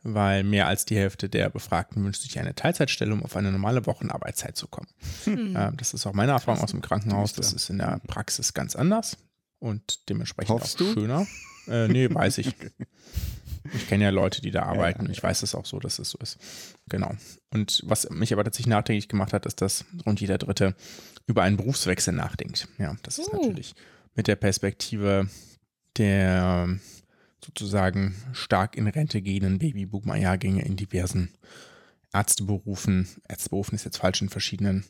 weil 0.03 0.43
mehr 0.45 0.67
als 0.67 0.85
die 0.85 0.97
Hälfte 0.97 1.29
der 1.29 1.49
Befragten 1.51 2.05
wünscht 2.05 2.23
sich 2.23 2.39
eine 2.39 2.55
Teilzeitstelle, 2.55 3.13
um 3.13 3.23
auf 3.23 3.37
eine 3.37 3.53
normale 3.53 3.87
Wochenarbeitszeit 3.87 4.57
zu 4.57 4.67
kommen. 4.69 4.89
Hm. 5.25 5.57
Ähm, 5.57 5.77
das 5.77 5.95
ist 5.95 6.07
auch 6.07 6.13
meine 6.13 6.33
Erfahrung 6.33 6.63
aus 6.63 6.71
dem 6.71 6.81
Krankenhaus. 6.83 7.33
Das 7.33 7.53
ist 7.53 7.71
in 7.71 7.79
der 7.79 8.01
Praxis 8.07 8.55
ganz 8.55 8.77
anders 8.77 9.17
und 9.59 10.09
dementsprechend 10.09 10.51
Hoffst 10.55 10.75
auch 10.77 10.79
du? 10.87 10.93
schöner. 10.93 11.27
Äh, 11.69 11.89
nee, 11.89 12.13
weiß 12.13 12.39
ich. 12.39 12.55
Ich 13.75 13.87
kenne 13.89 14.03
ja 14.03 14.11
Leute, 14.11 14.43
die 14.43 14.51
da 14.51 14.63
ja, 14.63 14.67
arbeiten. 14.67 15.05
ja. 15.07 15.13
Ich 15.13 15.23
weiß 15.23 15.45
es 15.45 15.55
auch 15.55 15.67
so, 15.67 15.79
dass 15.79 16.01
es 16.01 16.11
so 16.11 16.19
ist. 16.19 16.37
Genau. 16.89 17.13
Und 17.55 17.81
was 17.85 18.11
mich 18.11 18.33
aber 18.33 18.43
tatsächlich 18.43 18.67
nachdenklich 18.67 19.07
gemacht 19.07 19.33
hat, 19.33 19.47
ist, 19.47 19.61
dass 19.61 19.85
rund 20.05 20.21
jeder 20.21 20.37
Dritte 20.37 20.75
über 21.29 21.45
einen 21.45 21.57
Berufswechsel 21.57 22.13
nachdenkt. 22.13 22.67
Ja, 22.79 22.97
das 23.05 23.21
ist 23.21 23.29
Oh. 23.33 23.37
natürlich 23.41 23.77
mit 24.17 24.27
der 24.27 24.35
Perspektive 24.35 25.29
der 25.97 26.77
sozusagen 27.45 28.15
stark 28.33 28.77
in 28.77 28.87
Rente 28.87 29.21
gehenden 29.23 29.59
Babyboomer-Jahrgänge 29.59 30.65
in 30.65 30.77
diversen 30.77 31.31
Ärzteberufen. 32.13 33.09
Ärzteberufen 33.29 33.75
ist 33.75 33.85
jetzt 33.85 33.97
falsch 33.99 34.23
in 34.23 34.29
verschiedenen 34.29 34.85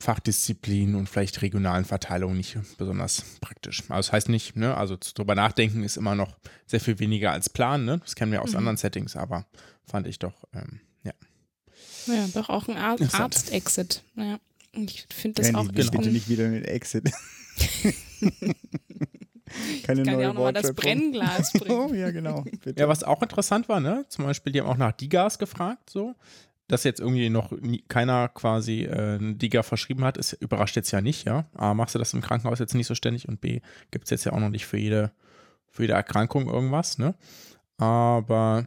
Fachdisziplinen 0.00 0.94
und 0.94 1.08
vielleicht 1.08 1.42
regionalen 1.42 1.84
Verteilungen 1.84 2.36
nicht 2.36 2.56
besonders 2.76 3.24
praktisch. 3.40 3.80
Also 3.88 4.08
das 4.08 4.12
heißt 4.12 4.28
nicht, 4.28 4.54
ne, 4.54 4.76
also 4.76 4.96
zu- 4.96 5.12
drüber 5.14 5.34
nachdenken 5.34 5.82
ist 5.82 5.96
immer 5.96 6.14
noch 6.14 6.38
sehr 6.66 6.80
viel 6.80 7.00
weniger 7.00 7.32
als 7.32 7.48
planen, 7.50 7.84
ne? 7.84 7.98
Das 7.98 8.14
kennen 8.14 8.30
wir 8.30 8.42
aus 8.42 8.52
Mhm. 8.52 8.58
anderen 8.58 8.76
Settings, 8.76 9.16
aber 9.16 9.46
fand 9.84 10.06
ich 10.06 10.20
doch, 10.20 10.44
ähm, 10.52 10.80
ja, 11.02 11.12
Ja, 12.06 12.28
doch 12.32 12.48
auch 12.48 12.68
ein 12.68 12.76
Ar. 12.76 12.96
Arzt-Exit. 13.12 14.04
Ja. 14.14 14.38
Ich 14.72 15.06
finde 15.12 15.42
das 15.42 15.52
Randy, 15.52 15.58
auch 15.70 15.72
bitte 15.72 16.02
schon- 16.04 16.12
nicht 16.12 16.28
wieder 16.28 16.46
in 16.46 16.52
den 16.52 16.64
Exit. 16.64 17.10
Keine 19.84 20.00
Ich 20.02 20.06
kann 20.06 20.14
neue 20.14 20.22
ja 20.22 20.30
auch 20.30 20.34
nochmal 20.34 20.52
das. 20.52 20.72
Brennglas 20.74 21.52
Oh, 21.68 21.88
bringen. 21.88 22.00
ja, 22.00 22.10
genau. 22.10 22.44
Bitte. 22.62 22.80
Ja, 22.80 22.88
was 22.88 23.02
auch 23.02 23.22
interessant 23.22 23.68
war, 23.68 23.80
ne? 23.80 24.04
Zum 24.08 24.24
Beispiel, 24.24 24.52
die 24.52 24.60
haben 24.60 24.68
auch 24.68 24.76
nach 24.76 24.92
Digas 24.92 25.38
gefragt, 25.38 25.90
so. 25.90 26.14
Dass 26.68 26.84
jetzt 26.84 27.00
irgendwie 27.00 27.30
noch 27.30 27.50
nie, 27.52 27.82
keiner 27.88 28.28
quasi 28.28 28.82
äh, 28.82 29.16
einen 29.16 29.38
Diga 29.38 29.62
verschrieben 29.62 30.04
hat, 30.04 30.18
ist 30.18 30.34
überrascht 30.34 30.76
jetzt 30.76 30.90
ja 30.90 31.00
nicht, 31.00 31.24
ja. 31.26 31.46
A, 31.54 31.72
machst 31.72 31.94
du 31.94 31.98
das 31.98 32.12
im 32.12 32.20
Krankenhaus 32.20 32.58
jetzt 32.58 32.74
nicht 32.74 32.86
so 32.86 32.94
ständig 32.94 33.26
und 33.26 33.40
B, 33.40 33.60
gibt 33.90 34.04
es 34.04 34.10
jetzt 34.10 34.24
ja 34.24 34.32
auch 34.32 34.40
noch 34.40 34.50
nicht 34.50 34.66
für 34.66 34.76
jede, 34.76 35.10
für 35.70 35.84
jede 35.84 35.94
Erkrankung 35.94 36.46
irgendwas, 36.46 36.98
ne? 36.98 37.14
Aber 37.78 38.66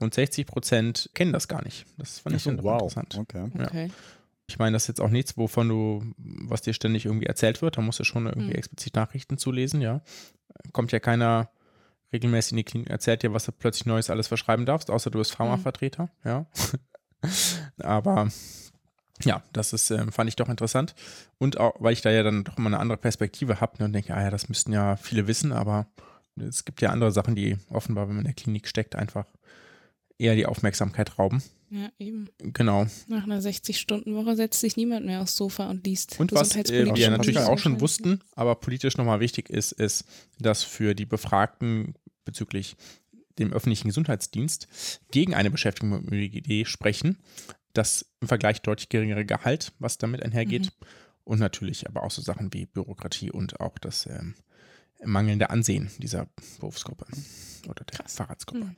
rund 0.00 0.14
60 0.14 0.46
Prozent 0.46 1.10
kennen 1.14 1.32
das 1.32 1.48
gar 1.48 1.62
nicht. 1.62 1.84
Das 1.98 2.20
fand 2.20 2.36
ich 2.36 2.42
so, 2.42 2.50
wow. 2.62 2.80
interessant. 2.80 3.18
Okay. 3.18 3.44
Ja. 3.58 3.64
Okay. 3.66 3.90
Ich 4.48 4.58
meine, 4.58 4.74
das 4.74 4.84
ist 4.84 4.88
jetzt 4.88 5.00
auch 5.00 5.08
nichts, 5.10 5.36
wovon 5.36 5.68
du, 5.68 6.02
was 6.16 6.62
dir 6.62 6.74
ständig 6.74 7.06
irgendwie 7.06 7.26
erzählt 7.26 7.62
wird. 7.62 7.78
Da 7.78 7.80
musst 7.82 8.00
du 8.00 8.04
schon 8.04 8.26
irgendwie 8.26 8.50
Mhm. 8.50 8.56
explizit 8.56 8.94
Nachrichten 8.96 9.38
zulesen, 9.38 9.80
ja. 9.80 10.02
Kommt 10.72 10.92
ja 10.92 11.00
keiner 11.00 11.50
regelmäßig 12.12 12.52
in 12.52 12.56
die 12.58 12.64
Klinik, 12.64 12.90
erzählt 12.90 13.22
dir, 13.22 13.32
was 13.32 13.46
du 13.46 13.52
plötzlich 13.52 13.86
Neues 13.86 14.10
alles 14.10 14.28
verschreiben 14.28 14.66
darfst, 14.66 14.90
außer 14.90 15.10
du 15.10 15.18
bist 15.18 15.34
Pharmavertreter, 15.34 16.10
ja. 16.24 16.46
Aber 17.78 18.28
ja, 19.24 19.42
das 19.52 19.72
ist, 19.72 19.90
ähm, 19.90 20.10
fand 20.12 20.28
ich 20.28 20.36
doch 20.36 20.48
interessant. 20.48 20.94
Und 21.38 21.58
auch, 21.58 21.74
weil 21.78 21.92
ich 21.92 22.02
da 22.02 22.10
ja 22.10 22.22
dann 22.22 22.44
doch 22.44 22.58
immer 22.58 22.66
eine 22.68 22.80
andere 22.80 22.98
Perspektive 22.98 23.60
habe 23.60 23.78
ne, 23.78 23.84
und 23.86 23.92
denke, 23.92 24.14
ah 24.14 24.22
ja, 24.22 24.30
das 24.30 24.48
müssten 24.48 24.72
ja 24.72 24.96
viele 24.96 25.26
wissen, 25.26 25.52
aber 25.52 25.86
es 26.36 26.64
gibt 26.64 26.82
ja 26.82 26.90
andere 26.90 27.12
Sachen, 27.12 27.34
die 27.34 27.56
offenbar, 27.70 28.08
wenn 28.08 28.16
man 28.16 28.24
in 28.24 28.32
der 28.32 28.34
Klinik 28.34 28.66
steckt, 28.66 28.96
einfach 28.96 29.26
eher 30.18 30.34
die 30.34 30.46
Aufmerksamkeit 30.46 31.18
rauben. 31.18 31.42
Ja, 31.74 31.90
eben. 31.98 32.28
Genau. 32.38 32.86
Nach 33.06 33.24
einer 33.24 33.40
60-Stunden-Woche 33.40 34.36
setzt 34.36 34.60
sich 34.60 34.76
niemand 34.76 35.06
mehr 35.06 35.22
aufs 35.22 35.36
Sofa 35.36 35.70
und 35.70 35.86
liest 35.86 36.20
Und 36.20 36.30
was 36.32 36.54
äh, 36.54 36.94
wir 36.94 37.10
natürlich 37.10 37.38
auch 37.38 37.58
schon 37.58 37.80
wussten, 37.80 38.20
aber 38.36 38.56
politisch 38.56 38.98
nochmal 38.98 39.20
wichtig 39.20 39.48
ist, 39.48 39.72
ist, 39.72 40.04
dass 40.38 40.62
für 40.64 40.94
die 40.94 41.06
Befragten 41.06 41.94
bezüglich 42.26 42.76
dem 43.38 43.54
öffentlichen 43.54 43.88
Gesundheitsdienst 43.88 44.68
gegen 45.10 45.34
eine 45.34 45.50
Beschäftigung 45.50 46.04
mit 46.04 46.12
ÖGD 46.12 46.68
sprechen, 46.68 47.16
das 47.72 48.04
im 48.20 48.28
Vergleich 48.28 48.60
deutlich 48.60 48.90
geringere 48.90 49.24
Gehalt, 49.24 49.72
was 49.78 49.96
damit 49.96 50.22
einhergeht, 50.22 50.66
Mhm. 50.66 50.86
und 51.24 51.38
natürlich 51.38 51.88
aber 51.88 52.02
auch 52.02 52.10
so 52.10 52.20
Sachen 52.20 52.52
wie 52.52 52.66
Bürokratie 52.66 53.30
und 53.30 53.60
auch 53.60 53.78
das 53.78 54.04
ähm, 54.04 54.34
mangelnde 55.02 55.48
Ansehen 55.48 55.90
dieser 55.96 56.28
Berufsgruppe 56.60 57.06
oder 57.66 57.82
der 57.84 57.96
Krass. 57.98 58.16
Fahrradsgruppe. 58.16 58.66
Mhm. 58.66 58.76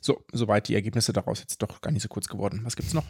So, 0.00 0.24
soweit 0.32 0.68
die 0.68 0.74
Ergebnisse 0.74 1.12
daraus 1.12 1.40
jetzt 1.40 1.62
doch 1.62 1.80
gar 1.80 1.90
nicht 1.90 2.02
so 2.02 2.08
kurz 2.08 2.28
geworden. 2.28 2.60
Was 2.64 2.76
gibt's 2.76 2.94
noch? 2.94 3.04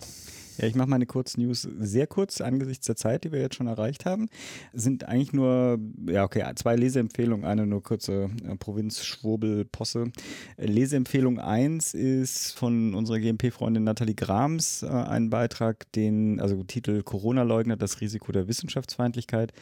Ja, 0.59 0.67
ich 0.67 0.75
mache 0.75 0.91
meine 0.91 1.07
Kurznews 1.07 1.63
sehr 1.79 2.07
kurz 2.07 2.41
angesichts 2.41 2.87
der 2.87 2.97
Zeit, 2.97 3.25
die 3.25 3.33
wir 3.33 3.41
jetzt 3.41 3.55
schon 3.55 3.67
erreicht 3.67 4.05
haben. 4.05 4.29
Sind 4.73 5.05
eigentlich 5.05 5.33
nur, 5.33 5.79
ja, 6.07 6.25
okay, 6.25 6.45
zwei 6.57 6.77
Leseempfehlungen, 6.77 7.47
eine 7.47 7.67
nur 7.67 7.83
kurze 7.83 8.31
äh, 8.45 8.57
Provinz-Schwurbel-Posse. 8.57 10.11
Äh, 10.57 10.67
Leseempfehlung 10.67 11.39
1 11.39 11.95
ist 11.95 12.53
von 12.53 12.95
unserer 12.95 13.21
GMP-Freundin 13.21 13.85
Nathalie 13.85 14.15
Grams 14.15 14.83
äh, 14.83 14.89
ein 14.89 15.31
Beitrag, 15.31 15.91
den, 15.93 16.41
also 16.41 16.63
Titel 16.65 17.03
Corona-Leugner, 17.03 17.77
das 17.77 18.01
Risiko 18.01 18.33
der 18.33 18.49
Wissenschaftsfeindlichkeit. 18.49 19.53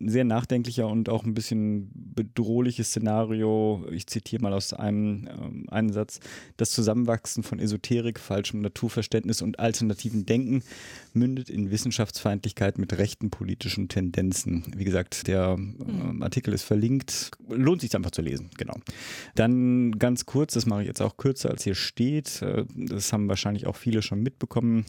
Ein 0.00 0.08
sehr 0.08 0.24
nachdenklicher 0.24 0.86
und 0.88 1.08
auch 1.08 1.24
ein 1.24 1.34
bisschen 1.34 1.90
bedrohliches 1.92 2.88
Szenario. 2.88 3.84
Ich 3.90 4.06
zitiere 4.06 4.42
mal 4.42 4.54
aus 4.54 4.72
einem 4.72 5.28
ähm, 5.28 5.66
einen 5.68 5.92
Satz. 5.92 6.20
Das 6.56 6.70
Zusammenwachsen 6.70 7.42
von 7.42 7.58
Esoterik, 7.58 8.18
falschem 8.18 8.60
Naturverständnis 8.62 9.42
und 9.42 9.58
alternativen 9.58 10.24
Denken 10.24 10.35
mündet 11.12 11.50
in 11.50 11.70
Wissenschaftsfeindlichkeit 11.70 12.78
mit 12.78 12.96
rechten 12.96 13.30
politischen 13.30 13.88
Tendenzen. 13.88 14.64
Wie 14.76 14.84
gesagt, 14.84 15.26
der 15.26 15.56
ähm, 15.58 16.22
Artikel 16.22 16.52
ist 16.54 16.62
verlinkt. 16.62 17.30
Lohnt 17.48 17.80
sich 17.80 17.94
einfach 17.94 18.10
zu 18.10 18.22
lesen, 18.22 18.50
genau. 18.56 18.76
Dann 19.34 19.98
ganz 19.98 20.26
kurz, 20.26 20.54
das 20.54 20.66
mache 20.66 20.82
ich 20.82 20.88
jetzt 20.88 21.02
auch 21.02 21.16
kürzer 21.16 21.50
als 21.50 21.64
hier 21.64 21.74
steht. 21.74 22.42
Äh, 22.42 22.64
Das 22.74 23.12
haben 23.12 23.28
wahrscheinlich 23.28 23.66
auch 23.66 23.76
viele 23.76 24.02
schon 24.02 24.22
mitbekommen. 24.22 24.84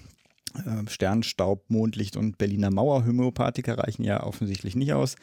Äh, 0.55 0.89
Sternstaub, 0.89 1.69
Mondlicht 1.69 2.17
und 2.17 2.37
Berliner 2.37 2.69
Mauer-Homöopathika 2.71 3.75
reichen 3.75 4.03
ja 4.03 4.23
offensichtlich 4.23 4.75
nicht 4.75 4.91
aus. 4.93 5.15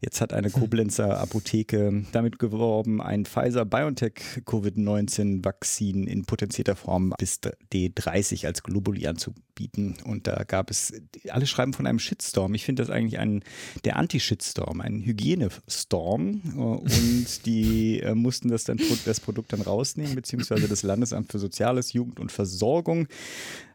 Jetzt 0.00 0.20
hat 0.20 0.32
eine 0.32 0.50
Koblenzer 0.50 1.20
Apotheke 1.20 2.04
damit 2.12 2.38
geworben, 2.38 3.00
ein 3.00 3.24
Pfizer-BioNTech-Covid-19-Vakzin 3.24 6.06
in 6.06 6.26
potenzierter 6.26 6.76
Form 6.76 7.14
bis 7.18 7.40
D30 7.72 8.44
als 8.46 8.62
Globuli 8.62 9.06
anzubieten. 9.06 9.96
Und 10.04 10.26
da 10.26 10.44
gab 10.46 10.70
es, 10.70 10.92
alle 11.30 11.46
schreiben 11.46 11.72
von 11.72 11.86
einem 11.86 11.98
Shitstorm. 11.98 12.52
Ich 12.54 12.64
finde 12.64 12.82
das 12.82 12.90
eigentlich 12.90 13.18
ein, 13.18 13.42
der 13.84 13.96
Anti-Shitstorm, 13.96 14.82
ein 14.82 15.00
Hygienestorm. 15.02 16.42
Äh, 16.44 16.58
Und 16.58 17.36
die 17.46 18.00
äh, 18.00 18.14
mussten 18.14 18.48
das, 18.48 18.64
dann, 18.64 18.78
das 19.06 19.20
Produkt 19.20 19.54
dann 19.54 19.62
rausnehmen, 19.62 20.14
beziehungsweise 20.14 20.68
das 20.68 20.82
Landesamt 20.82 21.32
für 21.32 21.38
Soziales, 21.38 21.94
Jugend 21.94 22.20
und 22.20 22.32
Versorgung 22.32 23.08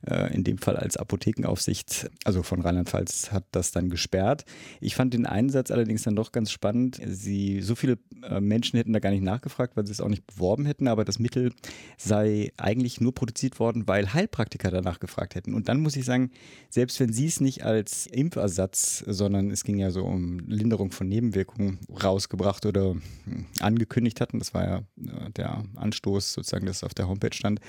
äh, 0.07 0.31
in 0.33 0.43
dem 0.43 0.59
Fall 0.59 0.77
als 0.81 0.97
Apothekenaufsicht, 0.97 2.09
also 2.23 2.43
von 2.43 2.61
Rheinland-Pfalz, 2.61 3.31
hat 3.31 3.45
das 3.51 3.71
dann 3.71 3.89
gesperrt. 3.89 4.45
Ich 4.79 4.95
fand 4.95 5.13
den 5.13 5.25
Einsatz 5.25 5.71
allerdings 5.71 6.03
dann 6.03 6.15
doch 6.15 6.31
ganz 6.31 6.51
spannend. 6.51 6.99
Sie, 7.05 7.61
so 7.61 7.75
viele 7.75 7.97
äh, 8.23 8.39
Menschen 8.39 8.77
hätten 8.77 8.93
da 8.93 8.99
gar 8.99 9.11
nicht 9.11 9.23
nachgefragt, 9.23 9.75
weil 9.75 9.85
sie 9.85 9.91
es 9.91 10.01
auch 10.01 10.09
nicht 10.09 10.25
beworben 10.27 10.65
hätten, 10.65 10.87
aber 10.87 11.05
das 11.05 11.19
Mittel 11.19 11.53
sei 11.97 12.51
eigentlich 12.57 13.01
nur 13.01 13.13
produziert 13.13 13.59
worden, 13.59 13.87
weil 13.87 14.13
Heilpraktiker 14.13 14.71
danach 14.71 14.99
gefragt 14.99 15.35
hätten. 15.35 15.53
Und 15.53 15.69
dann 15.69 15.79
muss 15.79 15.95
ich 15.95 16.05
sagen, 16.05 16.31
selbst 16.69 16.99
wenn 16.99 17.13
sie 17.13 17.27
es 17.27 17.41
nicht 17.41 17.63
als 17.63 18.07
Impfersatz, 18.07 19.03
sondern 19.07 19.51
es 19.51 19.63
ging 19.63 19.77
ja 19.77 19.91
so 19.91 20.03
um 20.03 20.39
Linderung 20.47 20.91
von 20.91 21.07
Nebenwirkungen 21.07 21.79
rausgebracht 22.03 22.65
oder 22.65 22.91
hm, 22.91 23.45
angekündigt 23.59 24.21
hatten, 24.21 24.39
das 24.39 24.53
war 24.53 24.63
ja 24.65 24.77
äh, 24.77 25.31
der 25.35 25.63
Anstoß 25.75 26.33
sozusagen, 26.33 26.65
das 26.65 26.83
auf 26.83 26.93
der 26.93 27.07
Homepage 27.07 27.35
stand, 27.35 27.59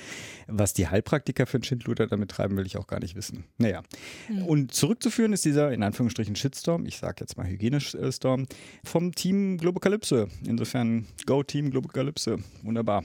was 0.46 0.74
die 0.74 0.88
Heilpraktiker 0.88 1.46
für 1.46 1.58
ein 1.58 1.64
Schindluder 1.64 2.06
damit 2.06 2.30
treiben, 2.30 2.56
will 2.56 2.66
ich 2.66 2.76
auch 2.76 2.86
gar 2.86 3.00
nicht 3.00 3.01
wissen. 3.14 3.44
Naja. 3.58 3.82
Und 4.46 4.72
zurückzuführen 4.72 5.32
ist 5.32 5.44
dieser, 5.44 5.72
in 5.72 5.82
Anführungsstrichen, 5.82 6.36
Shitstorm, 6.36 6.86
ich 6.86 6.98
sage 6.98 7.16
jetzt 7.20 7.36
mal 7.36 7.46
Hygienestorm, 7.46 8.46
vom 8.84 9.14
Team 9.14 9.58
Globokalypse. 9.58 10.28
Insofern, 10.46 11.06
go 11.26 11.42
Team 11.42 11.70
Globokalypse. 11.70 12.38
Wunderbar. 12.62 13.04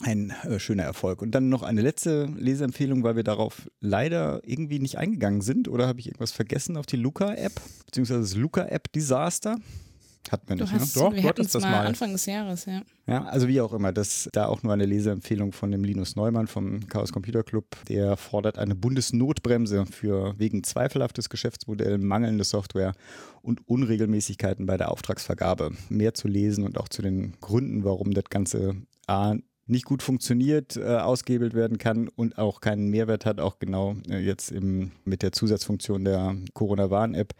Ein 0.00 0.30
äh, 0.44 0.58
schöner 0.58 0.84
Erfolg. 0.84 1.22
Und 1.22 1.32
dann 1.32 1.48
noch 1.48 1.62
eine 1.62 1.82
letzte 1.82 2.24
Leseempfehlung, 2.24 3.04
weil 3.04 3.14
wir 3.14 3.24
darauf 3.24 3.68
leider 3.80 4.40
irgendwie 4.44 4.78
nicht 4.78 4.98
eingegangen 4.98 5.42
sind. 5.42 5.68
Oder 5.68 5.86
habe 5.86 6.00
ich 6.00 6.06
irgendwas 6.06 6.32
vergessen 6.32 6.76
auf 6.76 6.86
die 6.86 6.96
Luca-App? 6.96 7.60
Beziehungsweise 7.86 8.20
das 8.20 8.34
Luca-App-Desaster? 8.34 9.58
Hat 10.30 10.48
man 10.48 10.58
nicht, 10.58 10.72
ne? 10.72 10.80
hast, 10.80 10.96
Doch, 10.96 11.12
wir 11.12 11.22
hatten 11.24 11.42
es 11.42 11.52
das 11.52 11.62
mal, 11.62 11.70
mal. 11.70 11.86
Anfang 11.86 12.12
des 12.12 12.26
Jahres, 12.26 12.66
ja. 12.66 12.82
Ja, 13.06 13.24
also 13.24 13.48
wie 13.48 13.60
auch 13.60 13.72
immer, 13.72 13.92
das 13.92 14.28
da 14.32 14.46
auch 14.46 14.62
nur 14.62 14.72
eine 14.72 14.86
Leseempfehlung 14.86 15.52
von 15.52 15.70
dem 15.70 15.84
Linus 15.84 16.16
Neumann 16.16 16.46
vom 16.46 16.86
Chaos 16.88 17.12
Computer 17.12 17.42
Club. 17.42 17.66
Der 17.88 18.16
fordert 18.16 18.58
eine 18.58 18.74
Bundesnotbremse 18.74 19.86
für 19.86 20.38
wegen 20.38 20.62
zweifelhaftes 20.62 21.28
Geschäftsmodell, 21.28 21.98
mangelnde 21.98 22.44
Software 22.44 22.94
und 23.42 23.66
Unregelmäßigkeiten 23.68 24.66
bei 24.66 24.76
der 24.76 24.90
Auftragsvergabe. 24.90 25.72
Mehr 25.88 26.14
zu 26.14 26.28
lesen 26.28 26.64
und 26.64 26.78
auch 26.78 26.88
zu 26.88 27.02
den 27.02 27.34
Gründen, 27.40 27.84
warum 27.84 28.14
das 28.14 28.24
Ganze 28.30 28.76
A, 29.06 29.34
nicht 29.66 29.84
gut 29.84 30.02
funktioniert, 30.02 30.76
äh, 30.76 30.96
ausgehebelt 30.96 31.54
werden 31.54 31.78
kann 31.78 32.08
und 32.08 32.38
auch 32.38 32.60
keinen 32.60 32.88
Mehrwert 32.88 33.26
hat, 33.26 33.40
auch 33.40 33.58
genau 33.58 33.96
äh, 34.08 34.18
jetzt 34.18 34.50
im, 34.50 34.92
mit 35.04 35.22
der 35.22 35.32
Zusatzfunktion 35.32 36.04
der 36.04 36.36
Corona-Warn-App 36.52 37.32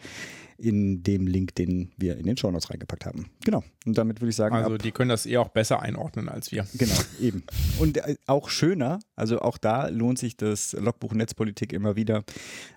in 0.62 1.03
dem 1.03 1.27
Link, 1.27 1.55
den 1.57 1.90
wir 1.96 2.16
in 2.16 2.27
den 2.27 2.37
Shownotes 2.37 2.70
reingepackt 2.70 3.05
haben. 3.05 3.27
Genau. 3.44 3.64
Und 3.85 3.98
damit 3.98 4.20
würde 4.20 4.31
ich 4.31 4.37
sagen, 4.37 4.55
Also 4.55 4.79
die 4.79 4.92
können 4.92 5.11
das 5.11 5.27
eh 5.27 5.37
auch 5.38 5.48
besser 5.48 5.83
einordnen 5.83 6.29
als 6.29 6.53
wir. 6.53 6.66
Genau, 6.75 6.94
eben. 7.20 7.42
Und 7.79 7.96
äh, 7.96 8.16
auch 8.27 8.48
schöner, 8.48 9.01
also 9.16 9.40
auch 9.40 9.59
da 9.59 9.88
lohnt 9.88 10.18
sich 10.18 10.37
das 10.37 10.72
Logbuch 10.72 11.14
Netzpolitik 11.14 11.72
immer 11.72 11.96
wieder. 11.96 12.25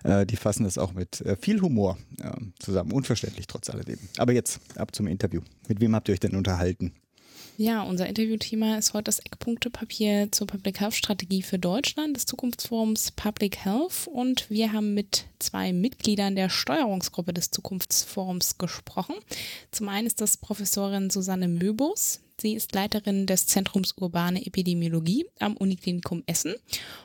Äh, 0.02 0.26
die 0.26 0.36
fassen 0.36 0.64
das 0.64 0.78
auch 0.78 0.94
mit 0.94 1.20
äh, 1.20 1.36
viel 1.36 1.60
Humor 1.60 1.96
äh, 2.20 2.30
zusammen. 2.58 2.92
Unverständlich 2.92 3.46
trotz 3.46 3.70
alledem. 3.70 3.98
Aber 4.18 4.32
jetzt 4.32 4.60
ab 4.76 4.94
zum 4.94 5.06
Interview. 5.06 5.42
Mit 5.68 5.80
wem 5.80 5.94
habt 5.94 6.08
ihr 6.08 6.12
euch 6.12 6.20
denn 6.20 6.34
unterhalten? 6.34 6.92
Ja, 7.58 7.84
unser 7.84 8.06
Interviewthema 8.06 8.76
ist 8.76 8.92
heute 8.92 9.04
das 9.04 9.18
Eckpunktepapier 9.18 10.30
zur 10.30 10.46
Public 10.46 10.78
Health 10.78 10.92
Strategie 10.92 11.40
für 11.40 11.58
Deutschland 11.58 12.14
des 12.14 12.26
Zukunftsforums 12.26 13.12
Public 13.12 13.64
Health 13.64 14.06
und 14.12 14.50
wir 14.50 14.74
haben 14.74 14.92
mit 14.92 15.24
zwei 15.38 15.72
Mitgliedern 15.72 16.36
der 16.36 16.50
Steuerungsgruppe 16.50 17.32
des 17.32 17.50
Zukunftsforums 17.50 18.58
gesprochen. 18.58 19.14
Zum 19.70 19.88
einen 19.88 20.06
ist 20.06 20.20
das 20.20 20.36
Professorin 20.36 21.08
Susanne 21.08 21.48
Möbus. 21.48 22.20
Sie 22.38 22.54
ist 22.54 22.74
Leiterin 22.74 23.26
des 23.26 23.46
Zentrums 23.46 23.94
Urbane 23.96 24.44
Epidemiologie 24.44 25.24
am 25.38 25.56
Uniklinikum 25.56 26.22
Essen. 26.26 26.54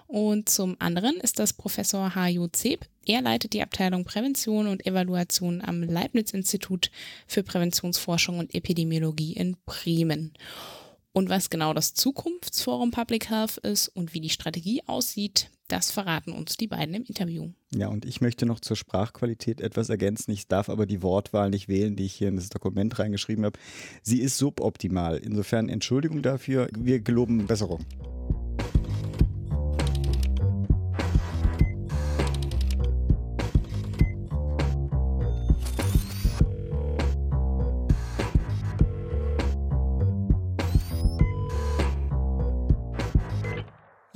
Und 0.08 0.50
zum 0.50 0.76
anderen 0.80 1.16
ist 1.22 1.40
das 1.40 1.54
Professor 1.54 2.16
Hajo 2.16 2.50
Zeb. 2.50 2.86
Er 3.06 3.22
leitet 3.22 3.54
die 3.54 3.62
Abteilung 3.62 4.04
Prävention 4.04 4.68
und 4.68 4.86
Evaluation 4.86 5.62
am 5.62 5.84
Leibniz-Institut 5.84 6.92
für 7.28 7.44
Präventionsforschung 7.44 8.40
und 8.40 8.54
Epidemiologie 8.54 9.32
in 9.32 9.56
Bremen. 9.66 10.34
Und 11.14 11.30
was 11.30 11.50
genau 11.50 11.74
das 11.74 11.94
Zukunftsforum 11.94 12.92
Public 12.92 13.30
Health 13.30 13.58
ist 13.58 13.88
und 13.88 14.14
wie 14.14 14.22
die 14.22 14.30
Strategie 14.30 14.84
aussieht, 14.86 15.50
Das 15.72 15.90
verraten 15.90 16.34
uns 16.34 16.58
die 16.58 16.68
beiden 16.68 16.94
im 16.94 17.04
Interview. 17.04 17.54
Ja, 17.74 17.88
und 17.88 18.04
ich 18.04 18.20
möchte 18.20 18.46
noch 18.46 18.60
zur 18.60 18.76
Sprachqualität 18.76 19.62
etwas 19.62 19.88
ergänzen. 19.88 20.32
Ich 20.32 20.50
darf 20.50 20.68
aber 20.68 20.86
die 20.86 21.02
Wortwahl 21.02 21.50
nicht 21.50 21.70
wählen, 21.70 21.96
die 21.96 22.04
ich 22.04 22.14
hier 22.14 22.28
in 22.28 22.36
das 22.36 22.50
Dokument 22.50 23.00
reingeschrieben 23.00 23.46
habe. 23.46 23.58
Sie 24.04 24.20
ist 24.20 24.38
suboptimal. 24.38 25.18
Insofern 25.18 25.70
Entschuldigung 25.70 26.24
dafür. 26.24 26.68
Wir 26.78 27.00
geloben 27.00 27.48
Besserung. 27.48 27.86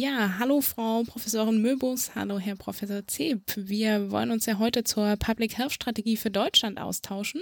Ja, 0.06 0.36
hallo 0.38 0.62
Frau 0.62 1.02
Professorin 1.02 1.64
Möbus, 1.64 2.14
hallo 2.14 2.38
Herr 2.38 2.56
Professor 2.56 3.08
Zeb. 3.08 3.42
Wir 3.58 4.12
wollen 4.12 4.30
uns 4.30 4.46
ja 4.46 4.60
heute 4.60 4.84
zur 4.84 5.16
Public 5.16 5.58
Health 5.58 5.72
Strategie 5.72 6.16
für 6.16 6.30
Deutschland 6.30 6.80
austauschen. 6.80 7.42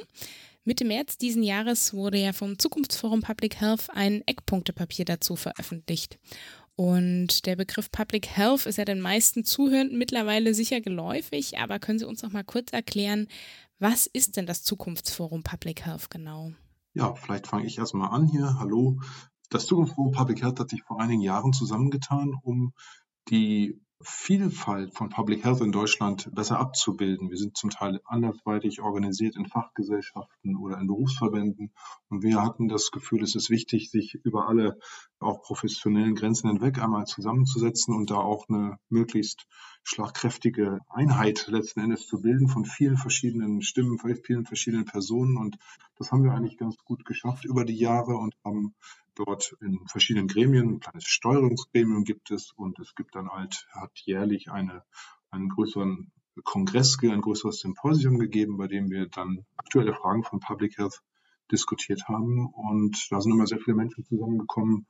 Mitte 0.64 0.86
März 0.86 1.18
diesen 1.18 1.44
Jahres 1.44 1.94
wurde 1.94 2.20
ja 2.20 2.32
vom 2.32 2.58
Zukunftsforum 2.58 3.22
Public 3.22 3.60
Health 3.60 3.90
ein 3.90 4.24
Eckpunktepapier 4.26 5.04
dazu 5.04 5.36
veröffentlicht. 5.36 6.20
Und 6.78 7.46
der 7.48 7.58
Begriff 7.58 7.92
Public 7.92 8.30
Health 8.30 8.66
ist 8.66 8.78
ja 8.78 8.86
den 8.86 9.02
meisten 9.02 9.44
Zuhörenden 9.44 9.98
mittlerweile 9.98 10.54
sicher 10.54 10.80
geläufig, 10.80 11.58
aber 11.60 11.80
können 11.80 12.00
Sie 12.00 12.08
uns 12.08 12.24
noch 12.24 12.32
mal 12.32 12.46
kurz 12.46 12.72
erklären, 12.72 13.28
was 13.80 14.08
ist 14.08 14.38
denn 14.38 14.46
das 14.46 14.64
Zukunftsforum 14.64 15.44
Public 15.44 15.86
Health 15.86 16.10
genau? 16.10 16.54
Ja, 16.94 17.14
vielleicht 17.16 17.48
fange 17.48 17.66
ich 17.66 17.78
erstmal 17.78 18.12
an 18.12 18.26
hier. 18.26 18.58
Hallo, 18.58 19.02
das 19.54 19.68
Zukunftsforum 19.68 20.12
Public 20.12 20.42
Health 20.42 20.60
hat 20.60 20.70
sich 20.70 20.84
vor 20.84 21.00
einigen 21.00 21.22
Jahren 21.22 21.54
zusammengetan, 21.54 22.34
um 22.42 22.74
die 23.30 23.80
Vielfalt 24.02 24.94
von 24.94 25.10
Public 25.10 25.46
Health 25.46 25.62
in 25.62 25.72
Deutschland 25.72 26.30
besser 26.34 26.60
abzubilden. 26.60 27.30
Wir 27.30 27.38
sind 27.38 27.56
zum 27.56 27.70
Teil 27.70 28.02
andersweitig 28.06 28.82
organisiert 28.82 29.38
in 29.38 29.46
Fachgesellschaften 29.46 30.58
oder 30.58 30.78
in 30.80 30.88
Berufsverbänden. 30.88 31.74
Und 32.10 32.22
wir 32.22 32.42
hatten 32.42 32.68
das 32.68 32.92
Gefühl, 32.92 33.24
es 33.24 33.36
ist 33.36 33.50
wichtig, 33.50 33.92
sich 33.92 34.16
über 34.24 34.50
alle 34.50 34.78
auch 35.20 35.42
professionellen 35.42 36.16
Grenzen 36.16 36.50
hinweg 36.50 36.80
einmal 36.80 37.06
zusammenzusetzen 37.06 37.96
und 37.96 38.10
da 38.10 38.16
auch 38.16 38.50
eine 38.50 38.78
möglichst 38.90 39.46
schlagkräftige 39.84 40.80
Einheit 40.90 41.48
letzten 41.48 41.82
Endes 41.82 42.08
zu 42.08 42.22
bilden 42.22 42.48
von 42.48 42.66
vielen 42.66 42.98
verschiedenen 42.98 43.62
Stimmen, 43.62 44.00
von 44.00 44.16
vielen 44.16 44.46
verschiedenen 44.46 44.86
Personen. 44.86 45.38
Und 45.38 45.58
das 45.98 46.12
haben 46.12 46.24
wir 46.24 46.32
eigentlich 46.32 46.58
ganz 46.58 46.78
gut 46.86 47.06
geschafft 47.06 47.46
über 47.46 47.66
die 47.66 47.78
Jahre 47.78 48.16
und 48.16 48.36
haben 48.44 48.74
dort 49.16 49.56
in 49.62 49.88
verschiedenen 49.88 50.28
Gremien, 50.28 50.76
ein 50.76 50.80
kleines 50.80 51.06
Steuerungsgremium 51.06 52.04
gibt 52.04 52.32
es 52.32 52.52
und 52.56 52.80
es 52.80 52.96
gibt 52.96 53.16
dann 53.16 53.30
halt, 53.30 53.68
hat 53.72 53.92
jährlich 54.06 54.50
eine, 54.50 54.84
einen 55.30 55.50
größeren 55.50 56.12
Kongress, 56.44 56.98
ein 57.04 57.22
größeres 57.22 57.60
Symposium 57.60 58.18
gegeben, 58.18 58.58
bei 58.58 58.68
dem 58.68 58.90
wir 58.90 59.08
dann 59.08 59.46
aktuelle 59.58 59.94
Fragen 59.94 60.24
von 60.24 60.40
Public 60.40 60.78
Health 60.78 61.04
diskutiert 61.52 62.08
haben 62.08 62.48
und 62.48 63.08
da 63.12 63.22
sind 63.22 63.34
immer 63.34 63.46
sehr 63.46 63.60
viele 63.60 63.76
Menschen 63.76 64.04
zusammengekommen. 64.04 64.88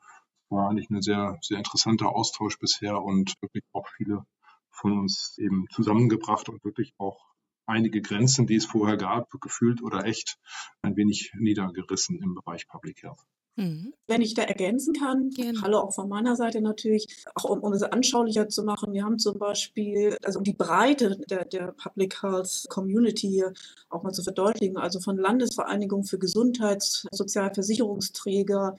War 0.50 0.70
eigentlich 0.70 0.90
ein 0.90 1.02
sehr, 1.02 1.38
sehr 1.42 1.58
interessanter 1.58 2.10
Austausch 2.10 2.60
bisher 2.60 3.02
und 3.02 3.34
wirklich 3.42 3.64
auch 3.74 3.88
viele 3.98 4.26
von 4.74 5.00
uns 5.00 5.38
eben 5.38 5.66
zusammengebracht 5.72 6.50
und 6.50 6.64
wirklich 6.64 6.94
auch 6.98 7.34
einige 7.66 8.02
Grenzen, 8.02 8.48
die 8.48 8.56
es 8.56 8.66
vorher 8.66 8.98
gab, 8.98 9.30
gefühlt 9.40 9.82
oder 9.82 10.06
echt 10.06 10.38
ein 10.82 10.98
wenig 10.98 11.32
niedergerissen 11.36 12.22
im 12.22 12.36
Bereich 12.36 12.68
Public 12.68 13.04
Health. 13.04 13.26
Mhm. 13.56 13.94
Wenn 14.08 14.22
ich 14.22 14.34
da 14.34 14.44
ergänzen 14.44 14.94
kann, 14.94 15.30
Gerne. 15.30 15.62
hallo 15.62 15.80
auch 15.80 15.94
von 15.94 16.10
meiner 16.10 16.36
Seite 16.36 16.60
natürlich, 16.60 17.24
auch 17.36 17.46
um, 17.46 17.60
um 17.60 17.72
es 17.74 17.84
anschaulicher 17.84 18.50
zu 18.50 18.64
machen. 18.64 18.94
Wir 18.94 19.04
haben 19.04 19.20
zum 19.20 19.38
Beispiel, 19.38 20.18
also 20.24 20.40
um 20.40 20.44
die 20.44 20.54
Breite 20.54 21.18
der, 21.30 21.46
der 21.46 21.74
Public 21.74 22.24
Health 22.24 22.66
Community 22.70 23.30
hier 23.30 23.54
auch 23.90 24.02
mal 24.02 24.12
zu 24.12 24.24
verdeutlichen, 24.24 24.78
also 24.78 25.00
von 25.00 25.18
Landesvereinigung 25.18 26.04
für 26.04 26.18
Gesundheits-, 26.18 27.06
Sozialversicherungsträger, 27.12 28.76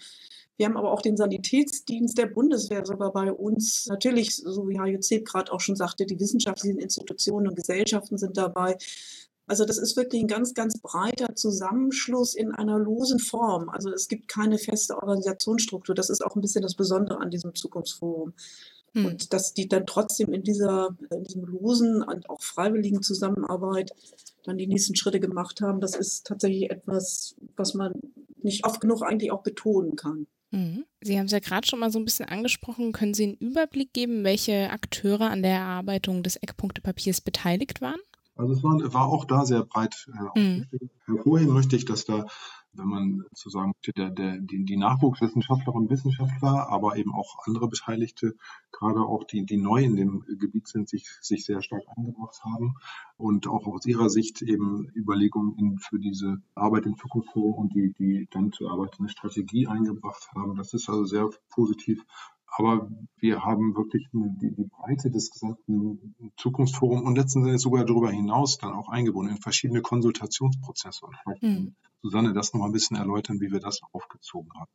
wir 0.57 0.67
haben 0.67 0.77
aber 0.77 0.93
auch 0.93 1.03
den 1.03 1.17
Sanitätsdienst 1.17 2.17
der 2.17 2.27
Bundeswehr 2.27 2.87
sogar 2.87 3.13
bei 3.13 3.33
uns. 3.33 3.87
Natürlich, 3.87 4.37
so 4.37 4.69
wie 4.69 4.79
HJC 4.79 5.25
gerade 5.25 5.53
auch 5.53 5.61
schon 5.61 5.75
sagte, 5.75 6.07
die 6.07 6.21
wissenschaftlichen 6.21 6.79
Institutionen 6.79 7.49
und 7.49 7.57
Gesellschaften 7.57 8.19
sind 8.19 8.37
dabei. 8.37 8.77
Also 9.47 9.65
das 9.65 9.79
ist 9.79 9.97
wirklich 9.97 10.23
ein 10.23 10.29
ganz, 10.29 10.55
ganz 10.55 10.81
breiter 10.81 11.35
Zusammenschluss 11.35 12.35
in 12.35 12.53
einer 12.53 12.79
losen 12.79 13.19
Form. 13.19 13.69
Also 13.69 13.91
es 13.91 14.09
gibt 14.09 14.29
keine 14.29 14.59
feste 14.59 14.97
Organisationsstruktur. 14.97 15.95
Das 15.95 16.09
ist 16.09 16.25
auch 16.25 16.35
ein 16.35 16.41
bisschen 16.41 16.63
das 16.63 16.75
Besondere 16.75 17.19
an 17.19 17.31
diesem 17.31 17.55
Zukunftsforum. 17.55 18.33
Hm. 18.95 19.07
Und 19.07 19.33
dass 19.33 19.53
die 19.53 19.69
dann 19.69 19.87
trotzdem 19.87 20.33
in 20.33 20.43
dieser, 20.43 20.97
in 21.11 21.25
diesem 21.25 21.45
losen 21.45 22.03
und 22.03 22.31
auch 22.31 22.41
freiwilligen 22.41 23.03
Zusammenarbeit 23.03 23.91
dann 24.45 24.57
die 24.57 24.67
nächsten 24.67 24.95
Schritte 24.95 25.21
gemacht 25.21 25.61
haben, 25.61 25.81
das 25.81 25.95
ist 25.95 26.27
tatsächlich 26.27 26.71
etwas, 26.71 27.35
was 27.57 27.75
man 27.75 27.93
nicht 28.43 28.65
oft 28.65 28.81
genug 28.81 29.03
eigentlich 29.03 29.33
auch 29.33 29.43
betonen 29.43 29.97
kann. 29.97 30.27
Hm. 30.53 30.85
Sie 31.03 31.19
haben 31.19 31.27
es 31.27 31.33
ja 31.33 31.41
gerade 31.41 31.67
schon 31.67 31.81
mal 31.81 31.91
so 31.91 31.99
ein 31.99 32.05
bisschen 32.05 32.29
angesprochen. 32.29 32.93
Können 32.93 33.15
Sie 33.15 33.25
einen 33.25 33.35
Überblick 33.35 33.93
geben, 33.93 34.25
welche 34.25 34.71
Akteure 34.71 35.31
an 35.31 35.43
der 35.43 35.57
Erarbeitung 35.57 36.23
des 36.23 36.37
Eckpunktepapiers 36.37 37.21
beteiligt 37.21 37.81
waren? 37.81 38.01
Also 38.37 38.53
es 38.53 38.63
war, 38.65 38.93
war 38.93 39.09
auch 39.09 39.25
da 39.27 39.45
sehr 39.45 39.65
breit 39.65 40.09
äh, 40.13 40.41
mhm. 40.41 40.67
Hervorheben 41.07 41.53
möchte 41.53 41.77
ich, 41.77 41.85
dass 41.85 42.05
da, 42.05 42.27
wenn 42.73 42.89
man 42.89 43.25
sozusagen 43.33 43.75
der, 43.97 44.11
der, 44.11 44.39
die, 44.39 44.65
die 44.65 44.77
Nachwuchswissenschaftlerinnen 44.77 45.87
und 45.87 45.91
Wissenschaftler, 45.91 46.69
aber 46.69 46.97
eben 46.97 47.15
auch 47.15 47.39
andere 47.47 47.69
Beteiligte, 47.69 48.35
gerade 48.73 49.01
auch 49.01 49.25
die, 49.25 49.47
die 49.47 49.57
neu 49.57 49.85
in 49.85 49.95
dem 49.95 50.25
Gebiet 50.39 50.67
sind, 50.67 50.89
sich, 50.89 51.09
sich 51.21 51.45
sehr 51.45 51.63
stark 51.63 51.83
eingebracht 51.97 52.43
haben 52.43 52.75
und 53.17 53.47
auch 53.47 53.67
aus 53.67 53.87
ihrer 53.87 54.11
Sicht 54.11 54.43
eben 54.43 54.91
Überlegungen 54.97 55.57
in, 55.57 55.79
für 55.79 56.01
diese 56.01 56.39
Arbeit 56.55 56.87
im 56.87 56.97
Zukunftsforum 56.97 57.55
und 57.55 57.75
die, 57.75 57.93
die 57.93 58.27
dann 58.33 58.51
zu 58.51 58.69
arbeitende 58.69 59.13
Strategie 59.13 59.69
eingebracht 59.69 60.29
haben. 60.35 60.57
Das 60.57 60.75
ist 60.75 60.89
also 60.89 61.05
sehr 61.05 61.29
positiv 61.51 62.05
aber 62.57 62.89
wir 63.19 63.45
haben 63.45 63.75
wirklich 63.75 64.07
die, 64.13 64.55
die 64.55 64.65
Breite 64.65 65.11
des 65.11 65.31
gesamten 65.31 66.15
Zukunftsforums 66.37 67.03
und 67.03 67.17
letzten 67.17 67.45
Endes 67.45 67.63
sogar 67.63 67.85
darüber 67.85 68.11
hinaus 68.11 68.59
dann 68.59 68.73
auch 68.73 68.89
eingebunden 68.89 69.37
in 69.37 69.43
verschiedene 69.43 69.83
Konsultationsprozesse. 69.83 71.05
Und 71.05 71.17
vielleicht 71.17 71.43
mhm. 71.43 71.75
Susanne 72.03 72.33
das 72.33 72.55
noch 72.55 72.65
ein 72.65 72.73
bisschen 72.73 72.97
erläutern, 72.97 73.41
wie 73.41 73.51
wir 73.51 73.61
das 73.61 73.81
aufgezogen 73.93 74.53
haben. 74.55 74.71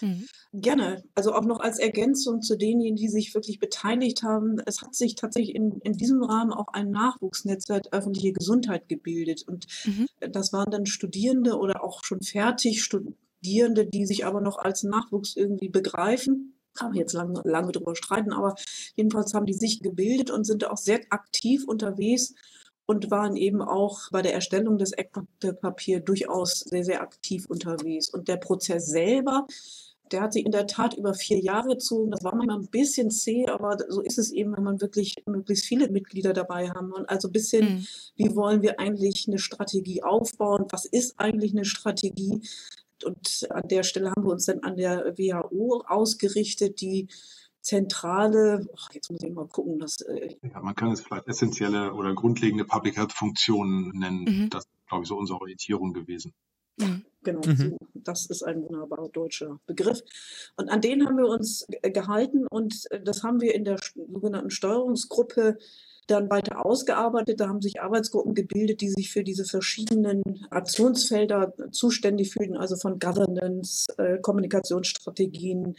Mhm. 0.00 0.26
Gerne. 0.52 1.04
Also 1.14 1.32
auch 1.32 1.44
noch 1.44 1.60
als 1.60 1.78
Ergänzung 1.78 2.42
zu 2.42 2.56
denjenigen, 2.56 2.96
die 2.96 3.08
sich 3.08 3.32
wirklich 3.34 3.60
beteiligt 3.60 4.24
haben. 4.24 4.58
Es 4.66 4.82
hat 4.82 4.94
sich 4.96 5.14
tatsächlich 5.14 5.54
in, 5.54 5.78
in 5.82 5.92
diesem 5.92 6.24
Rahmen 6.24 6.52
auch 6.52 6.68
ein 6.68 6.90
Nachwuchsnetzwerk 6.90 7.88
öffentliche 7.92 8.32
Gesundheit 8.32 8.88
gebildet. 8.88 9.44
Und 9.46 9.66
mhm. 9.84 10.06
das 10.32 10.52
waren 10.52 10.70
dann 10.70 10.86
Studierende 10.86 11.58
oder 11.58 11.84
auch 11.84 12.02
schon 12.02 12.22
fertig 12.22 12.82
Studierende, 12.82 13.86
die 13.86 14.04
sich 14.06 14.26
aber 14.26 14.40
noch 14.40 14.58
als 14.58 14.82
Nachwuchs 14.82 15.36
irgendwie 15.36 15.68
begreifen 15.68 16.54
kann 16.74 16.90
man 16.90 16.98
jetzt 16.98 17.12
lange, 17.12 17.40
lange 17.44 17.72
drüber 17.72 17.96
streiten, 17.96 18.32
aber 18.32 18.54
jedenfalls 18.96 19.34
haben 19.34 19.46
die 19.46 19.54
sich 19.54 19.80
gebildet 19.80 20.30
und 20.30 20.44
sind 20.44 20.64
auch 20.68 20.76
sehr 20.76 21.00
aktiv 21.10 21.64
unterwegs 21.66 22.34
und 22.90 23.10
waren 23.10 23.36
eben 23.36 23.62
auch 23.62 24.10
bei 24.10 24.20
der 24.20 24.34
Erstellung 24.34 24.76
des 24.76 24.92
Eckpapier 24.92 26.00
durchaus 26.00 26.60
sehr, 26.60 26.84
sehr 26.84 27.02
aktiv 27.02 27.46
unterwegs. 27.46 28.08
Und 28.08 28.26
der 28.26 28.36
Prozess 28.36 28.86
selber, 28.86 29.46
der 30.10 30.22
hat 30.22 30.32
sich 30.32 30.44
in 30.44 30.50
der 30.50 30.66
Tat 30.66 30.94
über 30.94 31.14
vier 31.14 31.38
Jahre 31.38 31.68
gezogen. 31.68 32.10
Das 32.10 32.24
war 32.24 32.34
manchmal 32.34 32.58
ein 32.58 32.66
bisschen 32.66 33.12
zäh, 33.12 33.46
aber 33.46 33.78
so 33.88 34.00
ist 34.00 34.18
es 34.18 34.32
eben, 34.32 34.56
wenn 34.56 34.64
man 34.64 34.80
wirklich 34.80 35.14
möglichst 35.26 35.66
viele 35.66 35.88
Mitglieder 35.88 36.32
dabei 36.32 36.68
haben. 36.70 36.92
Und 36.92 37.08
also 37.08 37.28
ein 37.28 37.32
bisschen, 37.32 37.74
mhm. 37.74 37.86
wie 38.16 38.34
wollen 38.34 38.62
wir 38.62 38.80
eigentlich 38.80 39.26
eine 39.28 39.38
Strategie 39.38 40.02
aufbauen? 40.02 40.66
Was 40.70 40.84
ist 40.84 41.14
eigentlich 41.18 41.52
eine 41.52 41.64
Strategie? 41.64 42.40
Und 43.04 43.46
an 43.50 43.68
der 43.68 43.82
Stelle 43.82 44.10
haben 44.10 44.24
wir 44.24 44.32
uns 44.32 44.46
dann 44.46 44.60
an 44.60 44.76
der 44.76 45.16
WHO 45.16 45.84
ausgerichtet, 45.86 46.80
die 46.80 47.08
zentrale, 47.62 48.66
jetzt 48.92 49.10
muss 49.10 49.22
ich 49.22 49.32
mal 49.32 49.46
gucken, 49.46 49.78
dass. 49.78 50.00
Äh 50.00 50.36
ja, 50.42 50.60
man 50.60 50.74
kann 50.74 50.92
es 50.92 51.00
vielleicht 51.00 51.28
essentielle 51.28 51.92
oder 51.92 52.14
grundlegende 52.14 52.64
Public 52.64 52.96
Health 52.96 53.12
Funktionen 53.12 53.90
nennen. 53.98 54.24
Mhm. 54.24 54.50
Das 54.50 54.64
ist, 54.64 54.70
glaube 54.88 55.02
ich, 55.04 55.08
so 55.08 55.16
unsere 55.16 55.40
Orientierung 55.40 55.92
gewesen. 55.92 56.32
Ja, 56.80 57.00
genau, 57.22 57.40
mhm. 57.46 57.56
so, 57.56 57.76
das 57.94 58.26
ist 58.26 58.42
ein 58.42 58.62
wunderbarer 58.62 59.08
deutscher 59.10 59.60
Begriff. 59.66 60.00
Und 60.56 60.70
an 60.70 60.80
den 60.80 61.06
haben 61.06 61.18
wir 61.18 61.26
uns 61.26 61.66
gehalten 61.82 62.46
und 62.46 62.90
äh, 62.90 63.02
das 63.02 63.22
haben 63.22 63.40
wir 63.40 63.54
in 63.54 63.64
der 63.64 63.78
sogenannten 63.94 64.50
Steuerungsgruppe 64.50 65.58
dann 66.10 66.30
weiter 66.30 66.64
ausgearbeitet. 66.64 67.40
Da 67.40 67.48
haben 67.48 67.62
sich 67.62 67.80
Arbeitsgruppen 67.80 68.34
gebildet, 68.34 68.80
die 68.80 68.90
sich 68.90 69.10
für 69.10 69.24
diese 69.24 69.44
verschiedenen 69.44 70.22
Aktionsfelder 70.50 71.52
zuständig 71.70 72.32
fühlten, 72.32 72.56
also 72.56 72.76
von 72.76 72.98
Governance, 72.98 73.86
äh, 73.98 74.18
Kommunikationsstrategien, 74.18 75.76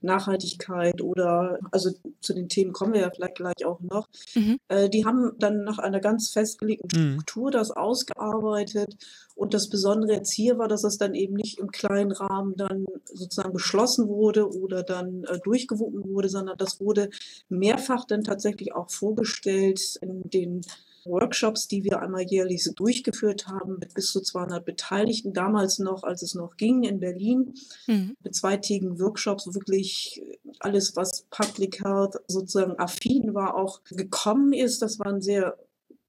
Nachhaltigkeit 0.00 1.00
oder, 1.02 1.58
also 1.72 1.90
zu 2.20 2.34
den 2.34 2.48
Themen 2.48 2.72
kommen 2.72 2.94
wir 2.94 3.00
ja 3.00 3.10
vielleicht 3.10 3.36
gleich 3.36 3.64
auch 3.64 3.80
noch. 3.80 4.08
Mhm. 4.34 4.58
Äh, 4.68 4.88
die 4.88 5.04
haben 5.04 5.32
dann 5.38 5.64
nach 5.64 5.78
einer 5.78 6.00
ganz 6.00 6.30
festgelegten 6.30 6.88
mhm. 6.92 7.12
Struktur 7.14 7.48
mhm. 7.48 7.52
das 7.52 7.70
ausgearbeitet. 7.70 8.96
Und 9.34 9.52
das 9.52 9.68
Besondere 9.68 10.14
jetzt 10.14 10.32
hier 10.32 10.58
war, 10.58 10.68
dass 10.68 10.84
es 10.84 10.96
dann 10.96 11.14
eben 11.14 11.34
nicht 11.34 11.58
im 11.58 11.70
kleinen 11.70 12.12
Rahmen 12.12 12.56
dann 12.56 12.86
sozusagen 13.04 13.52
beschlossen 13.52 14.08
wurde 14.08 14.48
oder 14.50 14.82
dann 14.82 15.24
äh, 15.24 15.38
durchgewunken 15.44 16.10
wurde, 16.12 16.28
sondern 16.28 16.56
das 16.56 16.80
wurde 16.80 17.10
mehrfach 17.48 18.04
dann 18.06 18.24
tatsächlich 18.24 18.74
auch 18.74 18.90
vorgestellt 18.90 19.98
in 20.00 20.22
den 20.30 20.62
Workshops, 21.06 21.68
die 21.68 21.84
wir 21.84 22.00
einmal 22.00 22.22
jährlich 22.22 22.64
so 22.64 22.72
durchgeführt 22.72 23.48
haben, 23.48 23.78
mit 23.78 23.94
bis 23.94 24.12
zu 24.12 24.20
200 24.20 24.64
Beteiligten, 24.64 25.32
damals 25.32 25.78
noch, 25.78 26.02
als 26.02 26.22
es 26.22 26.34
noch 26.34 26.56
ging, 26.56 26.82
in 26.82 27.00
Berlin, 27.00 27.54
mhm. 27.86 28.16
mit 28.22 28.34
zweitägigen 28.34 28.98
Workshops, 29.00 29.52
wirklich 29.54 30.22
alles, 30.60 30.96
was 30.96 31.26
Public 31.30 31.84
Health 31.84 32.16
sozusagen 32.26 32.78
affin 32.78 33.34
war, 33.34 33.56
auch 33.56 33.82
gekommen 33.84 34.52
ist. 34.52 34.82
Das 34.82 34.98
waren 34.98 35.20
sehr 35.20 35.56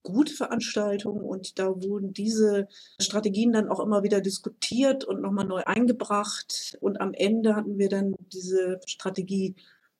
gute 0.03 0.33
Veranstaltungen 0.33 1.21
und 1.21 1.59
da 1.59 1.67
wurden 1.83 2.13
diese 2.13 2.69
Strategien 2.99 3.51
dann 3.51 3.67
auch 3.67 3.81
immer 3.81 4.03
wieder 4.03 4.21
diskutiert 4.21 5.03
und 5.03 5.21
nochmal 5.21 5.45
neu 5.45 5.63
eingebracht. 5.65 6.77
Und 6.79 7.01
am 7.01 7.13
Ende 7.13 7.55
hatten 7.55 7.77
wir 7.77 7.89
dann 7.89 8.15
diese 8.31 8.79
Strategie 8.85 9.55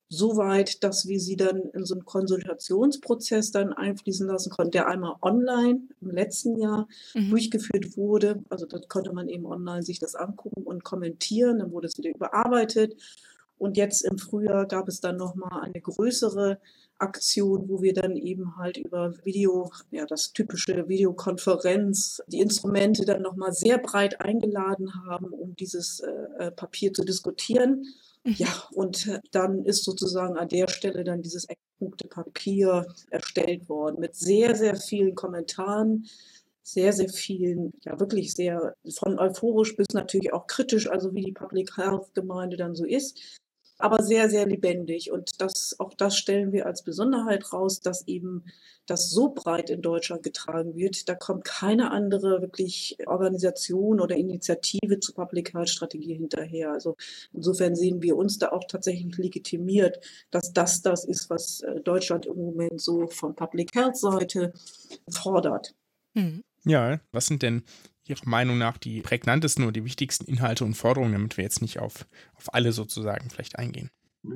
so 0.10 0.38
weit, 0.38 0.84
dass 0.84 1.08
wir 1.08 1.20
sie 1.20 1.36
dann 1.36 1.70
in 1.74 1.86
so 1.86 1.96
einen 1.96 2.06
Konsultationsprozess 2.06 3.52
dann 3.52 3.74
einfließen 3.74 4.28
lassen 4.28 4.50
konnten, 4.50 4.72
der 4.72 4.88
einmal 4.88 5.16
online 5.22 5.82
im 6.02 6.12
letzten 6.12 6.58
Jahr 6.58 6.88
mhm. 7.14 7.30
durchgeführt 7.30 7.98
wurde. 7.98 8.44
Also 8.50 8.66
da 8.66 8.80
konnte 8.88 9.12
man 9.12 9.28
eben 9.28 9.46
online 9.46 9.84
sich 9.84 10.00
das 10.00 10.16
angucken 10.16 10.64
und 10.64 10.84
kommentieren. 10.84 11.60
Dann 11.60 11.72
wurde 11.72 11.88
es 11.88 11.98
wieder 11.98 12.12
überarbeitet. 12.12 12.96
Und 13.58 13.76
jetzt 13.76 14.06
im 14.06 14.18
Frühjahr 14.18 14.66
gab 14.68 14.88
es 14.88 15.02
dann 15.02 15.18
nochmal 15.18 15.62
eine 15.62 15.82
größere 15.82 16.60
Aktion, 17.00 17.68
wo 17.70 17.82
wir 17.82 17.94
dann 17.94 18.16
eben 18.16 18.58
halt 18.58 18.78
über 18.78 19.14
Video, 19.24 19.72
ja, 19.92 20.06
das 20.06 20.34
typische 20.34 20.88
Videokonferenz, 20.88 22.22
die 22.28 22.40
Instrumente 22.40 23.06
dann 23.06 23.22
nochmal 23.22 23.54
sehr 23.54 23.78
breit 23.78 24.22
eingeladen 24.22 24.94
haben, 25.06 25.28
um 25.28 25.56
dieses 25.56 26.00
äh, 26.00 26.46
äh 26.46 26.52
Papier 26.52 26.94
zu 26.94 27.04
diskutieren. 27.04 27.86
Ja, 28.36 28.48
und 28.74 29.08
äh, 29.08 29.22
dann 29.32 29.64
ist 29.64 29.86
sozusagen 29.86 30.38
an 30.38 30.50
der 30.50 30.68
Stelle 30.68 31.06
dann 31.06 31.22
dieses 31.22 31.46
Eckpunktepapier 31.46 32.86
erstellt 33.10 33.70
worden 33.70 34.02
mit 34.02 34.18
sehr, 34.18 34.54
sehr 34.54 34.76
vielen 34.76 35.16
Kommentaren, 35.16 36.06
sehr, 36.62 36.92
sehr 36.92 37.08
vielen, 37.08 37.72
ja 37.86 37.98
wirklich 38.02 38.34
sehr 38.34 38.76
von 39.00 39.18
euphorisch 39.18 39.78
bis 39.78 39.88
natürlich 39.94 40.34
auch 40.34 40.46
kritisch, 40.48 40.90
also 40.90 41.14
wie 41.16 41.22
die 41.22 41.32
Public 41.32 41.78
Health 41.78 42.14
Gemeinde 42.14 42.58
dann 42.58 42.76
so 42.76 42.84
ist 42.84 43.40
aber 43.78 44.04
sehr, 44.04 44.30
sehr 44.30 44.46
lebendig. 44.46 45.12
Und 45.12 45.42
das, 45.42 45.76
auch 45.80 45.94
das 45.94 46.18
stellen 46.18 46.52
wir 46.52 46.66
als 46.66 46.84
Besonderheit 46.84 47.54
raus, 47.54 47.80
dass 47.80 48.08
eben 48.08 48.44
das 48.86 49.10
so 49.10 49.30
breit 49.30 49.70
in 49.70 49.82
Deutschland 49.82 50.24
getragen 50.24 50.76
wird. 50.76 51.10
Da 51.10 51.16
kommt 51.16 51.44
keine 51.44 51.92
andere 51.92 52.42
wirklich 52.42 52.98
Organisation 53.06 54.00
oder 54.00 54.16
Initiative 54.16 55.00
zur 55.00 55.16
Public 55.16 55.54
Health 55.54 55.70
Strategie 55.70 56.16
hinterher. 56.16 56.72
Also 56.72 56.96
insofern 57.34 57.76
sehen 57.76 58.02
wir 58.02 58.16
uns 58.16 58.40
da 58.40 58.50
auch 58.50 58.64
tatsächlich 58.68 59.18
legitimiert, 59.18 60.00
dass 60.32 60.54
das 60.54 60.82
das 60.82 61.04
ist, 61.04 61.30
was 61.30 61.62
äh, 61.62 61.82
Deutschland 61.82 62.26
im 62.26 62.38
Moment 62.38 62.82
so 62.82 63.08
von 63.08 63.36
Public 63.36 63.76
Health 63.76 63.98
Seite 63.98 64.54
fordert. 65.10 65.76
Hm. 66.16 66.44
Ja, 66.66 67.00
was 67.12 67.28
sind 67.28 67.44
denn 67.44 67.64
Ihrer 68.10 68.28
Meinung 68.28 68.58
nach 68.58 68.78
die 68.78 69.02
prägnantesten 69.02 69.64
oder 69.64 69.74
die 69.74 69.86
wichtigsten 69.86 70.26
Inhalte 70.26 70.66
und 70.66 70.76
Forderungen, 70.76 71.14
damit 71.14 71.38
wir 71.38 71.44
jetzt 71.44 71.62
nicht 71.62 71.80
auf, 71.80 72.06
auf 72.36 72.54
alle 72.54 72.72
sozusagen 72.72 73.30
vielleicht 73.30 73.58
eingehen? 73.58 73.90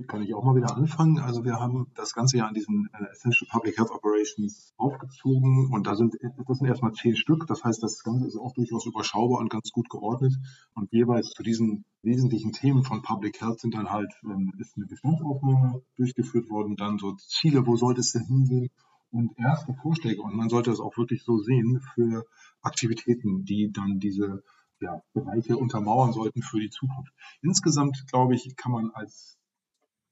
Kann 0.07 0.22
ich 0.22 0.34
auch 0.34 0.43
mal 0.43 0.55
wieder 0.55 0.76
anfangen. 0.76 1.19
Also 1.19 1.43
wir 1.43 1.59
haben 1.59 1.88
das 1.95 2.13
ganze 2.13 2.38
Jahr 2.38 2.47
an 2.47 2.53
diesen 2.53 2.88
äh, 2.93 3.11
Essential 3.11 3.49
Public 3.51 3.78
Health 3.78 3.91
Operations 3.91 4.74
aufgezogen 4.78 5.69
und 5.72 5.86
da 5.86 5.95
sind, 5.95 6.15
das 6.47 6.57
sind 6.57 6.67
erstmal 6.67 6.93
zehn 6.93 7.15
Stück. 7.15 7.45
Das 7.47 7.63
heißt, 7.63 7.84
das 7.84 8.03
Ganze 8.03 8.28
ist 8.28 8.38
auch 8.38 8.53
durchaus 8.53 8.86
überschaubar 8.86 9.39
und 9.39 9.49
ganz 9.49 9.72
gut 9.72 9.89
geordnet. 9.89 10.34
Und 10.76 10.91
jeweils 10.91 11.32
zu 11.32 11.43
diesen 11.43 11.84
wesentlichen 12.03 12.53
Themen 12.53 12.84
von 12.84 13.01
Public 13.01 13.41
Health 13.41 13.59
sind 13.59 13.74
dann 13.74 13.89
halt, 13.89 14.13
ähm, 14.24 14.53
ist 14.59 14.78
eine 14.78 14.86
Bestandsaufnahme 14.86 15.82
durchgeführt 15.97 16.49
worden, 16.49 16.78
dann 16.78 16.97
so 16.97 17.13
Ziele, 17.15 17.65
wo 17.67 17.76
sollte 17.76 17.99
es 17.99 18.13
denn 18.13 18.26
hingehen 18.26 18.69
und 19.12 19.38
erste 19.38 19.74
Vorschläge. 19.74 20.22
Und 20.22 20.36
man 20.36 20.49
sollte 20.49 20.72
es 20.72 20.80
auch 20.80 20.97
wirklich 20.97 21.24
so 21.24 21.38
sehen 21.38 21.82
für 21.93 22.26
Aktivitäten, 22.62 23.45
die 23.45 23.72
dann 23.72 23.99
diese 23.99 24.43
ja, 24.80 25.01
Bereiche 25.14 25.57
untermauern 25.57 26.14
sollten 26.14 26.41
für 26.41 26.59
die 26.59 26.70
Zukunft. 26.70 27.14
Insgesamt, 27.41 28.07
glaube 28.07 28.36
ich, 28.36 28.55
kann 28.55 28.72
man 28.72 28.91
als 28.91 29.38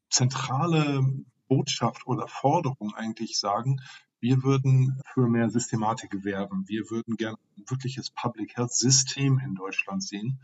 zentrale 0.09 1.05
Botschaft 1.47 2.05
oder 2.07 2.27
Forderung 2.27 2.93
eigentlich 2.93 3.39
sagen, 3.39 3.81
wir 4.19 4.43
würden 4.43 5.01
für 5.13 5.27
mehr 5.27 5.49
Systematik 5.49 6.23
werben. 6.25 6.67
Wir 6.67 6.89
würden 6.89 7.15
gerne 7.15 7.37
ein 7.57 7.63
wirkliches 7.67 8.09
Public 8.11 8.57
Health 8.57 8.73
System 8.73 9.39
in 9.39 9.55
Deutschland 9.55 10.03
sehen, 10.03 10.39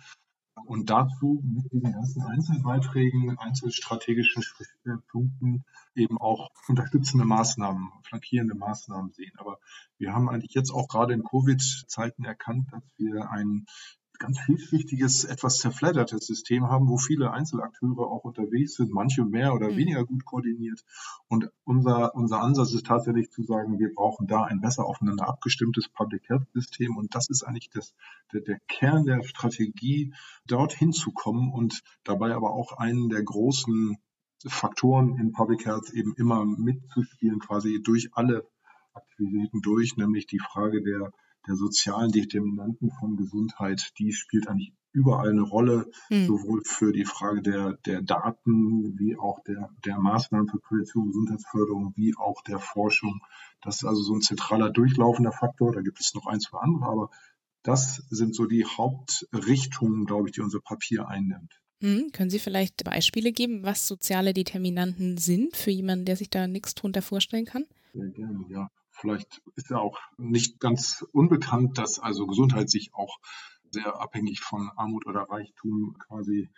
und 0.63 0.89
dazu 0.89 1.41
mit 1.43 1.71
diesen 1.71 1.91
ganzen 1.91 2.23
Einzelbeiträgen, 2.23 3.37
einzelstrategischen 3.37 4.43
Punkten 5.07 5.65
eben 5.95 6.17
auch 6.17 6.49
unterstützende 6.67 7.25
Maßnahmen, 7.25 7.91
flankierende 8.03 8.55
Maßnahmen 8.55 9.11
sehen. 9.11 9.33
Aber 9.37 9.59
wir 9.97 10.13
haben 10.13 10.29
eigentlich 10.29 10.53
jetzt 10.53 10.71
auch 10.71 10.87
gerade 10.87 11.13
in 11.13 11.23
Covid-Zeiten 11.23 12.23
erkannt, 12.23 12.71
dass 12.71 12.83
wir 12.97 13.29
ein 13.29 13.65
ganz 14.19 14.39
vielschichtiges, 14.39 15.25
etwas 15.25 15.57
zerfleddertes 15.57 16.25
System 16.25 16.69
haben, 16.69 16.87
wo 16.87 16.97
viele 16.97 17.31
Einzelakteure 17.31 18.07
auch 18.07 18.23
unterwegs 18.23 18.75
sind, 18.75 18.91
manche 18.91 19.25
mehr 19.25 19.53
oder 19.53 19.71
mhm. 19.71 19.77
weniger 19.77 20.05
gut 20.05 20.25
koordiniert. 20.25 20.83
Und 21.27 21.49
unser, 21.63 22.15
unser 22.15 22.41
Ansatz 22.41 22.73
ist 22.73 22.85
tatsächlich 22.85 23.31
zu 23.31 23.43
sagen, 23.43 23.79
wir 23.79 23.93
brauchen 23.93 24.27
da 24.27 24.43
ein 24.43 24.61
besser 24.61 24.85
aufeinander 24.85 25.27
abgestimmtes 25.27 25.89
Public 25.89 26.29
Health 26.29 26.47
System. 26.53 26.97
Und 26.97 27.15
das 27.15 27.29
ist 27.29 27.43
eigentlich 27.43 27.69
das, 27.69 27.93
der, 28.33 28.41
der 28.41 28.59
Kern 28.67 29.05
der 29.05 29.23
Strategie, 29.23 30.13
dorthin 30.45 30.91
zu 30.91 31.11
kommen 31.11 31.51
und 31.51 31.81
dabei 32.03 32.35
aber 32.35 32.51
auch 32.51 32.77
einen 32.77 33.09
der 33.09 33.23
großen 33.23 33.97
Faktoren 34.47 35.17
in 35.17 35.31
Public 35.31 35.65
Health 35.65 35.89
eben 35.91 36.13
immer 36.15 36.45
mitzuspielen, 36.45 37.39
quasi 37.39 37.81
durch 37.81 38.09
alle 38.13 38.47
Aktivitäten 38.93 39.61
durch, 39.61 39.97
nämlich 39.97 40.27
die 40.27 40.39
Frage 40.39 40.81
der 40.81 41.11
der 41.47 41.55
sozialen 41.55 42.11
Determinanten 42.11 42.91
von 42.91 43.15
Gesundheit, 43.17 43.91
die 43.99 44.13
spielt 44.13 44.47
eigentlich 44.47 44.73
überall 44.95 45.29
eine 45.29 45.41
Rolle, 45.41 45.91
mhm. 46.09 46.25
sowohl 46.25 46.61
für 46.63 46.93
die 46.93 47.05
Frage 47.05 47.41
der, 47.41 47.73
der 47.85 48.01
Daten, 48.01 48.97
wie 48.97 49.17
auch 49.17 49.43
der, 49.43 49.69
der 49.85 49.99
Maßnahmen 49.99 50.47
für 50.47 50.59
Prävention 50.59 51.03
und 51.03 51.09
Gesundheitsförderung, 51.09 51.93
wie 51.95 52.15
auch 52.15 52.41
der 52.43 52.59
Forschung. 52.59 53.21
Das 53.61 53.77
ist 53.77 53.85
also 53.85 54.01
so 54.01 54.15
ein 54.15 54.21
zentraler 54.21 54.69
durchlaufender 54.69 55.33
Faktor. 55.33 55.73
Da 55.73 55.81
gibt 55.81 55.99
es 55.99 56.13
noch 56.13 56.27
ein, 56.27 56.39
zwei 56.39 56.59
andere, 56.59 56.89
aber 56.89 57.09
das 57.61 58.03
sind 58.09 58.35
so 58.35 58.45
die 58.45 58.63
Hauptrichtungen, 58.65 60.05
glaube 60.05 60.29
ich, 60.29 60.35
die 60.35 60.41
unser 60.41 60.61
Papier 60.61 61.07
einnimmt. 61.07 61.59
Hm, 61.81 62.11
können 62.13 62.29
Sie 62.29 62.39
vielleicht 62.39 62.83
Beispiele 62.85 63.33
geben, 63.33 63.63
was 63.63 63.87
soziale 63.87 64.33
Determinanten 64.33 65.17
sind 65.17 65.57
für 65.57 65.71
jemanden, 65.71 66.05
der 66.05 66.15
sich 66.15 66.29
da 66.29 66.47
nichts 66.47 66.73
drunter 66.73 67.01
vorstellen 67.01 67.45
kann? 67.45 67.65
Sehr 67.93 68.09
gerne, 68.11 68.45
ja. 68.49 68.69
Vielleicht 68.99 69.41
ist 69.55 69.69
ja 69.69 69.77
auch 69.77 69.99
nicht 70.17 70.59
ganz 70.59 71.05
unbekannt, 71.11 71.77
dass 71.77 71.99
also 71.99 72.27
Gesundheit 72.27 72.69
sich 72.69 72.93
auch 72.93 73.19
sehr 73.69 73.99
abhängig 73.99 74.39
von 74.41 74.69
Armut 74.75 75.05
oder 75.05 75.21
Reichtum 75.29 75.97
quasi 76.07 76.49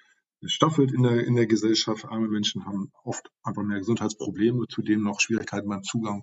staffelt 0.44 0.92
in 0.92 1.04
der, 1.04 1.26
in 1.26 1.36
der 1.36 1.48
Gesellschaft. 1.48 2.06
Arme 2.06 2.28
Menschen 2.28 2.66
haben 2.66 2.92
oft 3.04 3.32
einfach 3.44 3.64
mehr 3.64 3.80
Gesundheitsprobleme, 3.80 4.68
zudem 4.70 5.02
noch 5.02 5.20
Schwierigkeiten 5.20 5.68
beim 5.68 5.84
Zugang 5.84 6.22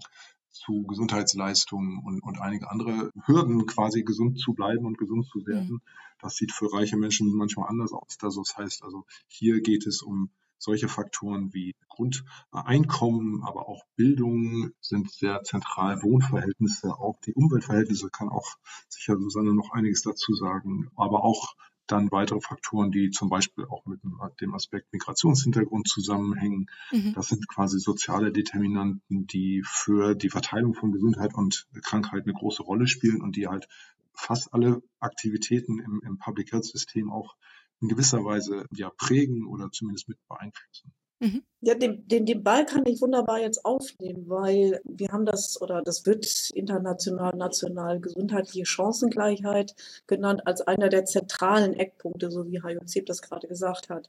zu 0.50 0.84
Gesundheitsleistungen 0.84 2.00
und, 2.04 2.22
und 2.22 2.38
einige 2.40 2.70
andere 2.70 3.10
Hürden, 3.26 3.66
quasi 3.66 4.04
gesund 4.04 4.38
zu 4.38 4.54
bleiben 4.54 4.86
und 4.86 4.98
gesund 4.98 5.26
zu 5.26 5.44
werden. 5.46 5.74
Mhm. 5.74 5.82
Das 6.20 6.36
sieht 6.36 6.52
für 6.52 6.72
reiche 6.72 6.96
Menschen 6.96 7.34
manchmal 7.34 7.68
anders 7.68 7.92
aus. 7.92 8.16
Das 8.18 8.36
heißt 8.56 8.84
also, 8.84 9.04
hier 9.26 9.60
geht 9.60 9.86
es 9.86 10.00
um 10.00 10.30
solche 10.64 10.88
Faktoren 10.88 11.52
wie 11.52 11.74
Grundeinkommen, 11.88 13.42
aber 13.44 13.68
auch 13.68 13.84
Bildung 13.96 14.70
sind 14.80 15.10
sehr 15.10 15.42
zentral. 15.44 16.02
Wohnverhältnisse, 16.02 16.98
auch 16.98 17.20
die 17.24 17.34
Umweltverhältnisse 17.34 18.08
kann 18.10 18.28
auch 18.28 18.56
sicher 18.88 19.16
Susanne 19.16 19.54
noch 19.54 19.70
einiges 19.72 20.02
dazu 20.02 20.34
sagen, 20.34 20.90
aber 20.96 21.22
auch 21.24 21.54
dann 21.86 22.10
weitere 22.10 22.40
Faktoren, 22.40 22.90
die 22.90 23.10
zum 23.10 23.28
Beispiel 23.28 23.66
auch 23.66 23.84
mit 23.84 24.00
dem 24.40 24.54
Aspekt 24.54 24.92
Migrationshintergrund 24.92 25.86
zusammenhängen. 25.86 26.66
Mhm. 26.90 27.12
Das 27.14 27.28
sind 27.28 27.46
quasi 27.46 27.78
soziale 27.78 28.32
Determinanten, 28.32 29.26
die 29.26 29.62
für 29.64 30.14
die 30.14 30.30
Verteilung 30.30 30.74
von 30.74 30.92
Gesundheit 30.92 31.34
und 31.34 31.66
Krankheit 31.82 32.24
eine 32.24 32.32
große 32.32 32.62
Rolle 32.62 32.86
spielen 32.86 33.20
und 33.20 33.36
die 33.36 33.48
halt 33.48 33.68
fast 34.14 34.54
alle 34.54 34.82
Aktivitäten 35.00 35.78
im, 35.80 36.00
im 36.04 36.18
Public 36.18 36.52
Health 36.52 36.64
System 36.64 37.12
auch 37.12 37.36
in 37.84 37.88
gewisser 37.88 38.24
Weise 38.24 38.64
ja 38.74 38.90
prägen 38.96 39.46
oder 39.46 39.70
zumindest 39.70 40.08
mit 40.08 40.18
beeinflussen. 40.26 40.92
Mhm. 41.20 41.42
Ja, 41.60 41.74
den, 41.74 42.06
den, 42.08 42.26
den 42.26 42.42
Ball 42.42 42.66
kann 42.66 42.84
ich 42.86 43.00
wunderbar 43.00 43.40
jetzt 43.40 43.64
aufnehmen, 43.64 44.28
weil 44.28 44.80
wir 44.84 45.08
haben 45.08 45.24
das 45.24 45.60
oder 45.62 45.80
das 45.82 46.04
wird 46.06 46.50
international, 46.54 47.36
national 47.36 48.00
gesundheitliche 48.00 48.66
Chancengleichheit 48.66 49.74
genannt 50.06 50.46
als 50.46 50.60
einer 50.62 50.88
der 50.88 51.04
zentralen 51.04 51.74
Eckpunkte, 51.74 52.30
so 52.30 52.46
wie 52.46 52.60
Hajo 52.62 52.84
Zeb 52.84 53.06
das 53.06 53.22
gerade 53.22 53.46
gesagt 53.46 53.90
hat, 53.90 54.08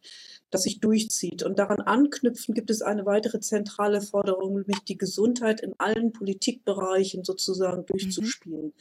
das 0.49 0.63
sich 0.63 0.79
durchzieht. 0.79 1.43
Und 1.43 1.59
daran 1.59 1.81
anknüpfen 1.81 2.55
gibt 2.55 2.69
es 2.69 2.81
eine 2.81 3.05
weitere 3.05 3.39
zentrale 3.39 4.01
Forderung, 4.01 4.55
nämlich 4.55 4.83
die 4.85 4.97
Gesundheit 4.97 5.61
in 5.61 5.73
allen 5.77 6.11
Politikbereichen 6.11 7.23
sozusagen 7.23 7.81
mhm. 7.81 7.85
durchzuspielen. 7.85 8.65
Mhm 8.65 8.73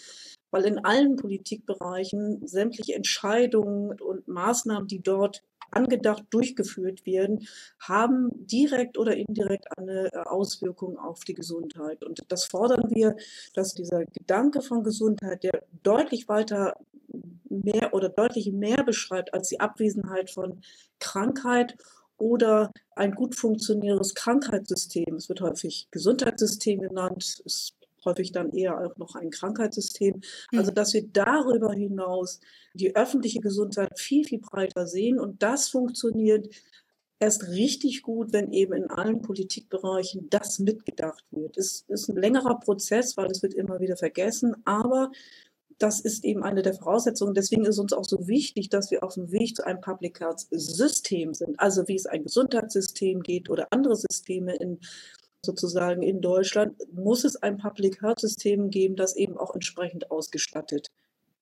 weil 0.54 0.66
in 0.66 0.84
allen 0.84 1.16
Politikbereichen 1.16 2.46
sämtliche 2.46 2.94
Entscheidungen 2.94 4.00
und 4.00 4.28
Maßnahmen, 4.28 4.86
die 4.86 5.02
dort 5.02 5.42
angedacht 5.72 6.22
durchgeführt 6.30 7.04
werden, 7.06 7.48
haben 7.80 8.30
direkt 8.46 8.96
oder 8.96 9.16
indirekt 9.16 9.66
eine 9.76 10.12
äh, 10.12 10.18
Auswirkung 10.18 10.96
auf 10.96 11.24
die 11.24 11.34
Gesundheit. 11.34 12.04
Und 12.04 12.20
das 12.28 12.44
fordern 12.44 12.88
wir, 12.90 13.16
dass 13.54 13.74
dieser 13.74 14.04
Gedanke 14.04 14.62
von 14.62 14.84
Gesundheit, 14.84 15.42
der 15.42 15.64
deutlich 15.82 16.28
weiter 16.28 16.76
mehr 17.48 17.92
oder 17.92 18.08
deutlich 18.08 18.52
mehr 18.52 18.84
beschreibt 18.84 19.34
als 19.34 19.48
die 19.48 19.58
Abwesenheit 19.58 20.30
von 20.30 20.60
Krankheit 21.00 21.76
oder 22.16 22.70
ein 22.94 23.16
gut 23.16 23.34
funktionierendes 23.34 24.14
Krankheitssystem. 24.14 25.16
Es 25.16 25.28
wird 25.28 25.40
häufig 25.40 25.88
Gesundheitssystem 25.90 26.78
genannt. 26.78 27.42
Es 27.44 27.74
häufig 28.04 28.32
dann 28.32 28.52
eher 28.52 28.78
auch 28.78 28.96
noch 28.96 29.14
ein 29.14 29.30
Krankheitssystem. 29.30 30.20
Also 30.52 30.70
mhm. 30.70 30.74
dass 30.74 30.94
wir 30.94 31.06
darüber 31.06 31.72
hinaus 31.72 32.40
die 32.74 32.94
öffentliche 32.96 33.40
Gesundheit 33.40 33.98
viel, 33.98 34.24
viel 34.24 34.40
breiter 34.40 34.86
sehen 34.86 35.18
und 35.18 35.42
das 35.42 35.68
funktioniert 35.68 36.48
erst 37.20 37.48
richtig 37.48 38.02
gut, 38.02 38.32
wenn 38.32 38.52
eben 38.52 38.74
in 38.74 38.90
allen 38.90 39.22
Politikbereichen 39.22 40.28
das 40.30 40.58
mitgedacht 40.58 41.24
wird. 41.30 41.56
Es 41.56 41.84
ist 41.88 42.08
ein 42.08 42.16
längerer 42.16 42.58
Prozess, 42.58 43.16
weil 43.16 43.30
es 43.30 43.42
wird 43.42 43.54
immer 43.54 43.80
wieder 43.80 43.96
vergessen, 43.96 44.56
aber 44.64 45.10
das 45.78 46.00
ist 46.00 46.24
eben 46.24 46.42
eine 46.42 46.62
der 46.62 46.74
Voraussetzungen. 46.74 47.34
Deswegen 47.34 47.64
ist 47.64 47.78
uns 47.78 47.92
auch 47.92 48.04
so 48.04 48.28
wichtig, 48.28 48.68
dass 48.68 48.90
wir 48.90 49.02
auf 49.02 49.14
dem 49.14 49.32
Weg 49.32 49.56
zu 49.56 49.64
einem 49.64 49.80
Public 49.80 50.20
Health 50.20 50.46
System 50.50 51.34
sind. 51.34 51.58
Also 51.58 51.88
wie 51.88 51.96
es 51.96 52.06
ein 52.06 52.22
Gesundheitssystem 52.22 53.22
geht 53.22 53.50
oder 53.50 53.68
andere 53.70 53.96
Systeme 53.96 54.54
in 54.56 54.78
sozusagen 55.44 56.02
in 56.02 56.20
Deutschland, 56.20 56.76
muss 56.92 57.24
es 57.24 57.36
ein 57.36 57.58
Public 57.58 58.02
Health 58.02 58.20
System 58.20 58.70
geben, 58.70 58.96
das 58.96 59.16
eben 59.16 59.36
auch 59.36 59.54
entsprechend 59.54 60.10
ausgestattet 60.10 60.88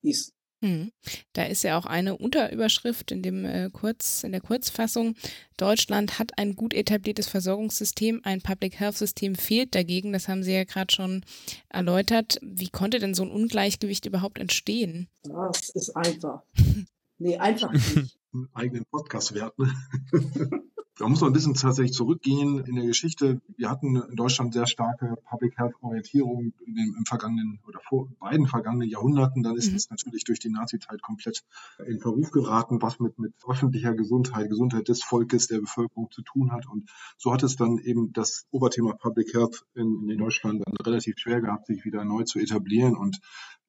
ist. 0.03 0.32
Hm. 0.62 0.92
Da 1.32 1.42
ist 1.42 1.64
ja 1.64 1.76
auch 1.76 1.86
eine 1.86 2.16
Unterüberschrift 2.16 3.11
in 3.11 3.22
dem 3.22 3.44
äh, 3.44 3.68
Kurz, 3.72 4.22
in 4.22 4.30
der 4.30 4.40
Kurzfassung. 4.40 5.16
Deutschland 5.57 6.20
hat 6.20 6.38
ein 6.38 6.55
gut 6.55 6.72
etabliertes 6.72 7.26
Versorgungssystem, 7.26 8.20
ein 8.22 8.42
Public 8.42 8.78
Health 8.78 8.96
System 8.96 9.34
fehlt 9.34 9.74
dagegen. 9.74 10.12
Das 10.12 10.28
haben 10.28 10.44
Sie 10.44 10.53
ja 10.53 10.62
gerade 10.62 10.94
schon 10.94 11.24
erläutert. 11.68 12.38
Wie 12.42 12.68
konnte 12.68 13.00
denn 13.00 13.14
so 13.14 13.24
ein 13.24 13.32
Ungleichgewicht 13.32 14.07
überhaupt 14.07 14.38
entstehen? 14.38 15.09
Das 15.24 15.70
ist 15.70 15.96
einfach. 15.96 16.42
nee, 17.18 17.36
einfach 17.38 17.72
nicht. 17.72 18.16
Einen 18.32 18.48
eigenen 18.55 18.84
Podcast 18.86 19.34
wert. 19.34 19.59
Ne? 19.59 19.74
Da 20.99 21.09
muss 21.09 21.22
man 21.22 21.30
ein 21.30 21.32
bisschen 21.32 21.55
tatsächlich 21.55 21.95
zurückgehen 21.95 22.59
in 22.66 22.74
der 22.74 22.84
Geschichte. 22.84 23.40
Wir 23.57 23.70
hatten 23.70 23.97
in 23.97 24.14
Deutschland 24.14 24.53
sehr 24.53 24.66
starke 24.66 25.14
Public 25.24 25.57
Health 25.57 25.74
Orientierung 25.80 26.53
in 26.66 26.74
den, 26.74 26.95
im 26.99 27.07
vergangenen 27.07 27.61
oder 27.66 27.80
vor 27.80 28.11
beiden 28.20 28.47
vergangenen 28.47 28.90
Jahrhunderten. 28.90 29.43
Dann 29.43 29.57
ist 29.57 29.70
mhm. 29.70 29.76
es 29.76 29.88
natürlich 29.88 30.24
durch 30.24 30.38
die 30.38 30.51
Nazi-Zeit 30.51 31.01
komplett 31.01 31.45
in 31.86 31.99
Verruf 31.99 32.30
geraten, 32.30 32.82
was 32.82 33.01
mit, 33.01 33.18
mit 33.18 33.32
öffentlicher 33.47 33.95
Gesundheit, 33.95 34.51
Gesundheit 34.51 34.88
des 34.88 35.03
Volkes, 35.03 35.47
der 35.47 35.61
Bevölkerung 35.61 36.11
zu 36.11 36.20
tun 36.22 36.53
hat. 36.53 36.66
Und 36.68 36.90
so 37.16 37.32
hat 37.32 37.43
es 37.43 37.57
dann 37.57 37.78
eben 37.78 38.12
das 38.12 38.47
Oberthema 38.51 38.93
Public 38.93 39.32
Health 39.32 39.64
in, 39.74 40.11
in 40.11 40.18
Deutschland 40.18 40.62
dann 40.66 40.76
relativ 40.76 41.18
schwer 41.18 41.40
gehabt, 41.40 41.68
sich 41.68 41.86
wieder 41.86 42.05
neu 42.05 42.24
zu 42.24 42.38
etablieren 42.38 42.97
und 42.97 43.18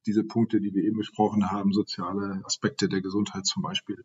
diese 0.06 0.26
Punkte, 0.26 0.60
die 0.60 0.74
wir 0.74 0.84
eben 0.84 0.98
besprochen 0.98 1.52
haben, 1.52 1.72
soziale 1.72 2.42
Aspekte 2.44 2.90
der 2.90 3.02
Gesundheit 3.02 3.46
zum 3.46 3.64
Beispiel, 3.64 4.04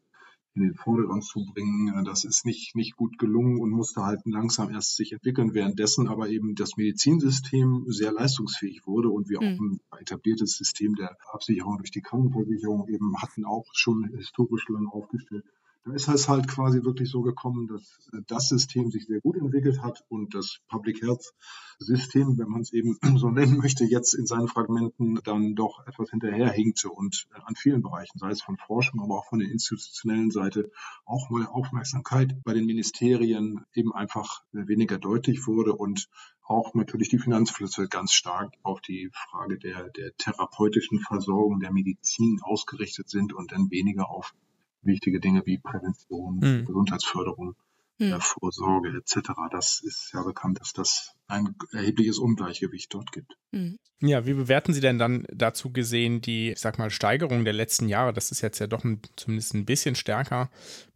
in 0.55 0.63
den 0.63 0.75
Vordergrund 0.75 1.25
zu 1.25 1.45
bringen. 1.53 2.05
Das 2.05 2.25
ist 2.25 2.45
nicht, 2.45 2.75
nicht 2.75 2.97
gut 2.97 3.19
gelungen 3.19 3.61
und 3.61 3.71
musste 3.71 4.03
halt 4.03 4.21
langsam 4.25 4.71
erst 4.71 4.97
sich 4.97 5.13
entwickeln, 5.13 5.55
währenddessen 5.55 6.09
aber 6.09 6.29
eben 6.29 6.55
das 6.55 6.77
Medizinsystem 6.77 7.85
sehr 7.89 8.13
leistungsfähig 8.13 8.87
wurde 8.87 9.11
und 9.11 9.29
wir 9.29 9.41
mhm. 9.41 9.47
auch 9.47 9.97
ein 9.97 10.01
etabliertes 10.01 10.57
System 10.57 10.95
der 10.95 11.17
Absicherung 11.33 11.79
durch 11.79 11.91
die 11.91 12.03
Krankenversicherung 12.03 12.89
eben 12.89 13.17
hatten 13.21 13.45
auch 13.45 13.67
schon 13.73 14.11
historisch 14.17 14.69
lang 14.69 14.87
aufgestellt. 14.89 15.45
Da 15.85 15.93
ist 15.93 16.09
es 16.09 16.29
halt 16.29 16.49
quasi 16.49 16.85
wirklich 16.85 17.11
so 17.11 17.23
gekommen, 17.23 17.67
dass 17.67 18.09
äh, 18.13 18.21
das 18.27 18.49
System 18.49 18.91
sich 18.91 19.07
sehr 19.07 19.21
gut 19.21 19.37
entwickelt 19.37 19.83
hat 19.83 20.05
und 20.09 20.35
das 20.35 20.59
Public 20.69 21.03
Health 21.03 21.33
System, 21.79 22.37
wenn 22.39 22.49
man 22.49 22.63
es 22.63 22.73
eben 22.73 22.99
so 23.19 23.31
nennen 23.31 23.59
möchte, 23.59 23.85
jetzt 23.85 24.15
in 24.15 24.27
seinen 24.27 24.49
Fragmenten 24.49 25.21
dann 25.25 25.55
doch 25.55 25.87
etwas 25.87 26.11
hinterherhinkte 26.11 26.91
und 26.91 27.29
äh, 27.33 27.41
an 27.45 27.55
vielen 27.57 27.83
Bereichen, 27.83 28.19
sei 28.19 28.31
es 28.31 28.43
von 28.43 28.57
Forschung, 28.57 29.01
aber 29.01 29.19
auch 29.19 29.27
von 29.27 29.39
der 29.39 29.51
institutionellen 29.51 30.31
Seite, 30.31 30.71
auch 31.05 31.31
mal 31.31 31.47
Aufmerksamkeit 31.47 32.43
bei 32.45 32.55
den 32.55 32.67
Ministerien 32.67 33.65
eben 33.75 33.93
einfach 33.93 34.43
äh, 34.53 34.67
weniger 34.67 34.99
deutlich 34.99 35.47
wurde 35.47 35.75
und 35.75 36.09
auch 36.43 36.75
natürlich 36.75 37.11
die 37.11 37.19
Finanzflüsse 37.19 37.89
ganz 37.89 38.13
stark 38.13 38.55
auf 38.63 38.81
die 38.81 39.11
Frage 39.13 39.59
der, 39.59 39.91
der 39.91 40.17
therapeutischen 40.17 40.99
Versorgung 41.01 41.61
der 41.61 41.73
Medizin 41.73 42.41
ausgerichtet 42.43 43.11
sind 43.11 43.35
und 43.35 43.53
dann 43.53 43.71
weniger 43.71 44.09
auf 44.09 44.35
wichtige 44.83 45.21
Dinge 45.21 45.45
wie 45.47 45.59
Prävention, 45.59 46.37
mhm. 46.37 46.65
Gesundheitsförderung, 46.67 47.55
mhm. 47.99 48.21
Vorsorge 48.21 48.97
etc. 48.97 49.31
Das 49.51 49.81
ist 49.85 50.13
ja 50.15 50.23
bekannt, 50.23 50.61
dass 50.61 50.73
das 50.73 51.15
ein 51.27 51.55
erhebliches 51.73 52.19
Ungleichgewicht 52.19 52.93
dort 52.95 53.13
gibt. 53.13 53.37
Mhm. 53.53 53.79
Ja, 54.01 54.27
wie 54.27 54.35
bewerten 54.35 54.73
Sie 54.73 54.81
denn 54.81 54.99
dann 54.99 55.27
dazu 55.33 55.73
gesehen 55.73 56.21
die, 56.21 56.53
ich 56.53 56.61
sag 56.61 56.79
mal, 56.79 56.91
Steigerung 56.91 57.45
der 57.45 57.53
letzten 57.53 57.89
Jahre? 57.89 58.13
Das 58.13 58.31
ist 58.31 58.41
jetzt 58.41 58.61
ja 58.61 58.67
doch 58.67 58.85
ein, 58.85 59.01
zumindest 59.17 59.55
ein 59.55 59.67
bisschen 59.67 59.95
stärker 59.95 60.51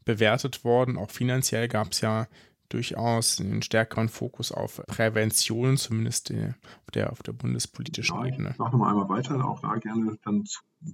bewertet 0.05 0.64
worden. 0.64 0.97
Auch 0.97 1.11
finanziell 1.11 1.68
gab 1.68 1.93
es 1.93 2.01
ja 2.01 2.28
durchaus 2.73 3.41
einen 3.41 3.62
stärkeren 3.62 4.09
Fokus 4.09 4.53
auf 4.53 4.83
Prävention, 4.87 5.77
zumindest 5.77 6.33
auf 6.33 6.91
der, 6.95 7.12
auf 7.12 7.23
der 7.23 7.33
bundespolitischen 7.33 8.16
ja, 8.16 8.27
Ebene. 8.27 8.51
Ich 8.53 8.59
mache 8.59 8.73
nochmal 8.73 8.91
einmal 8.91 9.09
weiter, 9.09 9.45
auch 9.45 9.61
da 9.61 9.77
gerne 9.77 10.18
dann 10.25 10.45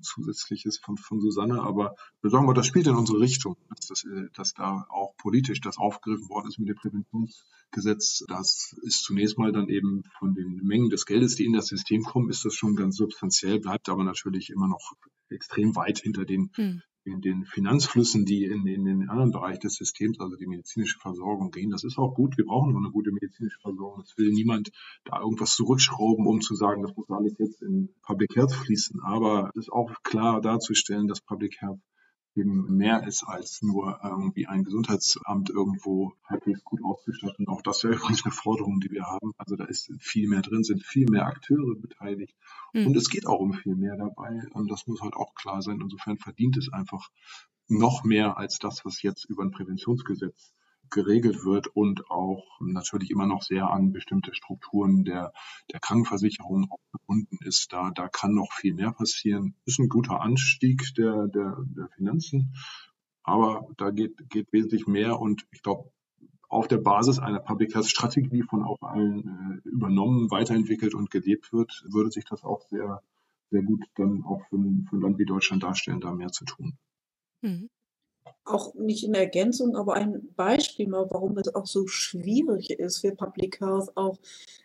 zusätzliches 0.03 0.79
von, 0.79 0.97
von 0.97 1.21
Susanne, 1.21 1.63
aber 1.63 1.95
sagen 2.23 2.47
wir, 2.47 2.55
das 2.55 2.67
spielt 2.67 2.87
in 2.87 2.97
unsere 2.97 3.21
Richtung, 3.21 3.57
dass, 3.69 3.87
das, 3.87 4.05
äh, 4.05 4.29
dass 4.35 4.55
da 4.55 4.87
auch 4.91 5.17
politisch 5.17 5.61
das 5.61 5.79
aufgegriffen 5.79 6.29
worden 6.29 6.49
ist 6.49 6.59
mit 6.59 6.69
dem 6.69 6.77
Präventionsgesetz. 6.77 8.25
Das 8.29 8.77
ist 8.83 9.05
zunächst 9.05 9.39
mal 9.39 9.53
dann 9.53 9.69
eben 9.69 10.03
von 10.19 10.35
den 10.35 10.61
Mengen 10.63 10.91
des 10.91 11.07
Geldes, 11.07 11.37
die 11.37 11.47
in 11.47 11.55
das 11.55 11.67
System 11.67 12.03
kommen, 12.03 12.29
ist 12.29 12.45
das 12.45 12.55
schon 12.55 12.77
ganz 12.77 12.97
substanziell, 12.97 13.61
bleibt 13.61 13.89
aber 13.89 14.05
natürlich 14.05 14.51
immer 14.51 14.69
noch 14.69 14.93
extrem 15.31 15.75
weit 15.77 15.99
hinter 15.99 16.25
den 16.25 16.51
hm 16.55 16.83
in 17.11 17.21
den 17.21 17.45
Finanzflüssen, 17.45 18.25
die 18.25 18.45
in, 18.45 18.67
in 18.67 18.85
den 18.85 19.09
anderen 19.09 19.33
Bereich 19.33 19.59
des 19.59 19.75
Systems, 19.75 20.21
also 20.21 20.37
die 20.37 20.47
medizinische 20.47 20.99
Versorgung 20.99 21.51
gehen. 21.51 21.71
Das 21.71 21.85
ist 21.85 21.99
auch 21.99 22.15
gut. 22.15 22.37
Wir 22.37 22.47
brauchen 22.47 22.73
noch 22.73 22.81
eine 22.81 22.91
gute 22.91 23.11
medizinische 23.13 23.59
Versorgung. 23.61 24.03
Es 24.03 24.17
will 24.17 24.31
niemand 24.33 24.71
da 25.05 25.21
irgendwas 25.21 25.55
zurückschrauben, 25.57 26.27
um 26.27 26.41
zu 26.41 26.55
sagen, 26.55 26.83
das 26.83 26.97
muss 26.97 27.11
alles 27.11 27.37
jetzt 27.39 27.63
in 27.63 27.89
Public 28.03 28.35
Health 28.37 28.53
fließen. 28.53 29.01
Aber 29.03 29.51
es 29.55 29.67
ist 29.67 29.73
auch 29.73 29.93
klar 30.03 30.41
darzustellen, 30.41 31.09
dass 31.09 31.21
Public 31.21 31.61
Health 31.61 31.81
eben 32.39 32.77
mehr 32.77 33.07
ist 33.07 33.25
als 33.25 33.63
nur 33.63 34.01
irgendwie 34.03 34.47
ein 34.47 34.65
Gesundheitsamt 34.65 35.51
irgendwo 35.51 36.13
halbwegs 36.25 36.65
gut 36.65 36.83
ausgestattet. 36.85 37.49
Auch 37.49 37.63
das 37.63 37.85
wäre 37.85 37.95
übrigens 37.97 38.25
eine 38.25 38.33
Forderung, 38.33 38.81
die 38.81 38.91
wir 38.91 39.05
haben. 39.05 39.33
Also 39.37 39.57
da 39.57 39.65
ist 39.65 39.93
viel 39.99 40.29
mehr 40.29 40.43
drin, 40.43 40.65
sind 40.65 40.83
viel 40.83 41.07
mehr 41.11 41.27
Akteure 41.27 41.75
beteiligt. 41.77 42.35
Mhm. 42.73 42.89
Und 42.89 42.97
es 42.97 43.11
geht 43.11 43.27
auch 43.27 43.41
um 43.41 43.53
viel 43.53 43.77
mehr 43.77 43.97
dabei. 43.97 44.43
Und 44.53 44.71
das 44.71 44.87
muss 44.87 45.01
halt 45.01 45.15
auch 45.15 45.35
klar 45.35 45.63
sein. 45.63 45.81
Insofern 45.81 46.19
verdient 46.19 46.57
es 46.57 46.73
einfach 46.73 47.11
noch 47.69 48.05
mehr 48.05 48.39
als 48.39 48.59
das, 48.59 48.85
was 48.85 49.03
jetzt 49.03 49.25
über 49.27 49.43
ein 49.43 49.51
Präventionsgesetz 49.51 50.53
geregelt 50.91 51.45
wird 51.45 51.69
und 51.69 52.11
auch 52.11 52.45
natürlich 52.61 53.11
immer 53.11 53.27
noch 53.27 53.43
sehr 53.43 53.71
an 53.71 53.93
bestimmte 53.93 54.35
Strukturen 54.35 55.05
der, 55.05 55.33
der 55.73 55.81
Krankenversicherung 55.81 56.71
gebunden 56.93 57.39
ist. 57.45 57.73
Da, 57.73 57.91
da 57.91 58.09
kann 58.09 58.35
noch 58.35 58.53
viel 58.53 58.75
mehr 58.75 58.93
passieren. 58.93 59.55
Ist 59.65 59.79
ein 59.79 59.89
guter 59.89 60.21
Anstieg 60.21 60.95
der, 60.97 61.29
der, 61.29 61.57
der 61.77 61.89
Finanzen, 61.89 62.55
aber 63.23 63.69
da 63.77 63.91
geht, 63.91 64.31
geht 64.31 64.53
wesentlich 64.53 64.87
mehr 64.87 65.21
und 65.21 65.47
ich 65.51 65.63
glaube, 65.63 65.91
auf 66.49 66.67
der 66.67 66.79
Basis 66.79 67.19
einer 67.19 67.41
Public 67.41 67.75
Health 67.75 67.91
Strategie, 67.91 68.43
von 68.43 68.65
auch 68.65 68.81
allen 68.81 69.61
äh, 69.65 69.69
übernommen, 69.69 70.31
weiterentwickelt 70.31 70.95
und 70.95 71.11
gelebt 71.11 71.53
wird, 71.53 71.85
würde 71.91 72.11
sich 72.11 72.25
das 72.25 72.43
auch 72.43 72.63
sehr, 72.69 73.03
sehr 73.51 73.63
gut 73.63 73.85
dann 73.97 74.25
auch 74.25 74.43
für 74.49 74.57
ein, 74.57 74.87
für 74.89 74.97
ein 74.97 75.03
Land 75.03 75.19
wie 75.19 75.27
Deutschland 75.27 75.63
darstellen, 75.63 76.01
da 76.01 76.13
mehr 76.13 76.33
zu 76.33 76.47
tun. 76.47 76.79
Mhm 77.43 77.69
auch 78.45 78.75
nicht 78.75 79.05
in 79.05 79.15
Ergänzung, 79.15 79.77
aber 79.77 79.95
ein 79.95 80.29
Beispiel 80.37 80.89
mal, 80.89 81.07
warum 81.11 81.37
es 81.39 81.55
auch 81.55 81.67
so 81.67 81.87
schwierig 81.87 82.71
ist 82.71 82.99
für 82.99 83.15
Public 83.15 83.61
Health 83.61 83.97
auch 83.97 84.19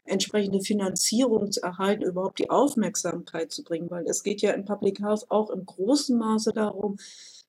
entsprechende 0.05 0.61
Finanzierung 0.61 1.51
zu 1.51 1.61
erhalten, 1.61 2.03
überhaupt 2.03 2.39
die 2.39 2.49
Aufmerksamkeit 2.49 3.51
zu 3.51 3.64
bringen, 3.64 3.89
weil 3.89 4.05
es 4.07 4.24
geht 4.24 4.41
ja 4.41 4.51
in 4.51 4.66
Public 4.66 4.99
Health 5.01 5.26
auch 5.30 5.49
im 5.49 5.66
großen 5.66 6.18
Maße 6.18 6.51
darum, 6.53 6.97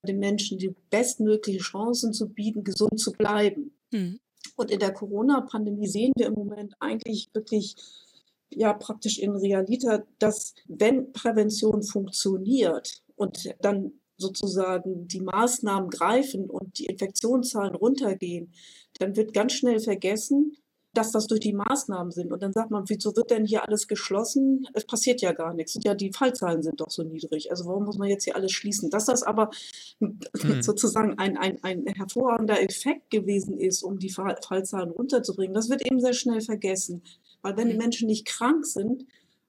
den 0.07 0.19
Menschen 0.19 0.59
die 0.59 0.75
bestmöglichen 0.91 1.63
Chancen 1.63 2.13
zu 2.13 2.29
bieten, 2.29 2.65
gesund 2.65 3.01
zu 3.01 3.13
bleiben. 3.13 3.75
Mhm. 3.91 4.21
Und 4.57 4.71
in 4.71 4.79
der 4.79 4.93
Corona-Pandemie 4.93 5.89
sehen 5.89 6.13
wir 6.17 6.27
im 6.27 6.35
Moment 6.35 6.75
eigentlich 6.79 7.29
wirklich 7.33 7.77
ja 8.51 8.73
praktisch 8.73 9.19
in 9.19 9.35
Realität, 9.35 10.03
dass 10.19 10.55
wenn 10.67 11.13
Prävention 11.13 11.83
funktioniert 11.83 13.03
und 13.17 13.55
dann 13.61 13.93
sozusagen 14.17 15.09
die 15.09 15.21
Maßnahmen 15.21 15.91
greifen 15.91 16.49
und 16.51 16.79
die 16.79 16.87
Infektionszahlen 16.87 17.75
runtergehen, 17.75 18.53
dann 18.99 19.17
wird 19.17 19.35
ganz 19.35 19.53
schnell 19.55 19.81
vergessen, 19.81 20.57
dass 20.95 21.11
das 21.11 21.27
durch 21.27 21.41
die 21.41 21.53
Maßnahmen 21.53 22.13
sind. 22.13 22.33
Und 22.33 22.43
dann 22.43 22.53
sagt 22.53 22.71
man, 22.71 22.85
wieso 22.87 23.15
wird 23.17 23.31
denn 23.31 23.45
hier 23.45 23.65
alles 23.67 23.89
geschlossen? 23.89 24.67
Es 24.73 24.87
passiert 24.87 25.21
ja 25.21 25.33
gar 25.33 25.53
nichts. 25.53 25.75
Und 25.75 25.85
ja, 25.85 25.95
die 25.95 26.13
Fallzahlen 26.13 26.63
sind 26.63 26.81
doch 26.81 26.91
so 26.91 27.03
niedrig. 27.03 27.51
Also 27.51 27.67
warum 27.67 27.85
muss 27.85 27.99
man 27.99 28.09
jetzt 28.09 28.25
hier 28.25 28.37
alles 28.37 28.53
schließen? 28.53 28.91
Dass 28.91 29.07
das 29.07 29.23
aber 29.23 29.51
mhm. 29.99 30.21
sozusagen 30.63 31.19
ein, 31.19 31.37
ein, 31.37 31.59
ein 31.63 31.87
hervorragender 31.87 32.63
Effekt 32.63 33.11
gewesen 33.11 33.59
ist, 33.59 33.83
um 33.83 33.99
die 33.99 34.11
Fallzahlen 34.11 34.91
runterzubringen, 34.91 35.55
das 35.55 35.69
wird 35.69 35.85
eben 35.85 36.01
sehr 36.01 36.15
schnell 36.15 36.41
vergessen. 36.41 37.03
Weil 37.43 37.57
wenn 37.57 37.69
die 37.69 37.75
mhm. 37.75 37.81
Menschen 37.81 38.07
nicht 38.07 38.27
krank 38.27 38.65
sind, 38.65 39.05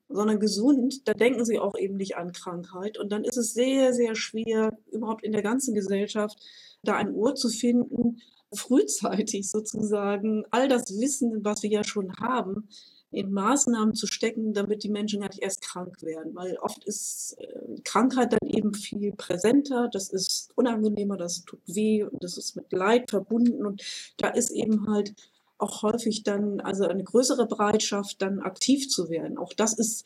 sondern 0.09 0.39
gesund, 0.39 1.07
dann 1.07 1.17
denken 1.17 1.45
sie 1.45 1.59
auch 1.59 1.75
eben 1.77 1.97
nicht 1.97 2.17
an 2.17 2.31
Krankheit. 2.31 2.97
Und 2.97 3.11
dann 3.11 3.23
ist 3.23 3.37
es 3.37 3.53
sehr, 3.53 3.93
sehr 3.93 4.15
schwer, 4.15 4.77
überhaupt 4.91 5.23
in 5.23 5.31
der 5.31 5.41
ganzen 5.41 5.73
Gesellschaft 5.73 6.37
da 6.83 6.95
ein 6.95 7.13
Ohr 7.13 7.35
zu 7.35 7.49
finden, 7.49 8.21
frühzeitig 8.53 9.49
sozusagen 9.49 10.43
all 10.51 10.67
das 10.67 10.99
Wissen, 10.99 11.43
was 11.43 11.63
wir 11.63 11.69
ja 11.69 11.83
schon 11.83 12.13
haben, 12.17 12.69
in 13.11 13.31
Maßnahmen 13.31 13.95
zu 13.95 14.07
stecken, 14.07 14.53
damit 14.53 14.83
die 14.83 14.89
Menschen 14.89 15.21
gar 15.21 15.29
nicht 15.29 15.41
erst 15.41 15.61
krank 15.61 16.01
werden. 16.01 16.35
Weil 16.35 16.57
oft 16.57 16.83
ist 16.83 17.37
äh, 17.39 17.81
Krankheit 17.83 18.33
dann 18.33 18.49
eben 18.49 18.73
viel 18.73 19.13
präsenter, 19.13 19.89
das 19.91 20.09
ist 20.09 20.51
unangenehmer, 20.55 21.15
das 21.15 21.45
tut 21.45 21.61
weh 21.65 22.03
und 22.03 22.23
das 22.23 22.37
ist 22.37 22.55
mit 22.55 22.71
Leid 22.71 23.09
verbunden. 23.09 23.65
Und 23.65 23.83
da 24.17 24.29
ist 24.29 24.51
eben 24.51 24.87
halt 24.89 25.15
auch 25.57 25.83
häufig 25.83 26.23
dann, 26.23 26.59
also 26.59 26.85
eine 26.85 27.03
größere 27.03 27.47
Bereitschaft, 27.47 28.21
dann 28.21 28.39
aktiv 28.39 28.89
zu 28.89 29.09
werden. 29.09 29.37
Auch 29.37 29.53
das 29.53 29.73
ist 29.73 30.05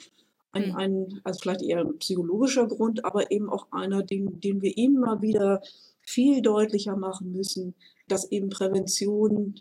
ein, 0.52 0.70
mhm. 0.70 0.76
ein 0.76 1.22
also 1.24 1.40
vielleicht 1.40 1.62
eher 1.62 1.80
ein 1.80 1.98
psychologischer 1.98 2.68
Grund, 2.68 3.06
aber 3.06 3.32
eben 3.32 3.50
auch 3.50 3.72
einer, 3.72 4.04
den, 4.04 4.40
den 4.40 4.62
wir 4.62 4.78
immer 4.78 5.22
wieder 5.22 5.62
viel 6.02 6.42
deutlicher 6.42 6.96
machen 6.96 7.32
müssen, 7.32 7.76
dass 8.08 8.32
eben 8.32 8.50
Prävention 8.50 9.56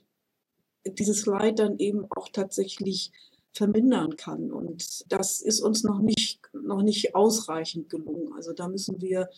dieses 0.86 1.26
Leid 1.26 1.59
dann 1.59 1.78
eben 1.78 2.07
auch 2.16 2.28
tatsächlich 2.30 3.12
vermindern 3.53 4.16
kann. 4.16 4.51
Und 4.51 5.05
das 5.12 5.41
ist 5.41 5.61
uns 5.61 5.84
noch 5.84 6.01
nicht, 6.01 6.41
noch 6.53 6.82
nicht 6.82 7.14
ausreichend 7.14 7.91
gelungen. 7.91 8.32
Also 8.34 8.53
da 8.53 8.68
müssen 8.68 9.01
wir 9.01 9.28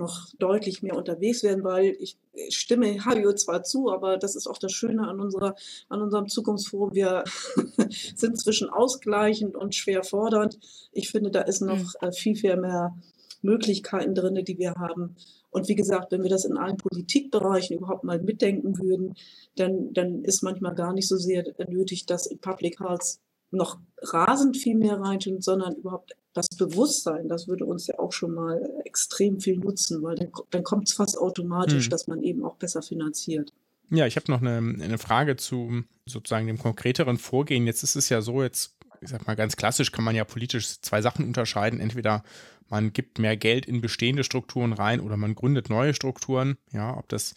noch 0.00 0.26
deutlich 0.38 0.82
mehr 0.82 0.96
unterwegs 0.96 1.44
werden, 1.44 1.62
weil 1.62 1.96
ich 2.00 2.18
stimme 2.48 3.04
Hajo 3.04 3.32
zwar 3.34 3.62
zu, 3.62 3.90
aber 3.90 4.16
das 4.16 4.34
ist 4.34 4.48
auch 4.48 4.58
das 4.58 4.72
Schöne 4.72 5.06
an, 5.06 5.20
unserer, 5.20 5.54
an 5.88 6.02
unserem 6.02 6.26
Zukunftsforum. 6.26 6.94
Wir 6.94 7.22
sind 8.16 8.40
zwischen 8.40 8.70
ausgleichend 8.70 9.56
und 9.56 9.74
schwer 9.74 10.02
fordernd. 10.02 10.58
Ich 10.90 11.10
finde, 11.10 11.30
da 11.30 11.42
ist 11.42 11.60
noch 11.60 11.76
mhm. 11.76 12.08
äh, 12.08 12.12
viel, 12.12 12.34
viel 12.34 12.56
mehr 12.56 12.96
Möglichkeiten 13.42 14.14
drin, 14.14 14.42
die 14.44 14.58
wir 14.58 14.74
haben. 14.74 15.16
Und 15.50 15.68
wie 15.68 15.74
gesagt, 15.74 16.12
wenn 16.12 16.22
wir 16.22 16.30
das 16.30 16.44
in 16.44 16.56
allen 16.56 16.76
Politikbereichen 16.76 17.76
überhaupt 17.76 18.04
mal 18.04 18.20
mitdenken 18.20 18.78
würden, 18.78 19.14
dann, 19.56 19.92
dann 19.92 20.24
ist 20.24 20.42
manchmal 20.42 20.74
gar 20.74 20.92
nicht 20.92 21.08
so 21.08 21.16
sehr 21.16 21.44
nötig, 21.68 22.06
dass 22.06 22.26
in 22.26 22.38
Public 22.38 22.80
Health 22.80 23.18
noch 23.50 23.78
rasend 24.02 24.56
viel 24.56 24.76
mehr 24.76 25.00
reintun, 25.00 25.40
sondern 25.40 25.74
überhaupt 25.74 26.16
das 26.32 26.48
Bewusstsein, 26.48 27.28
das 27.28 27.48
würde 27.48 27.64
uns 27.64 27.86
ja 27.88 27.98
auch 27.98 28.12
schon 28.12 28.32
mal 28.32 28.60
extrem 28.84 29.40
viel 29.40 29.58
nutzen, 29.58 30.02
weil 30.02 30.14
dann, 30.14 30.30
dann 30.50 30.62
kommt 30.62 30.88
es 30.88 30.94
fast 30.94 31.18
automatisch, 31.18 31.84
hm. 31.84 31.90
dass 31.90 32.06
man 32.06 32.22
eben 32.22 32.44
auch 32.44 32.56
besser 32.56 32.82
finanziert. 32.82 33.52
Ja, 33.90 34.06
ich 34.06 34.14
habe 34.14 34.30
noch 34.30 34.40
eine, 34.40 34.58
eine 34.58 34.98
Frage 34.98 35.36
zu 35.36 35.82
sozusagen 36.06 36.46
dem 36.46 36.58
konkreteren 36.58 37.18
Vorgehen. 37.18 37.66
Jetzt 37.66 37.82
ist 37.82 37.96
es 37.96 38.08
ja 38.08 38.22
so, 38.22 38.42
jetzt, 38.42 38.76
ich 39.00 39.08
sag 39.08 39.26
mal 39.26 39.34
ganz 39.34 39.56
klassisch, 39.56 39.90
kann 39.90 40.04
man 40.04 40.14
ja 40.14 40.24
politisch 40.24 40.80
zwei 40.80 41.02
Sachen 41.02 41.24
unterscheiden. 41.24 41.80
Entweder 41.80 42.22
man 42.68 42.92
gibt 42.92 43.18
mehr 43.18 43.36
Geld 43.36 43.66
in 43.66 43.80
bestehende 43.80 44.22
Strukturen 44.22 44.72
rein 44.72 45.00
oder 45.00 45.16
man 45.16 45.34
gründet 45.34 45.68
neue 45.70 45.92
Strukturen. 45.92 46.56
Ja, 46.70 46.96
ob 46.96 47.08
das 47.08 47.34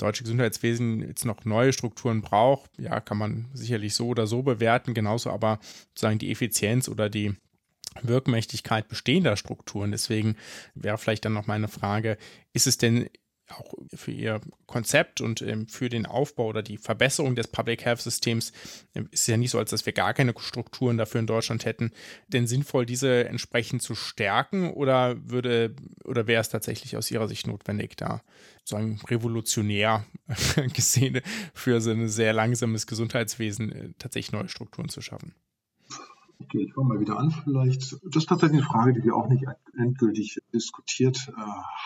deutsche 0.00 0.24
Gesundheitswesen 0.24 1.06
jetzt 1.06 1.24
noch 1.24 1.44
neue 1.44 1.72
Strukturen 1.72 2.22
braucht, 2.22 2.70
ja, 2.78 3.00
kann 3.00 3.18
man 3.18 3.48
sicherlich 3.52 3.94
so 3.94 4.08
oder 4.08 4.26
so 4.26 4.42
bewerten. 4.42 4.94
Genauso 4.94 5.30
aber 5.30 5.58
sozusagen 5.88 6.18
die 6.18 6.30
Effizienz 6.30 6.88
oder 6.88 7.08
die 7.08 7.34
Wirkmächtigkeit 8.02 8.88
bestehender 8.88 9.36
Strukturen. 9.36 9.90
Deswegen 9.90 10.36
wäre 10.74 10.98
vielleicht 10.98 11.24
dann 11.24 11.32
noch 11.32 11.46
meine 11.46 11.68
Frage, 11.68 12.16
ist 12.52 12.66
es 12.66 12.78
denn 12.78 13.08
auch 13.52 13.74
für 13.94 14.10
Ihr 14.12 14.40
Konzept 14.66 15.20
und 15.20 15.42
ähm, 15.42 15.66
für 15.66 15.88
den 15.88 16.06
Aufbau 16.06 16.46
oder 16.46 16.62
die 16.62 16.78
Verbesserung 16.78 17.34
des 17.34 17.48
Public 17.48 17.84
Health 17.84 18.00
Systems 18.00 18.52
äh, 18.94 19.02
ist 19.10 19.26
ja 19.26 19.36
nicht 19.36 19.50
so, 19.50 19.58
als 19.58 19.70
dass 19.70 19.86
wir 19.86 19.92
gar 19.92 20.14
keine 20.14 20.34
Strukturen 20.38 20.96
dafür 20.96 21.20
in 21.20 21.26
Deutschland 21.26 21.64
hätten. 21.64 21.92
Denn 22.28 22.46
sinnvoll, 22.46 22.86
diese 22.86 23.26
entsprechend 23.26 23.82
zu 23.82 23.94
stärken 23.94 24.70
oder 24.72 25.16
würde 25.28 25.74
oder 26.04 26.26
wäre 26.26 26.40
es 26.40 26.48
tatsächlich 26.48 26.96
aus 26.96 27.10
Ihrer 27.10 27.28
Sicht 27.28 27.46
notwendig, 27.46 27.96
da 27.96 28.22
sozusagen 28.58 29.00
revolutionär 29.08 30.04
gesehen 30.74 31.20
für 31.54 31.80
so 31.80 31.90
ein 31.90 32.08
sehr 32.08 32.32
langsames 32.32 32.86
Gesundheitswesen 32.86 33.72
äh, 33.72 33.88
tatsächlich 33.98 34.32
neue 34.32 34.48
Strukturen 34.48 34.88
zu 34.88 35.00
schaffen? 35.00 35.34
Okay, 36.42 36.64
ich 36.64 36.72
fange 36.72 36.88
mal 36.88 37.00
wieder 37.00 37.18
an 37.18 37.30
vielleicht. 37.30 37.92
Das 37.92 38.16
ist 38.16 38.28
tatsächlich 38.28 38.60
eine 38.60 38.66
Frage, 38.66 38.94
die 38.94 39.04
wir 39.04 39.14
auch 39.14 39.28
nicht 39.28 39.44
endgültig 39.76 40.40
diskutiert 40.52 41.28
äh, 41.28 41.40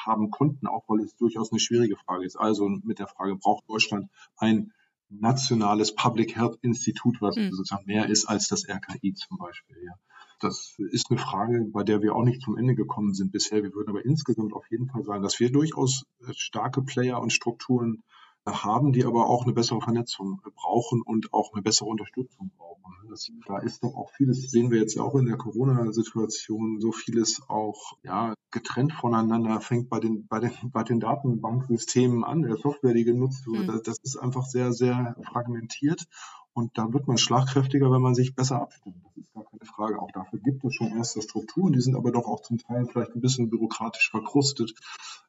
haben 0.07 0.31
konnten, 0.31 0.67
auch 0.67 0.85
weil 0.89 1.01
es 1.01 1.17
durchaus 1.17 1.51
eine 1.51 1.59
schwierige 1.59 1.97
Frage 1.97 2.25
ist. 2.25 2.37
Also 2.37 2.69
mit 2.69 2.99
der 2.99 3.09
Frage, 3.09 3.37
braucht 3.37 3.69
Deutschland 3.69 4.11
ein 4.37 4.73
nationales 5.11 5.95
Public 5.95 6.37
Health 6.37 6.59
Institut, 6.63 7.21
was 7.21 7.37
mhm. 7.37 7.51
sozusagen 7.51 7.87
mehr 7.87 8.09
ist 8.09 8.27
als 8.27 8.49
das 8.49 8.69
RKI 8.69 9.15
zum 9.15 9.39
Beispiel. 9.39 9.77
Ja. 9.85 9.93
Das 10.41 10.77
ist 10.79 11.11
eine 11.11 11.19
Frage, 11.19 11.67
bei 11.73 11.83
der 11.83 12.03
wir 12.03 12.15
auch 12.15 12.25
nicht 12.25 12.43
zum 12.43 12.57
Ende 12.57 12.75
gekommen 12.75 13.15
sind 13.15 13.33
bisher. 13.33 13.63
Wir 13.63 13.73
würden 13.75 13.91
aber 13.91 14.05
insgesamt 14.05 14.53
auf 14.53 14.71
jeden 14.71 14.89
Fall 14.89 15.05
sagen, 15.05 15.23
dass 15.23 15.39
wir 15.41 15.51
durchaus 15.51 16.05
äh, 16.21 16.33
starke 16.33 16.83
Player 16.83 17.21
und 17.21 17.33
Strukturen 17.33 18.03
haben, 18.47 18.93
die 18.93 19.05
aber 19.05 19.29
auch 19.29 19.45
eine 19.45 19.53
bessere 19.53 19.81
Vernetzung 19.81 20.41
brauchen 20.55 21.03
und 21.03 21.33
auch 21.33 21.53
eine 21.53 21.63
bessere 21.63 21.89
Unterstützung 21.89 22.51
brauchen. 22.57 22.95
Das, 23.09 23.31
da 23.47 23.59
ist 23.59 23.83
doch 23.83 23.95
auch 23.95 24.11
vieles, 24.11 24.51
sehen 24.51 24.71
wir 24.71 24.81
jetzt 24.81 24.95
ja 24.95 25.03
auch 25.03 25.15
in 25.15 25.27
der 25.27 25.37
Corona-Situation, 25.37 26.81
so 26.81 26.93
vieles 26.93 27.43
auch 27.49 27.97
ja, 28.03 28.35
getrennt 28.51 28.93
voneinander, 28.93 29.61
fängt 29.61 29.89
bei 29.89 30.01
den, 30.01 30.27
bei 30.27 30.41
den, 30.41 30.53
bei 30.65 30.83
den 30.83 31.01
Datenbanksystemen 31.01 32.25
an, 32.25 32.43
der 32.43 32.57
Software, 32.57 32.95
die 32.95 33.05
genutzt 33.05 33.47
wird. 33.47 33.69
Mhm. 33.69 33.81
Das 33.85 33.99
ist 34.03 34.17
einfach 34.17 34.45
sehr, 34.45 34.73
sehr 34.73 35.17
fragmentiert 35.23 36.07
und 36.55 36.79
da 36.79 36.93
wird 36.93 37.09
man 37.09 37.19
schlagkräftiger, 37.19 37.91
wenn 37.91 38.01
man 38.01 38.15
sich 38.15 38.35
besser 38.35 38.63
abstimmt. 38.63 39.03
Das 39.05 39.17
ist 39.17 39.35
gar 39.35 39.45
keine 39.45 39.64
Frage. 39.75 40.01
Auch 40.01 40.11
dafür 40.13 40.39
gibt 40.41 40.65
es 40.65 40.75
schon 40.75 40.97
erste 40.97 41.23
Strukturen, 41.23 41.73
die 41.73 41.81
sind 41.81 41.97
aber 41.97 42.13
doch 42.13 42.27
auch 42.27 42.43
zum 42.43 42.59
Teil 42.59 42.87
vielleicht 42.87 43.15
ein 43.15 43.21
bisschen 43.21 43.51
bürokratisch 43.51 44.11
verkrustet 44.11 44.73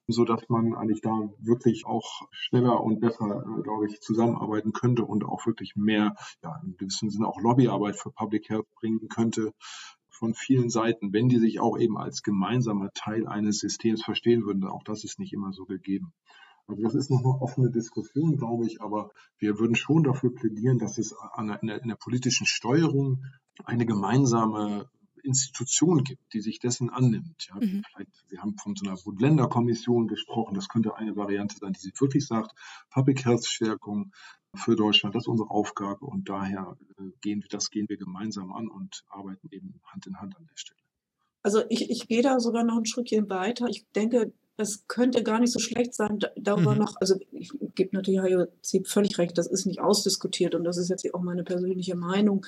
so 0.07 0.23
dass 0.23 0.47
man 0.49 0.75
eigentlich 0.75 1.01
da 1.01 1.29
wirklich 1.39 1.85
auch 1.85 2.21
schneller 2.31 2.83
und 2.83 2.99
besser, 2.99 3.43
äh, 3.43 3.61
glaube 3.63 3.87
ich, 3.87 4.01
zusammenarbeiten 4.01 4.71
könnte 4.71 5.03
und 5.03 5.23
auch 5.23 5.45
wirklich 5.45 5.75
mehr, 5.75 6.15
ja, 6.43 6.61
in 6.63 6.77
gewissem 6.77 7.09
Sinne 7.09 7.27
auch 7.27 7.39
Lobbyarbeit 7.41 7.95
für 7.95 8.11
Public 8.11 8.49
Health 8.49 8.67
bringen 8.75 9.07
könnte 9.09 9.51
von 10.09 10.33
vielen 10.33 10.69
Seiten, 10.69 11.11
wenn 11.11 11.27
die 11.27 11.39
sich 11.39 11.59
auch 11.59 11.77
eben 11.77 11.97
als 11.97 12.21
gemeinsamer 12.21 12.91
Teil 12.93 13.27
eines 13.27 13.59
Systems 13.59 14.03
verstehen 14.03 14.45
würden. 14.45 14.65
Auch 14.65 14.83
das 14.83 15.03
ist 15.03 15.19
nicht 15.19 15.33
immer 15.33 15.51
so 15.51 15.65
gegeben. 15.65 16.13
Also 16.67 16.81
das 16.81 16.95
ist 16.95 17.11
noch 17.11 17.19
eine 17.19 17.41
offene 17.41 17.69
Diskussion, 17.69 18.37
glaube 18.37 18.65
ich, 18.65 18.81
aber 18.81 19.11
wir 19.37 19.59
würden 19.59 19.75
schon 19.75 20.03
dafür 20.03 20.33
plädieren, 20.33 20.79
dass 20.79 20.97
es 20.97 21.13
an 21.33 21.47
der, 21.47 21.61
in, 21.61 21.67
der, 21.67 21.81
in 21.81 21.89
der 21.89 21.95
politischen 21.95 22.47
Steuerung 22.47 23.23
eine 23.63 23.85
gemeinsame 23.85 24.89
Institution 25.23 26.03
gibt, 26.03 26.33
die 26.33 26.41
sich 26.41 26.59
dessen 26.59 26.89
annimmt. 26.89 27.47
Ja, 27.49 27.55
mhm. 27.55 27.83
Sie 28.27 28.39
haben 28.39 28.55
von 28.57 28.75
so 28.75 28.85
einer 28.85 28.97
Bund-Länder-Kommission 28.97 30.07
gesprochen. 30.07 30.53
Das 30.53 30.69
könnte 30.69 30.95
eine 30.95 31.15
Variante 31.15 31.57
sein, 31.57 31.73
die 31.73 31.79
sich 31.79 31.99
wirklich 31.99 32.27
sagt, 32.27 32.51
Public 32.91 33.25
Health 33.25 33.45
Stärkung 33.45 34.11
für 34.53 34.75
Deutschland, 34.75 35.15
das 35.15 35.23
ist 35.23 35.27
unsere 35.27 35.49
Aufgabe 35.49 36.05
und 36.05 36.29
daher 36.29 36.77
äh, 36.97 37.03
gehen 37.21 37.41
wir, 37.41 37.49
das 37.49 37.71
gehen 37.71 37.89
wir 37.89 37.97
gemeinsam 37.97 38.53
an 38.53 38.69
und 38.69 39.03
arbeiten 39.09 39.49
eben 39.51 39.81
Hand 39.85 40.07
in 40.07 40.19
Hand 40.21 40.37
an 40.37 40.45
der 40.45 40.55
Stelle. 40.55 40.79
Also 41.43 41.63
ich, 41.69 41.89
ich 41.89 42.07
gehe 42.07 42.21
da 42.21 42.39
sogar 42.39 42.63
noch 42.63 42.77
ein 42.77 42.85
Stückchen 42.85 43.29
weiter. 43.29 43.67
Ich 43.67 43.85
denke, 43.95 44.31
es 44.57 44.87
könnte 44.87 45.23
gar 45.23 45.39
nicht 45.39 45.51
so 45.51 45.59
schlecht 45.59 45.93
sein, 45.93 46.19
darüber 46.37 46.73
mhm. 46.73 46.79
noch, 46.79 46.95
also 47.01 47.15
ich 47.31 47.51
gebe 47.75 47.95
natürlich 47.95 48.47
völlig 48.85 49.17
recht, 49.17 49.37
das 49.37 49.47
ist 49.47 49.65
nicht 49.65 49.81
ausdiskutiert 49.81 50.55
und 50.55 50.63
das 50.63 50.77
ist 50.77 50.89
jetzt 50.89 51.13
auch 51.13 51.21
meine 51.21 51.43
persönliche 51.43 51.95
Meinung. 51.95 52.45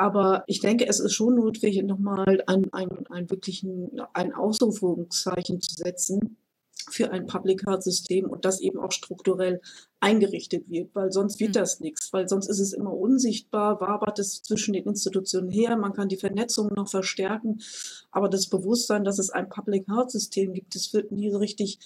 Aber 0.00 0.44
ich 0.46 0.60
denke, 0.60 0.86
es 0.86 0.98
ist 0.98 1.12
schon 1.12 1.34
notwendig, 1.34 1.82
nochmal 1.82 2.42
ein, 2.46 2.72
ein, 2.72 2.88
ein 3.10 3.28
wirklichen, 3.28 4.00
ein 4.14 4.32
Ausrufungszeichen 4.32 5.60
zu 5.60 5.74
setzen 5.74 6.38
für 6.88 7.10
ein 7.10 7.26
Public 7.26 7.66
Health 7.66 7.82
System 7.82 8.24
und 8.24 8.46
das 8.46 8.60
eben 8.60 8.78
auch 8.78 8.92
strukturell 8.92 9.60
eingerichtet 10.00 10.70
wird, 10.70 10.94
weil 10.94 11.12
sonst 11.12 11.38
wird 11.38 11.50
mhm. 11.50 11.60
das 11.60 11.80
nichts, 11.80 12.14
weil 12.14 12.26
sonst 12.30 12.48
ist 12.48 12.60
es 12.60 12.72
immer 12.72 12.94
unsichtbar, 12.94 13.78
wabert 13.82 14.18
es 14.18 14.40
zwischen 14.40 14.72
den 14.72 14.86
Institutionen 14.86 15.50
her, 15.50 15.76
man 15.76 15.92
kann 15.92 16.08
die 16.08 16.16
Vernetzung 16.16 16.72
noch 16.72 16.88
verstärken, 16.88 17.60
aber 18.10 18.30
das 18.30 18.48
Bewusstsein, 18.48 19.04
dass 19.04 19.18
es 19.18 19.28
ein 19.28 19.50
Public 19.50 19.86
Health 19.86 20.12
System 20.12 20.54
gibt, 20.54 20.74
das 20.74 20.94
wird 20.94 21.12
nie 21.12 21.30
so 21.30 21.36
richtig 21.36 21.78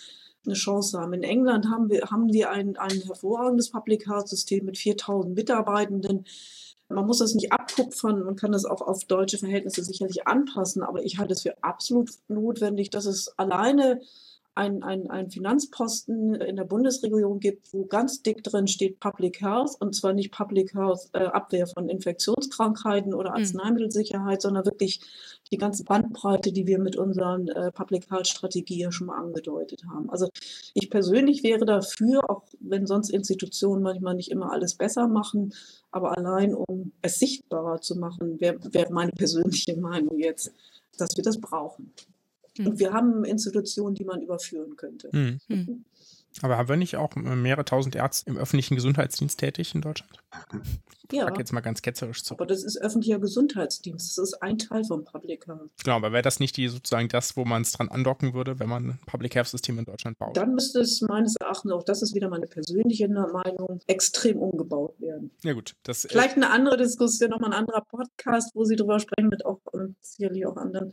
eine 0.47 0.55
Chance 0.55 1.01
haben. 1.01 1.15
In 1.15 1.25
England 1.25 1.67
haben 1.69 1.91
wir, 1.91 2.03
haben 2.13 2.33
wir 2.33 2.53
ein, 2.53 2.77
ein 2.77 3.01
hervorragendes 3.01 3.73
Public 3.73 4.07
Health 4.07 4.29
System 4.29 4.67
mit 4.67 4.79
4000 4.79 5.35
Mitarbeitenden. 5.35 6.27
Man 6.89 7.07
muss 7.07 7.19
das 7.19 7.35
nicht 7.35 7.53
abkupfern, 7.53 8.25
man 8.25 8.37
kann 8.37 8.53
das 8.53 8.67
auch 8.67 8.83
auf 8.83 9.05
deutsche 9.05 9.39
Verhältnisse 9.39 9.83
sicherlich 9.83 10.27
anpassen, 10.27 10.83
aber 10.83 11.03
ich 11.03 11.19
halte 11.19 11.33
es 11.33 11.43
für 11.43 11.63
absolut 11.63 12.11
notwendig, 12.29 12.91
dass 12.91 13.07
es 13.07 13.39
alleine 13.39 14.01
ein, 14.55 14.83
ein, 14.83 15.31
Finanzposten 15.31 16.37
in 16.37 16.57
der 16.57 16.65
Bundesregierung 16.65 17.41
gibt, 17.41 17.73
wo 17.73 17.87
ganz 17.87 18.23
dick 18.23 18.45
drin 18.45 18.69
steht 18.69 19.01
Public 19.01 19.41
Health 19.41 19.73
und 19.81 19.95
zwar 19.97 20.13
nicht 20.13 20.31
Public 20.31 20.75
Health 20.75 21.11
äh, 21.13 21.25
Abwehr 21.25 21.67
von 21.67 21.89
Infektionskrankheiten 21.89 23.15
oder 23.15 23.31
mhm. 23.31 23.37
Arzneimittelsicherheit, 23.37 24.43
sondern 24.43 24.65
wirklich 24.65 25.01
die 25.51 25.57
ganze 25.57 25.83
Bandbreite, 25.85 26.53
die 26.53 26.67
wir 26.67 26.79
mit 26.79 26.97
unseren 26.97 27.49
äh, 27.49 27.73
Public 27.73 28.11
Health 28.11 28.29
Strategie 28.29 28.79
ja 28.79 28.93
schon 28.93 29.09
mal 29.09 29.19
angedeutet 29.19 29.83
haben. 29.93 30.09
Also 30.11 30.29
ich 30.73 30.89
persönlich 30.89 31.43
wäre 31.43 31.65
dafür, 31.65 32.31
auch 32.31 32.45
wenn 32.61 32.87
sonst 32.87 33.11
Institutionen 33.11 33.83
manchmal 33.83 34.15
nicht 34.15 34.31
immer 34.31 34.53
alles 34.53 34.75
besser 34.77 35.09
machen, 35.09 35.53
aber 35.91 36.17
allein 36.17 36.55
um 36.55 36.93
es 37.03 37.19
sichtbarer 37.19 37.81
zu 37.81 37.97
machen, 37.97 38.41
wäre 38.41 38.59
wär 38.73 38.91
meine 38.93 39.13
persönliche 39.13 39.77
Meinung 39.77 40.19
jetzt, 40.19 40.53
dass 40.97 41.17
wir 41.17 41.25
das 41.25 41.41
brauchen. 41.41 41.93
Und 42.59 42.67
hm. 42.67 42.79
wir 42.79 42.93
haben 42.93 43.25
Institutionen, 43.25 43.95
die 43.95 44.05
man 44.05 44.23
überführen 44.23 44.77
könnte. 44.77 45.11
Mhm. 45.13 45.85
Aber 46.43 46.57
haben 46.57 46.69
wir 46.69 46.77
nicht 46.77 46.97
auch 46.97 47.15
mehrere 47.15 47.65
tausend 47.65 47.95
Ärzte 47.95 48.31
im 48.31 48.37
öffentlichen 48.37 48.75
Gesundheitsdienst 48.75 49.39
tätig 49.39 49.75
in 49.75 49.83
Deutschland? 49.83 50.13
Ja. 51.13 51.23
Ich 51.23 51.29
sag 51.29 51.39
jetzt 51.39 51.53
mal 51.53 51.61
ganz 51.61 51.83
ketzerisch 51.83 52.25
zu. 52.25 52.35
Aber 52.35 52.47
das 52.47 52.65
ist 52.65 52.81
öffentlicher 52.81 53.19
Gesundheitsdienst. 53.19 54.19
Das 54.19 54.31
ist 54.31 54.43
ein 54.43 54.59
Teil 54.59 54.85
vom 54.85 55.05
Public 55.05 55.47
Health. 55.47 55.71
Genau, 55.85 55.97
aber 55.97 56.13
wäre 56.13 56.23
das 56.23 56.41
nicht 56.41 56.57
die 56.57 56.69
sozusagen 56.69 57.09
das, 57.09 57.37
wo 57.37 57.45
man 57.45 57.63
es 57.63 57.73
dran 57.73 57.89
andocken 57.89 58.35
würde, 58.35 58.59
wenn 58.59 58.69
man 58.69 58.89
ein 58.89 58.99
Public 59.07 59.35
Health 59.35 59.49
System 59.49 59.79
in 59.79 59.85
Deutschland 59.85 60.19
baut? 60.19 60.37
Dann 60.37 60.55
müsste 60.55 60.81
es 60.81 61.01
meines 61.03 61.37
Erachtens, 61.37 61.73
auch 61.73 61.85
das 61.85 62.03
ist 62.03 62.15
wieder 62.15 62.29
meine 62.29 62.47
persönliche 62.47 63.09
Meinung, 63.09 63.81
extrem 63.87 64.39
umgebaut 64.39 65.01
werden. 65.01 65.31
Ja 65.45 65.53
gut. 65.53 65.77
Das, 65.85 66.05
äh, 66.05 66.09
Vielleicht 66.09 66.37
eine 66.37 66.51
andere 66.51 66.79
Diskussion, 66.79 67.31
nochmal 67.31 67.53
ein 67.53 67.59
anderer 67.59 67.83
Podcast, 67.83 68.55
wo 68.55 68.65
Sie 68.65 68.77
drüber 68.77 68.99
sprechen, 68.99 69.29
mit 69.29 69.45
auch 69.47 69.61
ähm, 69.73 69.95
sicherlich 70.01 70.47
auch 70.47 70.57
anderen 70.57 70.93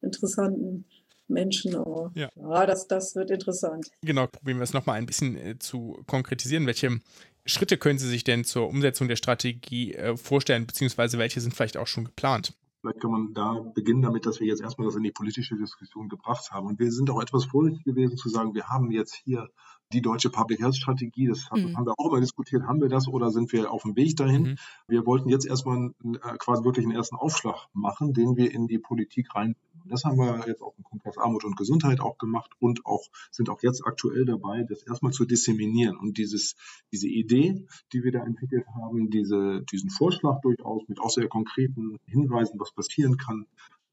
interessanten 0.00 0.86
Menschen. 1.30 1.74
Oh. 1.76 2.10
Ja, 2.14 2.28
ja 2.34 2.66
das, 2.66 2.86
das 2.86 3.14
wird 3.14 3.30
interessant. 3.30 3.90
Genau, 4.02 4.26
probieren 4.26 4.58
wir 4.58 4.64
es 4.64 4.72
nochmal 4.72 4.98
ein 4.98 5.06
bisschen 5.06 5.36
äh, 5.36 5.58
zu 5.58 6.02
konkretisieren. 6.06 6.66
Welche 6.66 7.00
Schritte 7.46 7.78
können 7.78 7.98
Sie 7.98 8.08
sich 8.08 8.24
denn 8.24 8.44
zur 8.44 8.68
Umsetzung 8.68 9.08
der 9.08 9.16
Strategie 9.16 9.94
äh, 9.94 10.16
vorstellen, 10.16 10.66
beziehungsweise 10.66 11.18
welche 11.18 11.40
sind 11.40 11.54
vielleicht 11.54 11.76
auch 11.76 11.86
schon 11.86 12.04
geplant? 12.04 12.54
Vielleicht 12.80 13.00
kann 13.00 13.10
man 13.10 13.34
da 13.34 13.60
beginnen 13.74 14.00
damit, 14.02 14.24
dass 14.24 14.40
wir 14.40 14.46
jetzt 14.46 14.62
erstmal 14.62 14.86
das 14.86 14.96
in 14.96 15.02
die 15.02 15.12
politische 15.12 15.56
Diskussion 15.56 16.08
gebracht 16.08 16.50
haben. 16.50 16.66
Und 16.66 16.78
wir 16.78 16.90
sind 16.90 17.10
auch 17.10 17.20
etwas 17.20 17.44
vorsichtig 17.44 17.84
gewesen 17.84 18.16
zu 18.16 18.28
sagen, 18.30 18.54
wir 18.54 18.68
haben 18.68 18.90
jetzt 18.90 19.14
hier 19.14 19.48
die 19.92 20.02
deutsche 20.02 20.30
Public 20.30 20.60
Health 20.60 20.76
Strategie, 20.76 21.26
das 21.26 21.50
haben, 21.50 21.70
mhm. 21.70 21.76
haben 21.76 21.86
wir 21.86 21.94
auch 21.98 22.06
immer 22.10 22.20
diskutiert, 22.20 22.62
haben 22.62 22.80
wir 22.80 22.88
das 22.88 23.08
oder 23.08 23.30
sind 23.30 23.52
wir 23.52 23.72
auf 23.72 23.82
dem 23.82 23.96
Weg 23.96 24.16
dahin? 24.16 24.42
Mhm. 24.42 24.56
Wir 24.88 25.06
wollten 25.06 25.28
jetzt 25.28 25.46
erstmal 25.46 25.92
äh, 26.04 26.36
quasi 26.38 26.64
wirklich 26.64 26.86
einen 26.86 26.94
ersten 26.94 27.16
Aufschlag 27.16 27.66
machen, 27.72 28.12
den 28.12 28.36
wir 28.36 28.52
in 28.52 28.68
die 28.68 28.78
Politik 28.78 29.34
rein. 29.34 29.56
Das 29.86 30.04
haben 30.04 30.18
wir 30.18 30.44
jetzt 30.46 30.62
auch 30.62 30.74
im 30.78 30.84
Kongress 30.84 31.18
Armut 31.18 31.44
und 31.44 31.56
Gesundheit 31.56 32.00
auch 32.00 32.18
gemacht 32.18 32.50
und 32.60 32.86
auch 32.86 33.06
sind 33.30 33.48
auch 33.48 33.62
jetzt 33.62 33.84
aktuell 33.84 34.24
dabei, 34.24 34.64
das 34.68 34.82
erstmal 34.82 35.12
zu 35.12 35.24
disseminieren 35.24 35.96
und 35.96 36.18
dieses, 36.18 36.54
diese 36.92 37.08
Idee, 37.08 37.66
die 37.92 38.04
wir 38.04 38.12
da 38.12 38.24
entwickelt 38.24 38.66
haben, 38.74 39.10
diese, 39.10 39.62
diesen 39.72 39.90
Vorschlag 39.90 40.40
durchaus 40.42 40.82
mit 40.88 41.00
auch 41.00 41.10
sehr 41.10 41.28
konkreten 41.28 41.98
Hinweisen, 42.06 42.60
was 42.60 42.72
passieren 42.72 43.16
kann, 43.16 43.46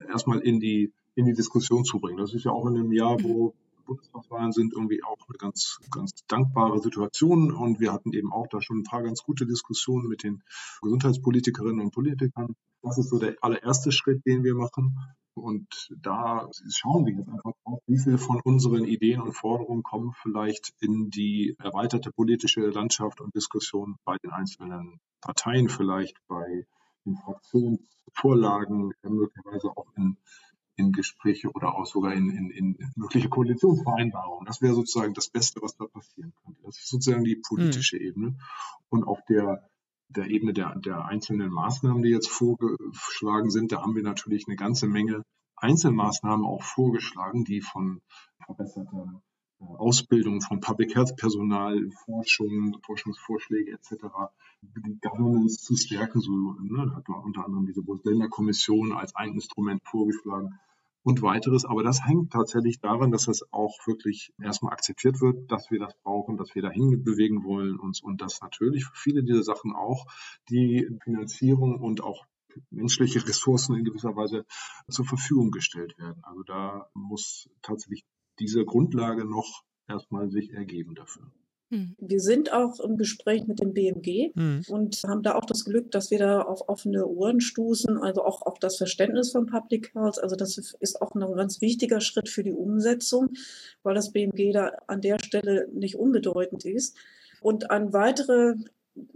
erstmal 0.07 0.39
in 0.39 0.59
die, 0.59 0.93
in 1.15 1.25
die 1.25 1.33
Diskussion 1.33 1.83
zu 1.85 1.99
bringen. 1.99 2.17
Das 2.17 2.33
ist 2.33 2.45
ja 2.45 2.51
auch 2.51 2.67
in 2.67 2.77
einem 2.77 2.91
Jahr, 2.91 3.17
wo 3.23 3.53
Bundestagswahlen 3.87 4.51
sind 4.51 4.73
irgendwie 4.73 5.03
auch 5.03 5.17
eine 5.27 5.37
ganz, 5.37 5.79
ganz 5.89 6.11
dankbare 6.27 6.79
Situation. 6.79 7.51
Und 7.51 7.79
wir 7.79 7.91
hatten 7.91 8.13
eben 8.13 8.31
auch 8.31 8.47
da 8.47 8.61
schon 8.61 8.79
ein 8.79 8.83
paar 8.83 9.01
ganz 9.01 9.23
gute 9.23 9.45
Diskussionen 9.45 10.07
mit 10.07 10.23
den 10.23 10.43
Gesundheitspolitikerinnen 10.81 11.81
und 11.81 11.91
Politikern. 11.91 12.55
Das 12.83 12.97
ist 12.97 13.09
so 13.09 13.17
der 13.17 13.35
allererste 13.41 13.91
Schritt, 13.91 14.25
den 14.25 14.43
wir 14.43 14.53
machen. 14.53 14.97
Und 15.33 15.89
da 16.01 16.49
schauen 16.69 17.05
wir 17.05 17.13
jetzt 17.13 17.29
einfach 17.29 17.51
drauf, 17.63 17.79
wie 17.85 17.99
viele 17.99 18.17
von 18.17 18.41
unseren 18.43 18.85
Ideen 18.85 19.21
und 19.21 19.33
Forderungen 19.33 19.83
kommen 19.83 20.13
vielleicht 20.21 20.73
in 20.79 21.09
die 21.11 21.55
erweiterte 21.59 22.11
politische 22.11 22.61
Landschaft 22.61 23.21
und 23.21 23.35
Diskussion 23.35 23.97
bei 24.03 24.17
den 24.17 24.31
einzelnen 24.31 24.99
Parteien, 25.21 25.69
vielleicht 25.69 26.17
bei 26.27 26.65
den 27.05 27.17
Fraktionsvorlagen, 27.17 28.93
möglicherweise 29.03 29.69
auch 29.69 29.87
in 29.95 30.17
in 30.77 30.91
Gespräche 30.91 31.49
oder 31.51 31.75
auch 31.75 31.85
sogar 31.85 32.13
in, 32.13 32.29
in, 32.29 32.51
in 32.51 32.91
mögliche 32.95 33.29
Koalitionsvereinbarungen. 33.29 34.45
Das 34.45 34.61
wäre 34.61 34.75
sozusagen 34.75 35.13
das 35.13 35.27
Beste, 35.29 35.61
was 35.61 35.75
da 35.75 35.85
passieren 35.85 36.33
könnte. 36.43 36.61
Das 36.63 36.77
ist 36.77 36.87
sozusagen 36.87 37.23
die 37.23 37.35
politische 37.35 37.97
mhm. 37.97 38.03
Ebene. 38.03 38.37
Und 38.89 39.03
auf 39.03 39.19
der, 39.27 39.67
der 40.09 40.27
Ebene 40.27 40.53
der, 40.53 40.75
der 40.75 41.05
einzelnen 41.05 41.49
Maßnahmen, 41.49 42.03
die 42.03 42.09
jetzt 42.09 42.29
vorgeschlagen 42.29 43.49
sind, 43.49 43.71
da 43.71 43.81
haben 43.81 43.95
wir 43.95 44.03
natürlich 44.03 44.47
eine 44.47 44.55
ganze 44.55 44.87
Menge 44.87 45.23
Einzelmaßnahmen 45.55 46.45
auch 46.45 46.61
vorgeschlagen, 46.61 47.43
die 47.43 47.61
von 47.61 48.01
verbesserter 48.45 49.21
Ausbildung 49.59 50.41
von 50.41 50.59
Public 50.59 50.95
Health 50.95 51.15
Personal, 51.17 51.89
Forschung, 52.05 52.77
Forschungsvorschläge 52.83 53.71
etc., 53.71 54.05
die 54.61 54.99
Governance 55.01 55.63
zu 55.63 55.75
stärken. 55.75 56.21
So 56.21 56.31
ne, 56.31 56.95
hat 56.95 57.07
man 57.07 57.23
unter 57.23 57.45
anderem 57.45 57.65
diese 57.65 57.81
Bundesländer-Kommission 57.81 58.93
als 58.93 59.15
ein 59.15 59.33
Instrument 59.33 59.81
vorgeschlagen 59.83 60.59
und 61.03 61.21
weiteres. 61.21 61.65
Aber 61.65 61.83
das 61.83 62.05
hängt 62.05 62.33
tatsächlich 62.33 62.79
daran, 62.81 63.11
dass 63.11 63.25
das 63.25 63.41
auch 63.51 63.75
wirklich 63.87 64.33
erstmal 64.41 64.73
akzeptiert 64.73 65.21
wird, 65.21 65.51
dass 65.51 65.71
wir 65.71 65.79
das 65.79 65.95
brauchen, 66.03 66.37
dass 66.37 66.53
wir 66.53 66.61
dahin 66.61 67.03
bewegen 67.03 67.43
wollen 67.43 67.79
uns 67.79 68.01
und 68.01 68.21
dass 68.21 68.41
natürlich 68.41 68.85
für 68.85 68.95
viele 68.95 69.23
dieser 69.23 69.43
Sachen 69.43 69.73
auch 69.73 70.05
die 70.49 70.87
Finanzierung 71.03 71.79
und 71.79 72.03
auch 72.03 72.25
menschliche 72.71 73.25
Ressourcen 73.25 73.75
in 73.75 73.85
gewisser 73.85 74.15
Weise 74.15 74.45
zur 74.89 75.05
Verfügung 75.05 75.51
gestellt 75.51 75.97
werden. 75.97 76.21
Also 76.23 76.43
da 76.43 76.89
muss 76.93 77.49
tatsächlich 77.61 78.03
diese 78.39 78.65
Grundlage 78.65 79.25
noch 79.25 79.63
erstmal 79.87 80.29
sich 80.29 80.51
ergeben 80.53 80.95
dafür. 80.95 81.31
Hm. 81.69 81.95
Wir 81.99 82.21
sind 82.21 82.53
auch 82.53 82.79
im 82.79 82.97
Gespräch 82.97 83.45
mit 83.45 83.59
dem 83.59 83.73
BMG 83.73 84.31
mhm. 84.35 84.63
und 84.69 85.03
haben 85.05 85.21
da 85.21 85.35
auch 85.35 85.45
das 85.45 85.65
Glück, 85.65 85.91
dass 85.91 86.11
wir 86.11 86.19
da 86.19 86.41
auf 86.41 86.69
offene 86.69 87.05
Ohren 87.05 87.41
stoßen, 87.41 87.97
also 87.97 88.23
auch 88.23 88.41
auf 88.41 88.57
das 88.59 88.77
Verständnis 88.77 89.31
von 89.31 89.47
Public 89.47 89.93
Health. 89.93 90.17
Also 90.23 90.37
das 90.37 90.57
ist 90.57 91.01
auch 91.01 91.13
ein 91.13 91.35
ganz 91.35 91.59
wichtiger 91.59 91.99
Schritt 91.99 92.29
für 92.29 92.43
die 92.43 92.53
Umsetzung, 92.53 93.33
weil 93.83 93.95
das 93.95 94.13
BMG 94.13 94.53
da 94.53 94.71
an 94.87 95.01
der 95.01 95.17
Stelle 95.21 95.67
nicht 95.73 95.97
unbedeutend 95.97 96.63
ist. 96.63 96.95
Und 97.41 97.69
ein 97.69 97.91
weitere 97.91 98.55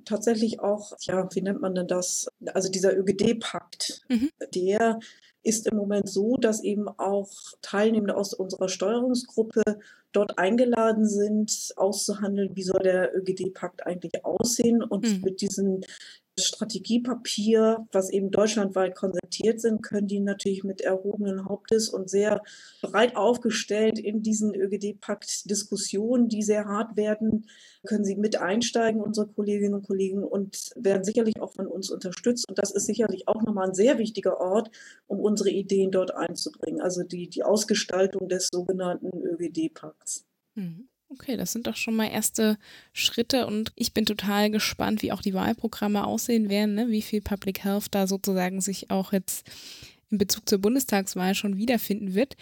tatsächlich 0.03 0.59
auch, 0.59 0.91
ja, 1.01 1.27
wie 1.33 1.41
nennt 1.41 1.61
man 1.61 1.73
denn 1.73 1.87
das? 1.87 2.27
Also 2.53 2.69
dieser 2.69 2.97
ÖGD-Pakt, 2.97 4.01
mhm. 4.09 4.29
der 4.53 4.99
ist 5.43 5.67
im 5.67 5.77
Moment 5.77 6.09
so, 6.09 6.37
dass 6.37 6.63
eben 6.63 6.87
auch 6.87 7.31
Teilnehmende 7.61 8.15
aus 8.15 8.33
unserer 8.33 8.69
Steuerungsgruppe 8.69 9.63
dort 10.11 10.37
eingeladen 10.37 11.07
sind, 11.07 11.73
auszuhandeln, 11.75 12.55
wie 12.55 12.63
soll 12.63 12.81
der 12.83 13.15
ÖGD-Pakt 13.15 13.85
eigentlich 13.85 14.23
aussehen 14.25 14.83
und 14.83 15.05
mhm. 15.07 15.21
mit 15.23 15.41
diesen 15.41 15.85
Strategiepapier, 16.39 17.85
was 17.91 18.09
eben 18.09 18.31
deutschlandweit 18.31 18.95
konzeptiert 18.95 19.59
sind, 19.59 19.81
können 19.81 20.07
die 20.07 20.19
natürlich 20.19 20.63
mit 20.63 20.81
erhobenen 20.81 21.45
Hauptes 21.45 21.89
und 21.89 22.09
sehr 22.09 22.41
breit 22.81 23.15
aufgestellt 23.15 23.99
in 23.99 24.21
diesen 24.21 24.55
ÖGD-Pakt 24.55 25.49
Diskussionen, 25.49 26.29
die 26.29 26.41
sehr 26.41 26.65
hart 26.65 26.95
werden, 26.95 27.47
können 27.85 28.05
sie 28.05 28.15
mit 28.15 28.37
einsteigen, 28.37 29.01
unsere 29.01 29.27
Kolleginnen 29.27 29.73
und 29.73 29.87
Kollegen, 29.87 30.23
und 30.23 30.71
werden 30.75 31.03
sicherlich 31.03 31.41
auch 31.41 31.53
von 31.53 31.67
uns 31.67 31.89
unterstützt. 31.89 32.47
Und 32.47 32.57
das 32.57 32.71
ist 32.71 32.85
sicherlich 32.85 33.27
auch 33.27 33.41
nochmal 33.41 33.69
ein 33.69 33.75
sehr 33.75 33.97
wichtiger 33.97 34.39
Ort, 34.39 34.71
um 35.07 35.19
unsere 35.19 35.49
Ideen 35.49 35.91
dort 35.91 36.13
einzubringen. 36.15 36.81
Also 36.81 37.03
die, 37.03 37.29
die 37.29 37.43
Ausgestaltung 37.43 38.29
des 38.29 38.47
sogenannten 38.51 39.09
ÖGD-Pakts. 39.21 40.25
Mhm. 40.55 40.87
Okay, 41.11 41.35
das 41.35 41.51
sind 41.51 41.67
doch 41.67 41.75
schon 41.75 41.95
mal 41.95 42.07
erste 42.07 42.57
Schritte 42.93 43.45
und 43.45 43.73
ich 43.75 43.93
bin 43.93 44.05
total 44.05 44.49
gespannt, 44.49 45.01
wie 45.01 45.11
auch 45.11 45.21
die 45.21 45.33
Wahlprogramme 45.33 46.05
aussehen 46.05 46.49
werden, 46.49 46.75
ne? 46.75 46.87
wie 46.89 47.01
viel 47.01 47.21
Public 47.21 47.65
Health 47.65 47.87
da 47.91 48.07
sozusagen 48.07 48.61
sich 48.61 48.91
auch 48.91 49.11
jetzt 49.11 49.45
in 50.09 50.17
Bezug 50.17 50.47
zur 50.47 50.59
Bundestagswahl 50.59 51.35
schon 51.35 51.57
wiederfinden 51.57 52.13
wird. 52.13 52.37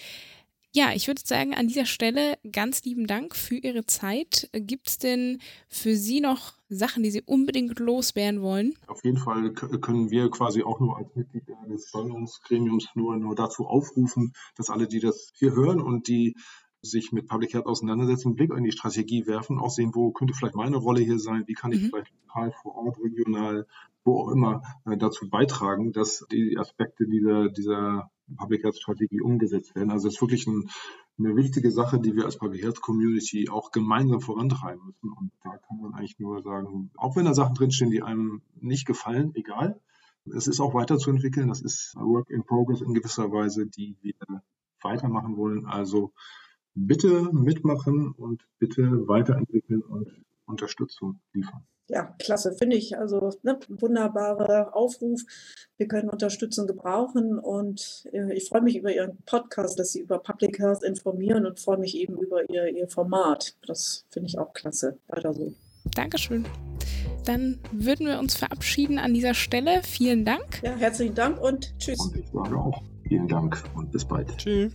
Ja, 0.71 0.91
ich 0.93 1.07
würde 1.07 1.21
sagen, 1.25 1.55
an 1.55 1.67
dieser 1.67 1.85
Stelle 1.85 2.37
ganz 2.51 2.83
lieben 2.83 3.07
Dank 3.07 3.35
für 3.35 3.55
Ihre 3.55 3.87
Zeit. 3.87 4.51
Gibt 4.53 4.87
es 4.87 4.97
denn 4.99 5.39
für 5.67 5.95
Sie 5.95 6.21
noch 6.21 6.53
Sachen, 6.69 7.01
die 7.01 7.09
Sie 7.09 7.23
unbedingt 7.23 7.79
loswerden 7.79 8.43
wollen? 8.43 8.75
Auf 8.85 9.03
jeden 9.03 9.17
Fall 9.17 9.51
können 9.51 10.11
wir 10.11 10.29
quasi 10.29 10.61
auch 10.61 10.79
nur 10.79 10.95
als 10.95 11.07
Mitglieder 11.15 11.55
des 11.67 11.89
Steuerungsgremiums 11.89 12.89
nur, 12.93 13.17
nur 13.17 13.33
dazu 13.33 13.65
aufrufen, 13.65 14.33
dass 14.57 14.69
alle, 14.69 14.87
die 14.87 14.99
das 14.99 15.31
hier 15.33 15.53
hören 15.53 15.81
und 15.81 16.07
die 16.07 16.35
sich 16.81 17.11
mit 17.11 17.27
Public 17.27 17.53
Health 17.53 17.65
auseinandersetzen, 17.65 18.29
einen 18.29 18.35
Blick 18.35 18.53
in 18.53 18.63
die 18.63 18.71
Strategie 18.71 19.27
werfen, 19.27 19.59
auch 19.59 19.69
sehen, 19.69 19.91
wo 19.93 20.11
könnte 20.11 20.33
vielleicht 20.33 20.55
meine 20.55 20.77
Rolle 20.77 21.01
hier 21.01 21.19
sein, 21.19 21.43
wie 21.47 21.53
kann 21.53 21.71
ich 21.71 21.81
mhm. 21.83 21.89
vielleicht 21.89 22.13
lokal, 22.27 22.53
vor 22.61 22.75
Ort, 22.75 22.97
regional, 22.99 23.67
wo 24.03 24.21
auch 24.21 24.29
immer 24.29 24.61
äh, 24.85 24.97
dazu 24.97 25.29
beitragen, 25.29 25.91
dass 25.91 26.25
die 26.31 26.57
Aspekte 26.57 27.05
dieser, 27.05 27.49
dieser 27.49 28.09
Public 28.37 28.63
Health 28.63 28.77
Strategie 28.77 29.21
umgesetzt 29.21 29.75
werden. 29.75 29.91
Also 29.91 30.07
es 30.07 30.15
ist 30.15 30.21
wirklich 30.21 30.47
ein, 30.47 30.69
eine 31.17 31.35
wichtige 31.35 31.71
Sache, 31.71 31.99
die 31.99 32.15
wir 32.15 32.25
als 32.25 32.37
Public 32.37 32.63
Health 32.63 32.81
Community 32.81 33.49
auch 33.49 33.71
gemeinsam 33.71 34.21
vorantreiben 34.21 34.85
müssen. 34.85 35.11
Und 35.11 35.31
da 35.43 35.57
kann 35.57 35.81
man 35.81 35.93
eigentlich 35.93 36.19
nur 36.19 36.41
sagen, 36.41 36.91
auch 36.95 37.15
wenn 37.15 37.25
da 37.25 37.33
Sachen 37.33 37.55
drinstehen, 37.55 37.91
die 37.91 38.01
einem 38.01 38.41
nicht 38.59 38.85
gefallen, 38.85 39.31
egal. 39.35 39.79
Es 40.25 40.47
ist 40.47 40.59
auch 40.59 40.73
weiterzuentwickeln. 40.73 41.49
Das 41.49 41.61
ist 41.61 41.95
Work 41.95 42.29
in 42.29 42.43
Progress 42.43 42.81
in 42.81 42.93
gewisser 42.93 43.31
Weise, 43.31 43.65
die 43.65 43.97
wir 44.01 44.13
weitermachen 44.81 45.35
wollen. 45.37 45.65
Also 45.65 46.13
bitte 46.87 47.29
mitmachen 47.31 48.11
und 48.11 48.45
bitte 48.59 49.07
weiterentwickeln 49.07 49.81
und 49.81 50.11
Unterstützung 50.45 51.19
liefern 51.33 51.63
ja, 51.89 52.15
klasse, 52.19 52.53
finde 52.53 52.77
ich. 52.77 52.97
Also 52.97 53.31
ne, 53.43 53.59
wunderbarer 53.67 54.75
Aufruf. 54.75 55.21
Wir 55.77 55.87
können 55.87 56.09
Unterstützung 56.09 56.67
gebrauchen 56.67 57.39
und 57.39 58.07
äh, 58.13 58.33
ich 58.33 58.47
freue 58.47 58.61
mich 58.61 58.77
über 58.77 58.93
Ihren 58.93 59.17
Podcast, 59.25 59.79
dass 59.79 59.91
Sie 59.91 60.01
über 60.01 60.19
Public 60.19 60.59
Health 60.59 60.83
informieren 60.83 61.45
und 61.45 61.59
freue 61.59 61.77
mich 61.77 61.97
eben 61.97 62.17
über 62.17 62.49
Ihr, 62.49 62.67
Ihr 62.69 62.87
Format. 62.87 63.55
Das 63.65 64.05
finde 64.09 64.29
ich 64.29 64.37
auch 64.37 64.53
klasse. 64.53 64.97
Weiter 65.07 65.33
so. 65.33 65.53
Dankeschön. 65.95 66.45
Dann 67.25 67.59
würden 67.71 68.05
wir 68.05 68.19
uns 68.19 68.35
verabschieden 68.35 68.99
an 68.99 69.13
dieser 69.13 69.33
Stelle. 69.33 69.81
Vielen 69.83 70.25
Dank. 70.25 70.61
Ja, 70.61 70.75
herzlichen 70.75 71.15
Dank 71.15 71.41
und 71.41 71.77
tschüss. 71.79 71.99
Und 71.99 72.15
ich 72.15 72.27
sage 72.27 72.55
auch 72.55 72.83
vielen 73.07 73.27
Dank 73.27 73.63
und 73.75 73.91
bis 73.91 74.05
bald. 74.05 74.35
Tschüss. 74.37 74.73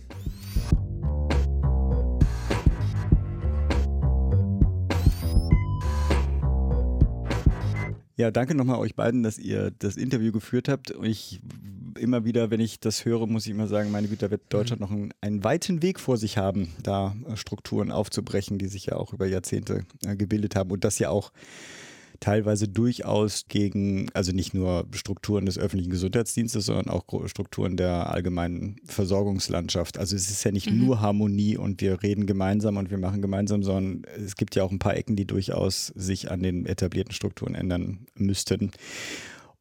Ja, 8.17 8.31
danke 8.31 8.55
nochmal 8.55 8.79
euch 8.79 8.95
beiden, 8.95 9.23
dass 9.23 9.37
ihr 9.37 9.71
das 9.77 9.97
Interview 9.97 10.31
geführt 10.31 10.69
habt. 10.69 10.93
Ich 11.03 11.41
immer 11.99 12.23
wieder, 12.23 12.49
wenn 12.49 12.61
ich 12.61 12.79
das 12.79 13.03
höre, 13.03 13.27
muss 13.27 13.45
ich 13.45 13.51
immer 13.51 13.67
sagen, 13.67 13.91
meine 13.91 14.07
Güte, 14.07 14.25
da 14.25 14.31
wird 14.31 14.41
Deutschland 14.49 14.81
noch 14.81 14.91
einen, 14.91 15.13
einen, 15.21 15.43
weiten 15.43 15.81
Weg 15.81 15.99
vor 15.99 16.17
sich 16.17 16.37
haben, 16.37 16.69
da 16.81 17.15
äh, 17.27 17.35
Strukturen 17.35 17.91
aufzubrechen, 17.91 18.57
die 18.57 18.67
sich 18.67 18.87
ja 18.87 18.95
auch 18.95 19.13
über 19.13 19.25
Jahrzehnte 19.25 19.85
äh, 20.05 20.15
gebildet 20.15 20.55
haben 20.55 20.71
und 20.71 20.83
das 20.83 20.99
ja 20.99 21.09
auch 21.09 21.31
teilweise 22.19 22.67
durchaus 22.67 23.45
gegen, 23.47 24.09
also 24.13 24.31
nicht 24.31 24.53
nur 24.53 24.87
Strukturen 24.91 25.45
des 25.45 25.57
öffentlichen 25.57 25.91
Gesundheitsdienstes, 25.91 26.65
sondern 26.65 26.89
auch 26.89 27.05
Strukturen 27.27 27.77
der 27.77 28.09
allgemeinen 28.09 28.77
Versorgungslandschaft. 28.85 29.97
Also 29.97 30.15
es 30.15 30.29
ist 30.29 30.43
ja 30.43 30.51
nicht 30.51 30.69
mhm. 30.69 30.85
nur 30.85 31.01
Harmonie 31.01 31.57
und 31.57 31.81
wir 31.81 32.01
reden 32.03 32.25
gemeinsam 32.25 32.77
und 32.77 32.89
wir 32.89 32.97
machen 32.97 33.21
gemeinsam, 33.21 33.63
sondern 33.63 34.03
es 34.17 34.35
gibt 34.35 34.55
ja 34.55 34.63
auch 34.63 34.71
ein 34.71 34.79
paar 34.79 34.95
Ecken, 34.95 35.15
die 35.15 35.25
durchaus 35.25 35.87
sich 35.95 36.31
an 36.31 36.41
den 36.41 36.65
etablierten 36.65 37.13
Strukturen 37.13 37.55
ändern 37.55 38.05
müssten. 38.15 38.71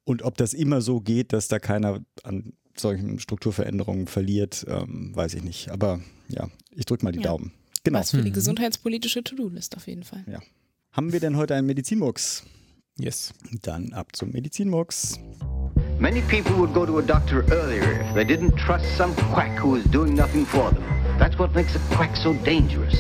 Und 0.05 0.23
ob 0.23 0.37
das 0.37 0.53
immer 0.53 0.81
so 0.81 1.01
geht, 1.01 1.33
dass 1.33 1.49
da 1.49 1.59
keiner 1.59 2.01
an 2.23 2.53
solchen 2.77 3.19
Strukturveränderungen 3.19 4.07
verliert, 4.07 4.67
ähm, 4.69 5.15
weiß 5.15 5.35
ich 5.35 5.43
nicht. 5.43 5.71
Aber 5.71 6.01
ja, 6.29 6.49
ich 6.75 6.85
drücke 6.87 7.05
mal 7.05 7.13
die 7.13 7.21
ja. 7.21 7.29
Daumen. 7.29 7.53
Genau. 7.85 7.99
Was 7.99 8.11
für 8.11 8.23
die 8.23 8.31
mhm. 8.31 8.35
gesundheitspolitische 8.35 9.23
To-Do-List 9.23 9.77
auf 9.77 9.87
jeden 9.87 10.05
Fall. 10.05 10.25
Ja. 10.27 10.41
Haben 10.95 11.13
wir 11.13 11.19
denn 11.19 11.37
heute 11.37 11.57
einen 11.57 11.67
Medizinmux? 11.67 12.45
Yes. 12.97 13.35
Dann 13.63 13.93
ab 13.95 14.15
zum 14.15 14.31
Medizinmux. 14.31 15.19
Many 15.99 16.21
people 16.21 16.57
would 16.57 16.73
go 16.73 16.87
to 16.87 16.99
a 16.99 17.03
doctor 17.03 17.43
earlier 17.51 18.01
if 18.01 18.15
they 18.15 18.25
didn't 18.25 18.55
trust 18.57 18.85
some 18.97 19.13
quack 19.33 19.61
who 19.61 19.75
is 19.75 19.83
doing 19.91 20.15
nothing 20.15 20.47
for 20.47 20.71
them. 20.71 20.85
That's 21.19 21.37
what 21.37 21.53
makes 21.53 21.75
a 21.75 21.81
quack 21.97 22.17
so 22.17 22.33
dangerous. 22.45 22.95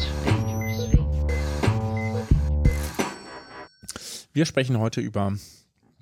Wir 4.32 4.46
sprechen 4.46 4.80
heute 4.80 5.00
über 5.00 5.32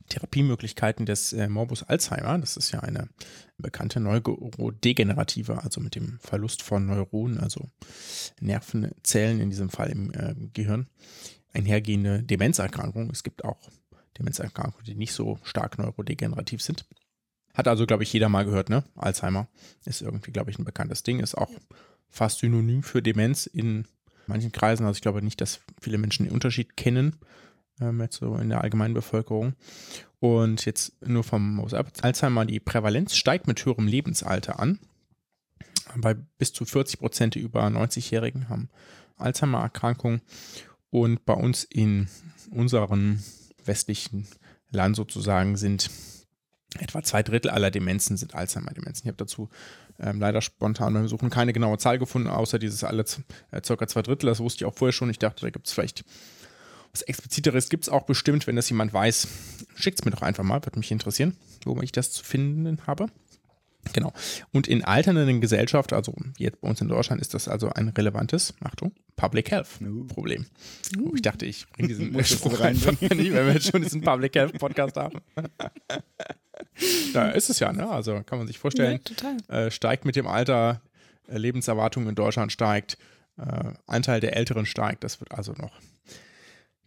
Therapiemöglichkeiten 0.09 1.05
des 1.05 1.35
äh, 1.35 1.47
Morbus 1.51 1.83
Alzheimer. 1.83 2.39
Das 2.39 2.57
ist 2.57 2.73
ja 2.73 2.81
eine 2.81 3.11
bekannte 3.59 4.01
Neurodegenerative, 4.01 5.63
also 5.63 5.83
mit 5.83 5.95
dem 5.95 6.19
Verlust 6.21 6.63
von 6.63 6.87
Neuronen, 6.87 7.39
also 7.39 7.69
Nervenzellen 8.41 9.41
in 9.43 9.51
diesem 9.51 9.69
Fall 9.69 9.91
im 9.91 10.11
äh, 10.15 10.35
Gehirn 10.55 10.87
einhergehende 11.53 12.23
Demenzerkrankung. 12.23 13.11
Es 13.11 13.23
gibt 13.23 13.45
auch 13.45 13.71
Demenzerkrankungen, 14.19 14.85
die 14.85 14.95
nicht 14.95 15.13
so 15.13 15.39
stark 15.43 15.79
neurodegenerativ 15.79 16.63
sind. 16.63 16.87
Hat 17.55 17.69
also, 17.69 17.87
glaube 17.87 18.03
ich, 18.03 18.13
jeder 18.13 18.29
mal 18.29 18.45
gehört, 18.45 18.71
ne? 18.71 18.85
Alzheimer 18.97 19.49
ist 19.85 20.01
irgendwie, 20.01 20.33
glaube 20.33 20.51
ich, 20.51 20.59
ein 20.59 20.65
bekanntes 20.65 21.03
Ding, 21.03 21.21
ist 21.21 21.37
auch 21.37 21.51
fast 22.09 22.39
synonym 22.39 22.83
für 22.83 23.03
Demenz 23.03 23.47
in 23.47 23.87
manchen 24.27 24.53
Kreisen. 24.53 24.87
Also 24.87 24.97
ich 24.97 25.03
glaube 25.03 25.23
nicht, 25.23 25.41
dass 25.41 25.61
viele 25.81 25.99
Menschen 25.99 26.25
den 26.25 26.33
Unterschied 26.33 26.77
kennen, 26.77 27.17
ähm, 27.81 28.01
jetzt 28.01 28.17
so 28.17 28.37
in 28.37 28.49
der 28.49 28.63
allgemeinen 28.63 28.95
Bevölkerung. 28.95 29.55
Und 30.19 30.65
jetzt 30.65 30.95
nur 31.07 31.25
vom 31.25 31.61
Alzheimer, 32.03 32.47
die 32.47 32.61
Prävalenz 32.61 33.17
steigt 33.17 33.49
mit 33.49 33.65
höherem 33.65 33.87
Lebensalter 33.87 34.61
an. 34.61 34.79
Bei 35.97 36.15
bis 36.15 36.53
zu 36.53 36.65
40 36.65 37.01
Prozent 37.01 37.35
der 37.35 37.43
über 37.43 37.67
90-Jährigen 37.67 38.49
haben 38.49 38.71
Alzheimer-Erkrankungen. 39.19 40.23
Und 40.93 41.25
bei 41.25 41.33
uns 41.33 41.65
in 41.65 42.07
unserem 42.51 43.19
westlichen 43.65 44.29
Land 44.71 44.95
sozusagen 44.95 45.57
sind 45.57 45.91
etwa 46.79 47.03
zwei 47.03 47.23
Drittel 47.23 47.51
aller 47.51 47.71
Demenzen 47.71 48.19
sind 48.19 48.35
Alzheimer-Demenzen. 48.35 49.05
Ich 49.05 49.09
habe 49.09 49.17
dazu 49.17 49.49
ähm, 49.99 50.21
leider 50.21 50.43
spontan 50.43 50.93
beim 50.93 51.09
Suchen 51.09 51.31
keine 51.31 51.55
genaue 51.55 51.79
Zahl 51.79 51.99
gefunden, 51.99 52.29
außer 52.29 52.59
dieses 52.59 52.85
alle 52.85 53.07
äh, 53.53 53.63
circa 53.65 53.87
zwei 53.89 54.03
Drittel. 54.03 54.27
Das 54.27 54.41
wusste 54.41 54.65
ich 54.65 54.69
auch 54.71 54.75
vorher 54.75 54.93
schon. 54.93 55.09
Ich 55.09 55.19
dachte, 55.19 55.41
da 55.41 55.51
gibt 55.51 55.67
es 55.67 55.73
vielleicht 55.73 56.05
was 56.93 57.01
Expliziteres. 57.01 57.71
Gibt 57.71 57.85
es 57.85 57.89
auch 57.89 58.05
bestimmt, 58.05 58.47
wenn 58.47 58.57
das 58.57 58.69
jemand 58.69 58.93
weiß. 58.93 59.29
Schickt 59.75 59.99
es 59.99 60.05
mir 60.05 60.11
doch 60.11 60.23
einfach 60.23 60.45
mal, 60.45 60.63
würde 60.63 60.79
mich 60.79 60.91
interessieren, 60.91 61.39
wo 61.65 61.81
ich 61.81 61.93
das 61.93 62.13
zu 62.13 62.23
finden 62.23 62.87
habe. 62.87 63.07
Genau. 63.93 64.13
Und 64.53 64.69
in 64.69 64.85
alternden 64.85 65.41
Gesellschaft, 65.41 65.93
also 65.93 66.15
jetzt 66.39 66.61
bei 66.61 66.69
uns 66.69 66.81
in 66.81 66.89
Deutschland, 66.89 67.21
ist 67.21 67.35
das 67.35 67.49
also 67.49 67.69
ein 67.71 67.89
relevantes, 67.89 68.55
Achtung, 68.63 68.93
Public 69.17 69.51
Health 69.51 69.69
Problem. 70.09 70.47
Uh. 70.97 71.15
Ich 71.15 71.23
dachte, 71.23 71.47
ich 71.47 71.69
bringe 71.71 71.89
diesen 71.89 72.25
Spruch 72.25 72.61
rein, 72.61 72.81
wenn 73.01 73.19
wir 73.19 73.53
jetzt 73.53 73.71
schon 73.71 73.83
diesen 73.83 74.01
Public 74.01 74.35
Health 74.35 74.59
Podcast 74.59 74.97
haben. 74.97 75.21
da 77.13 77.31
ist 77.31 77.51
es 77.51 77.59
ja, 77.59 77.73
ne? 77.73 77.89
Also 77.89 78.23
kann 78.23 78.39
man 78.39 78.47
sich 78.47 78.59
vorstellen, 78.59 79.01
ja, 79.49 79.67
äh, 79.67 79.71
steigt 79.71 80.05
mit 80.05 80.17
dem 80.17 80.27
Alter, 80.27 80.81
äh, 81.29 81.39
Lebenserwartung 81.39 82.09
in 82.09 82.15
Deutschland 82.15 82.53
steigt, 82.53 82.99
äh, 83.37 83.73
Anteil 83.87 84.21
der 84.21 84.37
Älteren 84.37 84.67
steigt, 84.67 85.05
das 85.05 85.21
wird 85.21 85.33
also 85.33 85.53
noch 85.53 85.73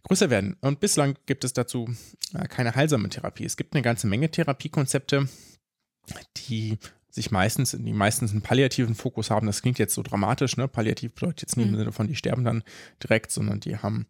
größer 0.04 0.30
werden. 0.30 0.56
Und 0.60 0.80
bislang 0.80 1.16
gibt 1.26 1.44
es 1.44 1.52
dazu 1.52 1.88
äh, 2.34 2.46
keine 2.48 2.74
heilsame 2.74 3.08
Therapie. 3.08 3.44
Es 3.44 3.56
gibt 3.56 3.74
eine 3.74 3.82
ganze 3.82 4.06
Menge 4.06 4.30
Therapiekonzepte, 4.30 5.28
die 6.48 6.78
sich 7.16 7.30
meistens, 7.30 7.70
die 7.78 7.92
meistens 7.92 8.32
einen 8.32 8.42
palliativen 8.42 8.94
Fokus 8.94 9.30
haben. 9.30 9.46
Das 9.46 9.62
klingt 9.62 9.78
jetzt 9.78 9.94
so 9.94 10.02
dramatisch, 10.02 10.56
ne? 10.58 10.68
Palliativ 10.68 11.14
bedeutet 11.14 11.42
jetzt 11.42 11.56
nicht 11.56 11.66
im 11.66 11.72
mhm. 11.72 11.78
Sinne 11.78 11.92
von, 11.92 12.06
die 12.06 12.14
sterben 12.14 12.44
dann 12.44 12.62
direkt, 13.02 13.32
sondern 13.32 13.58
die 13.58 13.78
haben 13.78 14.06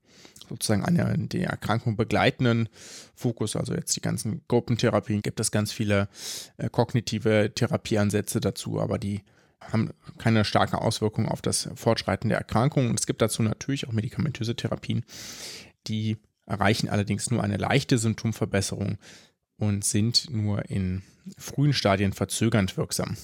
sozusagen 0.49 0.85
einen 0.85 1.29
die 1.29 1.43
Erkrankung 1.43 1.97
begleitenden 1.97 2.69
Fokus. 3.15 3.55
Also 3.55 3.75
jetzt 3.75 3.95
die 3.95 4.01
ganzen 4.01 4.43
Gruppentherapien 4.49 5.23
gibt 5.23 5.39
es 5.39 5.53
ganz 5.53 5.73
viele 5.73 6.09
äh, 6.57 6.69
kognitive 6.69 7.53
Therapieansätze 7.55 8.41
dazu, 8.41 8.81
aber 8.81 8.99
die 8.99 9.23
haben 9.61 9.91
keine 10.19 10.45
starke 10.45 10.81
Auswirkung 10.81 11.29
auf 11.29 11.43
das 11.43 11.69
Fortschreiten 11.77 12.29
der 12.29 12.39
Erkrankung. 12.39 12.91
Und 12.91 12.99
es 12.99 13.07
gibt 13.07 13.23
dazu 13.23 13.43
natürlich 13.43 13.87
auch 13.87 13.93
medikamentöse 13.93 14.57
Therapien, 14.57 15.05
die 15.87 16.19
erreichen 16.47 16.89
allerdings 16.89 17.31
nur 17.31 17.43
eine 17.43 17.57
leichte 17.57 17.99
Symptomverbesserung 17.99 18.99
und 19.59 19.85
sind 19.85 20.31
nur 20.31 20.71
in 20.71 21.03
frühen 21.39 21.73
Stadien 21.73 22.13
verzögernd 22.13 22.77
wirksam. 22.77 23.17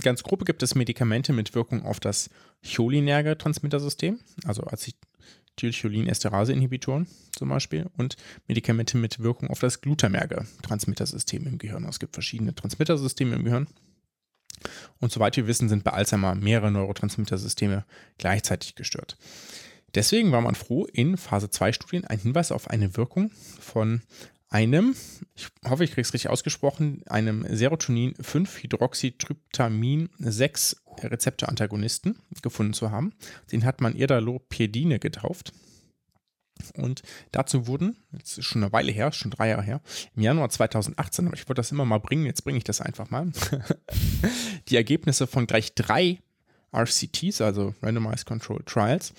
Ganz 0.00 0.22
grob 0.22 0.44
gibt 0.44 0.62
es 0.62 0.74
Medikamente 0.74 1.32
mit 1.32 1.54
Wirkung 1.54 1.82
auf 1.84 2.00
das 2.00 2.28
cholinerge 2.62 3.38
Transmittersystem, 3.38 4.20
also 4.44 4.64
Acetylcholin-Esterase-Inhibitoren 4.64 7.06
zum 7.32 7.48
Beispiel, 7.48 7.88
und 7.96 8.18
Medikamente 8.46 8.98
mit 8.98 9.20
Wirkung 9.20 9.48
auf 9.48 9.60
das 9.60 9.80
glutamerge 9.80 10.46
Transmittersystem 10.62 11.46
im 11.46 11.56
Gehirn. 11.58 11.84
Es 11.84 11.98
gibt 11.98 12.14
verschiedene 12.14 12.54
Transmittersysteme 12.54 13.34
im 13.34 13.44
Gehirn. 13.44 13.66
Und 14.98 15.12
soweit 15.12 15.36
wir 15.36 15.46
wissen, 15.46 15.68
sind 15.68 15.84
bei 15.84 15.92
Alzheimer 15.92 16.34
mehrere 16.34 16.70
Neurotransmittersysteme 16.70 17.84
gleichzeitig 18.18 18.74
gestört. 18.74 19.16
Deswegen 19.94 20.32
war 20.32 20.42
man 20.42 20.54
froh, 20.54 20.86
in 20.92 21.16
Phase 21.16 21.48
2 21.48 21.72
Studien 21.72 22.04
einen 22.04 22.20
Hinweis 22.20 22.52
auf 22.52 22.68
eine 22.68 22.96
Wirkung 22.96 23.30
von 23.60 24.02
einem, 24.50 24.94
ich 25.34 25.48
hoffe, 25.68 25.84
ich 25.84 25.90
kriege 25.90 26.02
es 26.02 26.12
richtig 26.12 26.30
ausgesprochen, 26.30 27.02
einem 27.06 27.44
Serotonin 27.48 28.14
5-Hydroxytryptamin 28.14 30.08
6 30.18 30.82
Rezeptorantagonisten 31.02 32.18
gefunden 32.42 32.72
zu 32.72 32.90
haben. 32.90 33.12
Den 33.52 33.64
hat 33.64 33.80
man 33.80 33.94
Irdalopedine 33.94 34.98
getauft. 34.98 35.52
Und 36.74 37.02
dazu 37.30 37.66
wurden, 37.66 37.96
jetzt 38.12 38.38
ist 38.38 38.46
schon 38.46 38.62
eine 38.62 38.72
Weile 38.72 38.90
her, 38.90 39.12
schon 39.12 39.30
drei 39.30 39.50
Jahre 39.50 39.62
her, 39.62 39.80
im 40.16 40.22
Januar 40.22 40.50
2018, 40.50 41.26
aber 41.26 41.36
ich 41.36 41.48
wollte 41.48 41.60
das 41.60 41.70
immer 41.70 41.84
mal 41.84 42.00
bringen, 42.00 42.26
jetzt 42.26 42.42
bringe 42.42 42.58
ich 42.58 42.64
das 42.64 42.80
einfach 42.80 43.10
mal, 43.10 43.30
die 44.68 44.76
Ergebnisse 44.76 45.28
von 45.28 45.46
gleich 45.46 45.74
drei 45.74 46.18
RCTs, 46.72 47.40
also 47.40 47.74
Randomized 47.82 48.26
Controlled 48.26 48.66
Trials, 48.66 49.12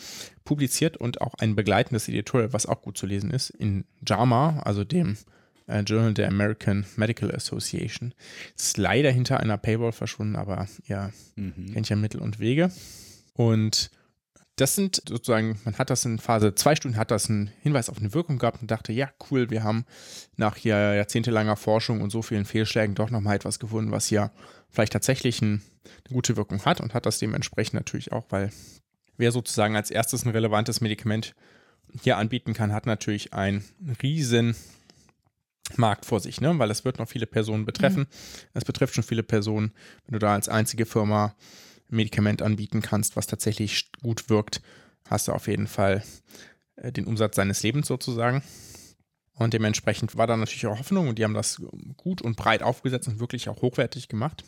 publiziert 0.45 0.97
und 0.97 1.22
auch 1.22 1.34
ein 1.36 1.56
begleitendes 1.56 2.08
Editorial, 2.08 2.54
was 2.54 2.66
auch 2.66 2.82
gut 2.82 2.97
zu 2.97 3.06
lesen 3.06 3.32
ist, 3.32 3.50
in 3.50 3.86
JAMA, 4.06 4.62
also 4.64 4.84
dem 4.84 5.18
äh, 5.68 5.82
Journal 5.82 6.14
der 6.14 6.28
American 6.28 6.86
Medical 6.95 7.34
Association. 7.34 8.14
Ist 8.56 8.78
leider 8.78 9.12
hinter 9.12 9.39
einer 9.39 9.58
Paywall 9.58 9.91
verschwunden, 9.91 10.36
aber 10.36 10.68
ja, 10.88 11.12
mhm. 11.36 11.74
kennt 11.74 11.89
ja 11.89 11.95
Mittel 11.95 12.22
und 12.22 12.39
Wege. 12.39 12.72
Und 13.34 13.91
das 14.60 14.76
sind 14.76 15.01
sozusagen, 15.07 15.60
man 15.64 15.78
hat 15.78 15.89
das 15.89 16.03
in 16.05 16.20
Phase 16.20 16.53
2 16.53 16.76
Stunden, 16.76 16.97
hat 16.97 17.12
das 17.12 17.30
einen 17.30 17.51
Hinweis 17.62 17.89
auf 17.89 17.97
eine 17.97 18.14
Wirkung 18.14 18.39
gehabt 18.39 18.62
und 18.62 18.70
dachte, 18.70 18.91
ja, 18.91 19.10
cool, 19.30 19.49
wir 19.49 19.64
haben 19.64 19.86
nach 20.36 20.57
hier 20.57 20.76
jahrzehntelanger 20.95 21.55
Forschung 21.55 22.01
und 22.01 22.10
so 22.10 22.22
vielen 22.22 22.45
Fehlschlägen 22.45 22.95
doch 22.95 23.10
nochmal 23.10 23.36
etwas 23.36 23.60
gefunden, 23.60 23.91
was 23.91 24.07
hier 24.07 24.32
vielleicht 24.70 24.93
tatsächlich 24.93 25.41
ein, 25.41 25.62
eine 25.86 26.14
gute 26.14 26.36
Wirkung 26.36 26.66
hat 26.66 26.82
und 26.82 26.93
hat 26.93 27.05
das 27.05 27.20
dementsprechend 27.20 27.76
natürlich 27.76 28.12
auch, 28.12 28.26
weil 28.30 28.51
wer 29.18 29.32
sozusagen 29.32 29.76
als 29.76 29.91
erstes 29.91 30.26
ein 30.26 30.32
relevantes 30.32 30.82
Medikament 30.82 31.36
hier 32.01 32.18
anbieten 32.18 32.53
kann, 32.53 32.74
hat 32.74 32.86
natürlich 32.86 33.34
einen 33.34 33.64
riesen 34.03 34.55
Markt 35.78 36.05
vor 36.05 36.20
sich, 36.20 36.41
ne? 36.41 36.57
weil 36.60 36.72
es 36.72 36.84
wird 36.84 36.99
noch 36.99 37.07
viele 37.07 37.28
Personen 37.28 37.66
betreffen. 37.66 38.07
Es 38.53 38.66
betrifft 38.66 38.95
schon 38.95 39.03
viele 39.03 39.24
Personen. 39.24 39.72
Wenn 40.05 40.14
du 40.14 40.20
da 40.20 40.34
als 40.34 40.49
einzige 40.49 40.86
Firma 40.86 41.36
Medikament 41.89 42.41
anbieten 42.41 42.81
kannst, 42.81 43.15
was 43.15 43.27
tatsächlich 43.27 43.91
gut 44.01 44.29
wirkt, 44.29 44.61
hast 45.09 45.27
du 45.27 45.33
auf 45.33 45.47
jeden 45.47 45.67
Fall 45.67 46.03
äh, 46.75 46.91
den 46.91 47.05
Umsatz 47.05 47.35
seines 47.35 47.63
Lebens 47.63 47.87
sozusagen. 47.87 48.43
Und 49.33 49.53
dementsprechend 49.53 50.17
war 50.17 50.27
da 50.27 50.35
natürlich 50.35 50.65
auch 50.67 50.79
Hoffnung 50.79 51.07
und 51.07 51.17
die 51.17 51.23
haben 51.23 51.33
das 51.33 51.61
gut 51.95 52.21
und 52.21 52.35
breit 52.35 52.61
aufgesetzt 52.61 53.07
und 53.07 53.19
wirklich 53.19 53.47
auch 53.47 53.61
hochwertig 53.61 54.09
gemacht. 54.09 54.43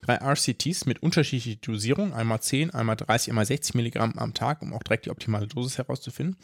Drei 0.00 0.14
RCTs 0.14 0.86
mit 0.86 1.02
unterschiedlicher 1.02 1.60
Dosierung, 1.60 2.12
einmal 2.12 2.40
10, 2.40 2.70
einmal 2.70 2.96
30, 2.96 3.30
einmal 3.30 3.46
60 3.46 3.74
Milligramm 3.74 4.18
am 4.18 4.34
Tag, 4.34 4.62
um 4.62 4.72
auch 4.72 4.82
direkt 4.82 5.06
die 5.06 5.10
optimale 5.10 5.46
Dosis 5.46 5.78
herauszufinden 5.78 6.36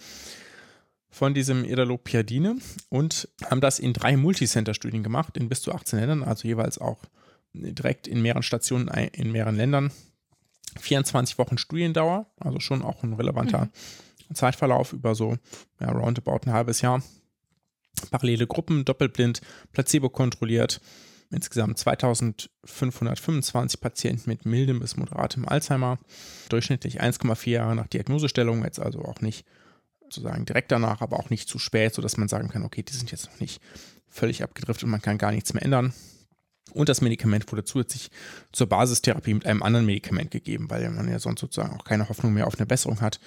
von 1.15 1.33
diesem 1.33 1.65
Idalopiadine 1.65 2.57
und 2.89 3.29
haben 3.49 3.61
das 3.61 3.79
in 3.79 3.93
drei 3.93 4.17
Multicenter-Studien 4.17 5.05
gemacht, 5.05 5.37
in 5.37 5.49
bis 5.49 5.63
zu 5.63 5.73
18 5.73 6.01
Ländern, 6.01 6.25
also 6.25 6.49
jeweils 6.49 6.79
auch 6.79 6.99
direkt 7.53 8.09
in 8.09 8.21
mehreren 8.21 8.43
Stationen 8.43 8.89
in 8.89 9.31
mehreren 9.31 9.55
Ländern. 9.55 9.93
24 10.79 11.39
Wochen 11.39 11.59
Studiendauer, 11.59 12.27
also 12.39 12.61
schon 12.61 12.83
auch 12.83 13.03
ein 13.03 13.15
relevanter 13.15 13.67
mhm. 13.67 14.35
Zeitverlauf 14.35 14.93
über 14.93 15.15
so 15.15 15.37
ja, 15.81 15.91
roundabout 15.91 16.41
ein 16.47 16.53
halbes 16.53 16.81
Jahr. 16.81 17.03
Parallele 18.11 18.47
Gruppen, 18.47 18.85
doppelblind, 18.85 19.41
placebo 19.73 20.09
kontrolliert. 20.09 20.81
Insgesamt 21.31 21.79
2525 21.79 23.81
Patienten 23.81 24.31
mit 24.31 24.45
mildem 24.45 24.81
bis 24.81 24.97
moderatem 24.97 25.49
Alzheimer. 25.49 25.99
Durchschnittlich 26.49 27.01
1,4 27.01 27.51
Jahre 27.51 27.75
nach 27.75 27.89
Diagnosestellung, 27.89 28.65
jetzt 28.65 28.81
also 28.81 29.05
auch 29.05 29.21
nicht 29.21 29.47
sozusagen 30.03 30.45
direkt 30.45 30.71
danach, 30.71 31.01
aber 31.01 31.19
auch 31.19 31.31
nicht 31.31 31.49
zu 31.49 31.59
spät, 31.59 31.95
sodass 31.95 32.17
man 32.17 32.29
sagen 32.29 32.49
kann, 32.49 32.63
okay, 32.63 32.83
die 32.83 32.93
sind 32.93 33.11
jetzt 33.11 33.31
noch 33.31 33.41
nicht 33.41 33.61
völlig 34.09 34.43
abgedriftet 34.43 34.85
und 34.85 34.91
man 34.91 35.03
kann 35.03 35.19
gar 35.19 35.33
nichts 35.33 35.55
mehr 35.55 35.63
ändern. 35.63 35.93
Und 36.73 36.89
das 36.89 37.01
Medikament 37.01 37.51
wurde 37.53 37.65
zusätzlich 37.65 38.11
zur 38.53 38.69
Basistherapie 38.69 39.35
mit 39.35 39.47
einem 39.47 39.63
anderen 39.63 39.87
Medikament 39.87 40.31
gegeben, 40.31 40.71
weil 40.71 40.89
man 40.91 41.09
ja 41.09 41.19
sonst 41.19 41.41
sozusagen 41.41 41.79
auch 41.79 41.85
keine 41.85 42.09
Hoffnung 42.09 42.33
mehr 42.33 42.47
auf 42.47 42.57
eine 42.57 42.67
Besserung 42.67 43.01
hat, 43.01 43.21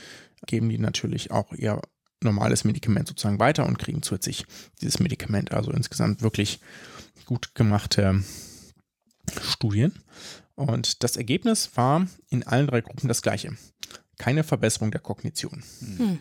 geben 0.46 0.70
die 0.70 0.78
natürlich 0.78 1.32
auch 1.32 1.54
ihr 1.54 1.82
normales 2.22 2.64
Medikament 2.64 3.08
sozusagen 3.08 3.40
weiter 3.40 3.66
und 3.66 3.78
kriegen 3.78 4.02
zusätzlich 4.02 4.46
dieses 4.82 5.00
Medikament. 5.00 5.52
Also 5.52 5.72
insgesamt 5.72 6.22
wirklich 6.22 6.60
gut 7.26 7.54
gemachte 7.56 8.24
Studien. 9.42 9.94
Und 10.56 11.04
das 11.04 11.16
Ergebnis 11.16 11.72
war 11.76 12.08
in 12.30 12.46
allen 12.46 12.68
drei 12.68 12.82
Gruppen 12.82 13.08
das 13.08 13.22
gleiche. 13.22 13.56
Keine 14.18 14.44
Verbesserung 14.44 14.90
der 14.90 15.02
Kognition. 15.02 15.64
Hm. 15.80 16.20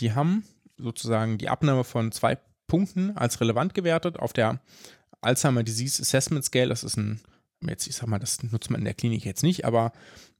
Die 0.00 0.12
haben 0.12 0.44
sozusagen 0.76 1.38
die 1.38 1.48
Abnahme 1.48 1.84
von 1.84 2.10
zwei 2.10 2.38
Punkten 2.66 3.16
als 3.16 3.40
relevant 3.40 3.74
gewertet 3.74 4.18
auf 4.18 4.32
der 4.32 4.60
Alzheimer 5.20 5.62
Disease 5.62 6.02
Assessment 6.02 6.44
Scale. 6.44 6.68
Das 6.68 6.84
ist 6.84 6.96
ein, 6.96 7.20
jetzt, 7.66 7.86
ich 7.86 7.96
sag 7.96 8.08
mal, 8.08 8.18
das 8.18 8.42
nutzt 8.42 8.70
man 8.70 8.80
in 8.80 8.84
der 8.84 8.94
Klinik 8.94 9.24
jetzt 9.24 9.42
nicht, 9.42 9.64
aber 9.64 9.92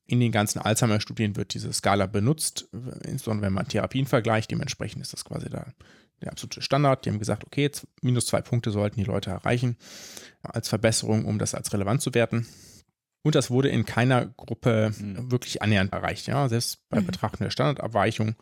in 0.07 0.21
den 0.21 0.33
ganzen 0.33 0.59
Alzheimer-Studien 0.59 1.37
wird 1.37 1.55
diese 1.55 1.73
Skala 1.73 2.07
benutzt, 2.07 2.69
insbesondere 3.05 3.47
wenn 3.47 3.53
man 3.53 3.69
Therapien 3.69 4.07
vergleicht. 4.07 4.51
Dementsprechend 4.51 5.03
ist 5.03 5.13
das 5.13 5.25
quasi 5.25 5.49
der, 5.49 5.73
der 6.21 6.33
absolute 6.33 6.63
Standard. 6.63 7.05
Die 7.05 7.11
haben 7.11 7.21
gesagt, 7.21 7.45
okay, 7.45 7.63
jetzt 7.63 7.87
minus 8.03 8.27
zwei 8.27 8.41
Punkte 8.41 8.73
sollten 8.73 8.99
die 8.99 9.07
Leute 9.07 9.31
erreichen 9.31 9.77
als 10.43 10.69
Verbesserung, 10.69 11.27
um 11.27 11.39
das 11.39 11.55
als 11.55 11.73
relevant 11.73 12.03
zu 12.03 12.13
werten. 12.13 12.47
Und 13.23 13.35
das 13.35 13.51
wurde 13.51 13.69
in 13.69 13.85
keiner 13.85 14.27
Gruppe 14.27 14.93
mhm. 14.99 15.31
wirklich 15.31 15.63
annähernd 15.63 15.93
erreicht. 15.93 16.27
Ja, 16.27 16.49
selbst 16.49 16.89
bei 16.89 17.01
mhm. 17.01 17.07
Betrachtung 17.07 17.45
der 17.45 17.51
Standardabweichung 17.51 18.35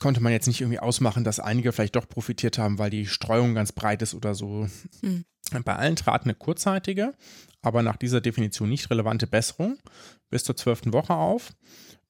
konnte 0.00 0.20
man 0.20 0.32
jetzt 0.32 0.46
nicht 0.46 0.60
irgendwie 0.60 0.80
ausmachen, 0.80 1.24
dass 1.24 1.40
einige 1.40 1.72
vielleicht 1.72 1.96
doch 1.96 2.08
profitiert 2.08 2.58
haben, 2.58 2.78
weil 2.78 2.90
die 2.90 3.06
Streuung 3.06 3.54
ganz 3.54 3.72
breit 3.72 4.02
ist 4.02 4.14
oder 4.14 4.34
so. 4.34 4.68
Mhm. 5.02 5.24
Bei 5.64 5.76
allen 5.76 5.96
trat 5.96 6.24
eine 6.24 6.34
kurzzeitige, 6.34 7.14
aber 7.62 7.82
nach 7.82 7.96
dieser 7.96 8.20
Definition 8.20 8.68
nicht 8.68 8.90
relevante 8.90 9.26
Besserung 9.26 9.78
bis 10.30 10.44
zur 10.44 10.56
zwölften 10.56 10.92
Woche 10.92 11.14
auf. 11.14 11.52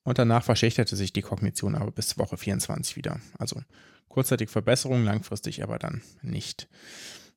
Und 0.03 0.19
danach 0.19 0.45
verschlechterte 0.45 0.95
sich 0.95 1.13
die 1.13 1.23
Kognition 1.23 1.75
aber 1.75 1.91
bis 1.91 2.17
Woche 2.17 2.37
24 2.37 2.97
wieder. 2.97 3.21
Also 3.39 3.61
kurzzeitig 4.09 4.51
Verbesserung, 4.51 5.05
langfristig 5.05 5.63
aber 5.63 5.79
dann 5.79 6.03
nicht. 6.23 6.69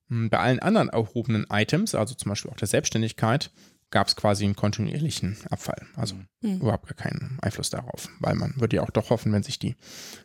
Hm, 0.09 0.29
bei 0.29 0.39
allen 0.39 0.59
anderen 0.59 0.89
erhobenen 0.89 1.47
Items, 1.49 1.95
also 1.95 2.13
zum 2.13 2.29
Beispiel 2.29 2.51
auch 2.51 2.57
der 2.57 2.67
Selbstständigkeit, 2.67 3.51
gab 3.91 4.07
es 4.07 4.15
quasi 4.15 4.45
einen 4.45 4.55
kontinuierlichen 4.55 5.37
Abfall. 5.49 5.87
Also 5.95 6.15
mhm. 6.41 6.57
überhaupt 6.57 6.87
gar 6.87 6.95
keinen 6.95 7.39
Einfluss 7.41 7.69
darauf, 7.69 8.09
weil 8.19 8.35
man 8.35 8.53
würde 8.59 8.75
ja 8.75 8.83
auch 8.83 8.91
doch 8.91 9.09
hoffen, 9.09 9.33
wenn 9.33 9.43
sich 9.43 9.59
die 9.59 9.75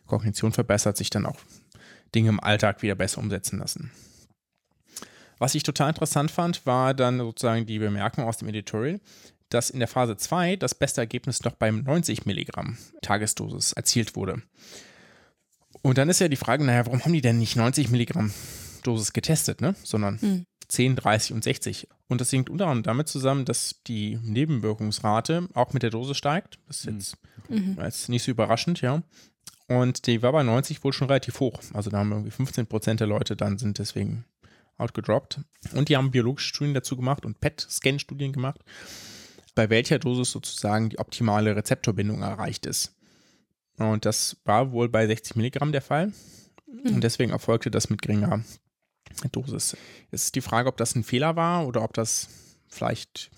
Kognition 0.05 0.51
verbessert, 0.51 0.97
sich 0.97 1.09
dann 1.09 1.25
auch 1.25 1.39
Dinge 2.13 2.29
im 2.29 2.39
Alltag 2.39 2.81
wieder 2.83 2.95
besser 2.95 3.19
umsetzen 3.19 3.59
lassen. 3.59 3.91
Was 5.37 5.55
ich 5.55 5.63
total 5.63 5.89
interessant 5.89 6.31
fand, 6.31 6.65
war 6.65 6.93
dann 6.93 7.17
sozusagen 7.17 7.65
die 7.65 7.79
Bemerkung 7.79 8.25
aus 8.25 8.37
dem 8.37 8.47
Editorial, 8.47 8.99
dass 9.49 9.69
in 9.69 9.79
der 9.79 9.87
Phase 9.87 10.17
2 10.17 10.55
das 10.55 10.75
beste 10.75 11.01
Ergebnis 11.01 11.43
noch 11.43 11.53
beim 11.53 11.83
90 11.83 12.25
Milligramm 12.25 12.77
Tagesdosis 13.01 13.73
erzielt 13.73 14.15
wurde. 14.15 14.41
Und 15.81 15.97
dann 15.97 16.09
ist 16.09 16.19
ja 16.19 16.27
die 16.27 16.35
Frage, 16.35 16.63
naja, 16.63 16.85
warum 16.85 17.03
haben 17.03 17.13
die 17.13 17.21
denn 17.21 17.37
nicht 17.37 17.55
90 17.55 17.89
Milligramm 17.89 18.33
Dosis 18.83 19.13
getestet, 19.13 19.61
ne? 19.61 19.75
sondern 19.83 20.19
mhm. 20.21 20.45
10, 20.67 20.95
30 20.95 21.33
und 21.33 21.43
60. 21.43 21.87
Und 22.07 22.21
das 22.21 22.31
hängt 22.31 22.49
unter 22.49 22.65
anderem 22.65 22.83
damit 22.83 23.07
zusammen, 23.07 23.45
dass 23.45 23.81
die 23.87 24.19
Nebenwirkungsrate 24.23 25.47
auch 25.53 25.73
mit 25.73 25.83
der 25.83 25.89
Dose 25.89 26.15
steigt. 26.15 26.59
Das 26.67 26.79
ist 26.79 26.85
jetzt, 26.85 27.17
mhm. 27.49 27.77
jetzt 27.81 28.09
nicht 28.09 28.23
so 28.23 28.31
überraschend, 28.31 28.81
ja. 28.81 29.03
Und 29.67 30.05
die 30.05 30.21
war 30.21 30.31
bei 30.31 30.43
90 30.43 30.83
wohl 30.83 30.93
schon 30.93 31.07
relativ 31.07 31.39
hoch. 31.39 31.59
Also 31.73 31.89
da 31.89 31.97
haben 31.97 32.11
irgendwie 32.11 32.31
15 32.31 32.67
Prozent 32.67 32.99
der 32.99 33.07
Leute 33.07 33.35
dann 33.35 33.57
sind 33.57 33.79
deswegen 33.79 34.25
outgedroppt. 34.77 35.41
Und 35.73 35.89
die 35.89 35.97
haben 35.97 36.11
biologische 36.11 36.49
Studien 36.49 36.73
dazu 36.73 36.95
gemacht 36.95 37.25
und 37.25 37.39
PET-Scan-Studien 37.39 38.33
gemacht, 38.33 38.59
bei 39.55 39.69
welcher 39.69 39.99
Dosis 39.99 40.31
sozusagen 40.31 40.89
die 40.89 40.99
optimale 40.99 41.55
Rezeptorbindung 41.55 42.21
erreicht 42.21 42.65
ist. 42.65 42.95
Und 43.77 44.05
das 44.05 44.37
war 44.45 44.71
wohl 44.71 44.89
bei 44.89 45.07
60 45.07 45.35
Milligramm 45.35 45.71
der 45.71 45.81
Fall. 45.81 46.11
Mhm. 46.67 46.95
Und 46.95 47.03
deswegen 47.03 47.31
erfolgte 47.31 47.71
das 47.71 47.89
mit 47.89 48.01
geringer 48.01 48.43
Dosis. 49.31 49.77
Jetzt 50.11 50.25
ist 50.25 50.35
die 50.35 50.41
Frage, 50.41 50.69
ob 50.69 50.77
das 50.77 50.95
ein 50.95 51.03
Fehler 51.03 51.35
war 51.35 51.67
oder 51.67 51.83
ob 51.83 51.93
das 51.93 52.29
vielleicht 52.67 53.31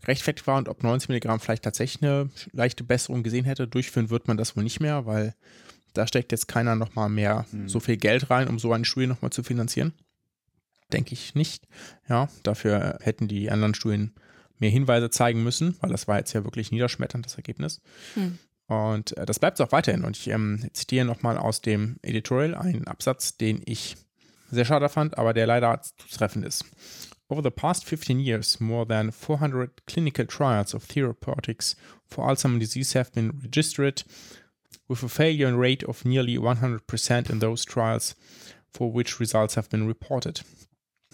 gerechtfertigt 0.00 0.46
war 0.46 0.58
und 0.58 0.68
ob 0.68 0.82
90 0.82 1.08
Milligramm 1.08 1.40
vielleicht 1.40 1.64
tatsächlich 1.64 2.02
eine 2.02 2.30
leichte 2.52 2.84
Besserung 2.84 3.22
gesehen 3.22 3.44
hätte. 3.44 3.66
Durchführen 3.66 4.10
wird 4.10 4.28
man 4.28 4.36
das 4.36 4.56
wohl 4.56 4.62
nicht 4.62 4.80
mehr, 4.80 5.06
weil 5.06 5.34
da 5.94 6.06
steckt 6.06 6.32
jetzt 6.32 6.48
keiner 6.48 6.76
nochmal 6.76 7.08
mehr 7.08 7.46
hm. 7.50 7.68
so 7.68 7.80
viel 7.80 7.96
Geld 7.96 8.30
rein, 8.30 8.48
um 8.48 8.58
so 8.58 8.72
eine 8.72 8.84
Studie 8.84 9.06
nochmal 9.06 9.32
zu 9.32 9.42
finanzieren. 9.42 9.92
Denke 10.92 11.12
ich 11.12 11.34
nicht. 11.34 11.66
Ja, 12.08 12.28
dafür 12.42 12.98
hätten 13.02 13.28
die 13.28 13.50
anderen 13.50 13.74
Studien 13.74 14.14
mehr 14.58 14.70
Hinweise 14.70 15.10
zeigen 15.10 15.42
müssen, 15.42 15.76
weil 15.80 15.90
das 15.90 16.08
war 16.08 16.18
jetzt 16.18 16.32
ja 16.32 16.44
wirklich 16.44 16.72
niederschmetternd, 16.72 17.24
das 17.24 17.36
Ergebnis. 17.36 17.80
Hm. 18.14 18.38
Und 18.66 19.16
äh, 19.16 19.26
das 19.26 19.38
bleibt 19.38 19.60
auch 19.60 19.72
weiterhin. 19.72 20.04
Und 20.04 20.16
ich 20.16 20.28
ähm, 20.28 20.68
zitiere 20.72 21.04
nochmal 21.04 21.38
aus 21.38 21.60
dem 21.60 21.96
Editorial 22.02 22.54
einen 22.54 22.86
Absatz, 22.86 23.36
den 23.36 23.62
ich 23.64 23.96
sehr 24.50 24.64
schade 24.64 24.88
fand, 24.88 25.18
aber 25.18 25.34
der 25.34 25.46
leider 25.46 25.80
zutreffend 25.82 26.44
ist. 26.44 26.64
Over 27.28 27.42
the 27.42 27.50
past 27.50 27.84
15 27.84 28.20
years, 28.20 28.58
more 28.60 28.86
than 28.86 29.12
400 29.12 29.86
clinical 29.86 30.26
trials 30.26 30.74
of 30.74 30.86
therapeutics 30.86 31.76
for 32.06 32.26
Alzheimer's 32.26 32.60
disease 32.60 32.98
have 32.98 33.12
been 33.12 33.38
registered, 33.42 34.04
with 34.88 35.04
a 35.04 35.08
failure 35.08 35.54
rate 35.54 35.84
of 35.84 36.04
nearly 36.06 36.38
100% 36.38 37.30
in 37.30 37.40
those 37.40 37.66
trials 37.66 38.14
for 38.72 38.90
which 38.90 39.20
results 39.20 39.56
have 39.56 39.68
been 39.68 39.86
reported. 39.86 40.40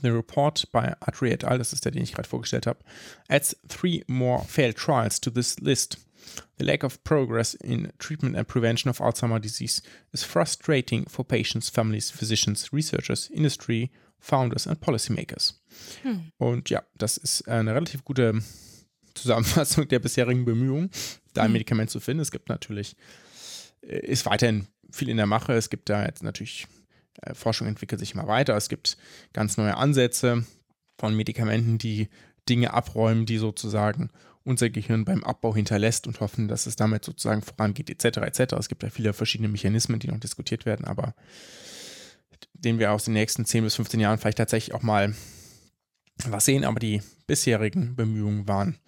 The 0.05 0.13
report 0.13 0.71
by 0.71 0.93
Atri 1.01 1.31
et 1.31 1.45
al., 1.45 1.57
das 1.57 1.73
ist 1.73 1.87
der, 1.87 1.93
den 1.93 2.03
ich 2.03 2.13
gerade 2.13 2.29
vorgestellt 2.29 2.67
habe, 2.67 2.81
adds 3.29 3.57
three 3.69 4.05
more 4.07 4.45
failed 4.45 4.77
trials 4.77 5.19
to 5.23 5.31
this 5.31 5.59
list. 5.61 5.97
The 6.59 6.65
lack 6.65 6.85
of 6.85 7.03
progress 7.05 7.55
in 7.55 7.91
treatment 7.99 8.37
and 8.37 8.47
prevention 8.47 8.91
of 8.91 9.01
Alzheimer's 9.01 9.41
disease 9.41 9.83
is 10.13 10.23
frustrating 10.23 11.09
for 11.09 11.25
patients, 11.25 11.71
families, 11.71 12.11
physicians, 12.11 12.71
researchers, 12.71 13.31
industry, 13.31 13.91
founders 14.21 14.67
and 14.67 14.79
policymakers. 14.79 15.55
Hm. 16.03 16.31
Und 16.37 16.69
ja, 16.69 16.83
das 16.99 17.17
ist 17.17 17.49
eine 17.49 17.75
relativ 17.75 18.05
gute 18.05 18.43
Zusammenfassung 19.15 19.89
der 19.89 20.01
bisherigen 20.01 20.45
Bemühungen, 20.45 20.91
da 21.33 21.43
ein 21.43 21.47
hm. 21.47 21.53
Medikament 21.55 21.89
zu 21.89 21.99
finden. 21.99 22.21
Es 22.21 22.31
gibt 22.31 22.51
natürlich, 22.51 22.95
äh, 23.81 24.01
ist 24.01 24.27
weiterhin 24.27 24.67
viel 24.91 25.09
in 25.09 25.17
der 25.17 25.27
Mache. 25.27 25.55
Es 25.55 25.71
gibt 25.71 25.89
da 25.89 26.05
jetzt 26.05 26.23
natürlich, 26.23 26.67
Forschung 27.33 27.67
entwickelt 27.67 28.01
sich 28.01 28.15
immer 28.15 28.27
weiter. 28.27 28.57
Es 28.57 28.69
gibt 28.69 28.97
ganz 29.33 29.57
neue 29.57 29.77
Ansätze 29.77 30.45
von 30.99 31.15
Medikamenten, 31.15 31.79
die 31.79 32.09
Dinge 32.49 32.75
abräumen, 32.75 33.27
die 33.27 33.39
sozusagen 33.39 34.11
unser 34.45 34.69
Gehirn 34.69 35.05
beim 35.05 35.25
Abbau 35.25 35.55
hinterlässt 35.55 36.07
und 36.07 36.21
hoffen, 36.21 36.49
dass 36.49 36.67
es 36.67 36.77
damit 36.77 37.05
sozusagen 37.05 37.43
vorangeht, 37.43 37.89
etc. 37.89 38.19
etc. 38.19 38.55
Es 38.59 38.69
gibt 38.69 38.83
ja 38.83 38.91
viele 38.91 39.13
verschiedene 39.13 39.49
Mechanismen, 39.49 39.99
die 39.99 40.09
noch 40.09 40.21
diskutiert 40.21 40.67
werden, 40.67 40.85
aber 40.85 41.15
den 42.53 42.79
wir 42.79 42.93
aus 42.93 43.05
den 43.05 43.15
nächsten 43.15 43.45
10 43.45 43.65
bis 43.65 43.77
15 43.77 44.01
Jahren 44.01 44.19
vielleicht 44.19 44.39
tatsächlich 44.39 44.75
auch 44.75 44.83
mal 44.83 45.15
was 46.27 46.45
sehen, 46.45 46.65
aber 46.65 46.79
die 46.79 47.03
bisherigen 47.27 47.97
Bemühungen 47.97 48.47
waren 48.47 48.79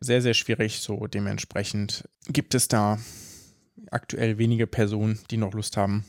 sehr, 0.00 0.22
sehr 0.22 0.34
schwierig. 0.34 0.80
So 0.80 1.06
dementsprechend 1.06 2.08
gibt 2.28 2.54
es 2.54 2.68
da 2.68 2.98
aktuell 3.90 4.38
wenige 4.38 4.66
Personen, 4.66 5.18
die 5.30 5.36
noch 5.36 5.54
Lust 5.54 5.76
haben, 5.76 6.04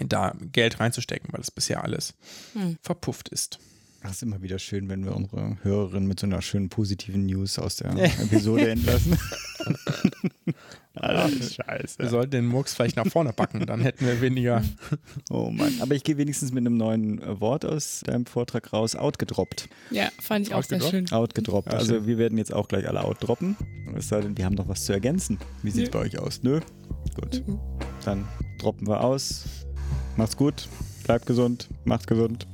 da 0.00 0.34
Geld 0.52 0.80
reinzustecken, 0.80 1.32
weil 1.32 1.40
es 1.40 1.50
bisher 1.50 1.82
alles 1.84 2.14
hm. 2.54 2.76
verpufft 2.82 3.28
ist. 3.28 3.58
Das 4.06 4.16
ist 4.16 4.22
immer 4.22 4.40
wieder 4.40 4.60
schön, 4.60 4.88
wenn 4.88 5.04
wir 5.04 5.16
unsere 5.16 5.56
Hörerinnen 5.62 6.06
mit 6.06 6.20
so 6.20 6.26
einer 6.26 6.40
schönen 6.40 6.68
positiven 6.68 7.26
News 7.26 7.58
aus 7.58 7.76
der 7.76 7.90
Episode 8.20 8.70
entlassen. 8.70 9.18
Ach, 10.94 11.28
Scheiße. 11.28 11.98
Wir 11.98 12.08
sollten 12.08 12.30
den 12.30 12.46
Murks 12.46 12.72
vielleicht 12.74 12.96
nach 12.96 13.06
vorne 13.06 13.32
packen, 13.32 13.66
dann 13.66 13.80
hätten 13.80 14.06
wir 14.06 14.20
weniger. 14.20 14.62
Oh 15.30 15.50
Mann. 15.50 15.72
Aber 15.80 15.94
ich 15.94 16.04
gehe 16.04 16.16
wenigstens 16.18 16.52
mit 16.52 16.64
einem 16.64 16.76
neuen 16.76 17.20
äh, 17.20 17.40
Wort 17.40 17.64
aus 17.64 18.02
deinem 18.06 18.26
Vortrag 18.26 18.72
raus. 18.72 18.94
Outgedroppt. 18.94 19.68
Ja, 19.90 20.08
fand 20.20 20.46
ich 20.46 20.54
auch 20.54 20.62
sehr 20.62 20.80
schön. 20.80 21.10
Outgedroppt. 21.10 21.72
Ja, 21.72 21.78
also 21.78 22.06
wir 22.06 22.16
werden 22.16 22.38
jetzt 22.38 22.52
auch 22.52 22.68
gleich 22.68 22.88
alle 22.88 23.02
outdroppen. 23.02 23.56
Es 23.96 24.08
sei 24.08 24.20
denn, 24.20 24.38
wir 24.38 24.44
haben 24.44 24.54
noch 24.54 24.68
was 24.68 24.84
zu 24.84 24.92
ergänzen. 24.92 25.38
Wie 25.62 25.70
sieht 25.70 25.84
es 25.84 25.90
bei 25.90 25.98
euch 25.98 26.18
aus? 26.18 26.42
Nö? 26.42 26.60
Gut. 27.14 27.46
Mhm. 27.46 27.58
Dann 28.04 28.28
droppen 28.58 28.86
wir 28.86 29.02
aus. 29.02 29.65
Macht's 30.16 30.36
gut. 30.36 30.68
Bleibt 31.04 31.26
gesund. 31.26 31.68
Macht's 31.84 32.06
gesund. 32.06 32.46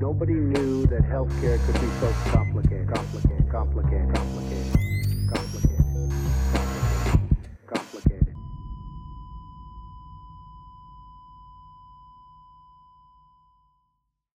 Nobody 0.00 0.34
knew 0.34 0.86
that 0.86 1.02
healthcare 1.02 1.58
could 1.66 1.80
be 1.80 1.88
so 2.00 2.08
complicated, 2.32 2.88
complicated, 2.92 3.50
complicated, 3.50 4.14
complicated. 4.14 4.39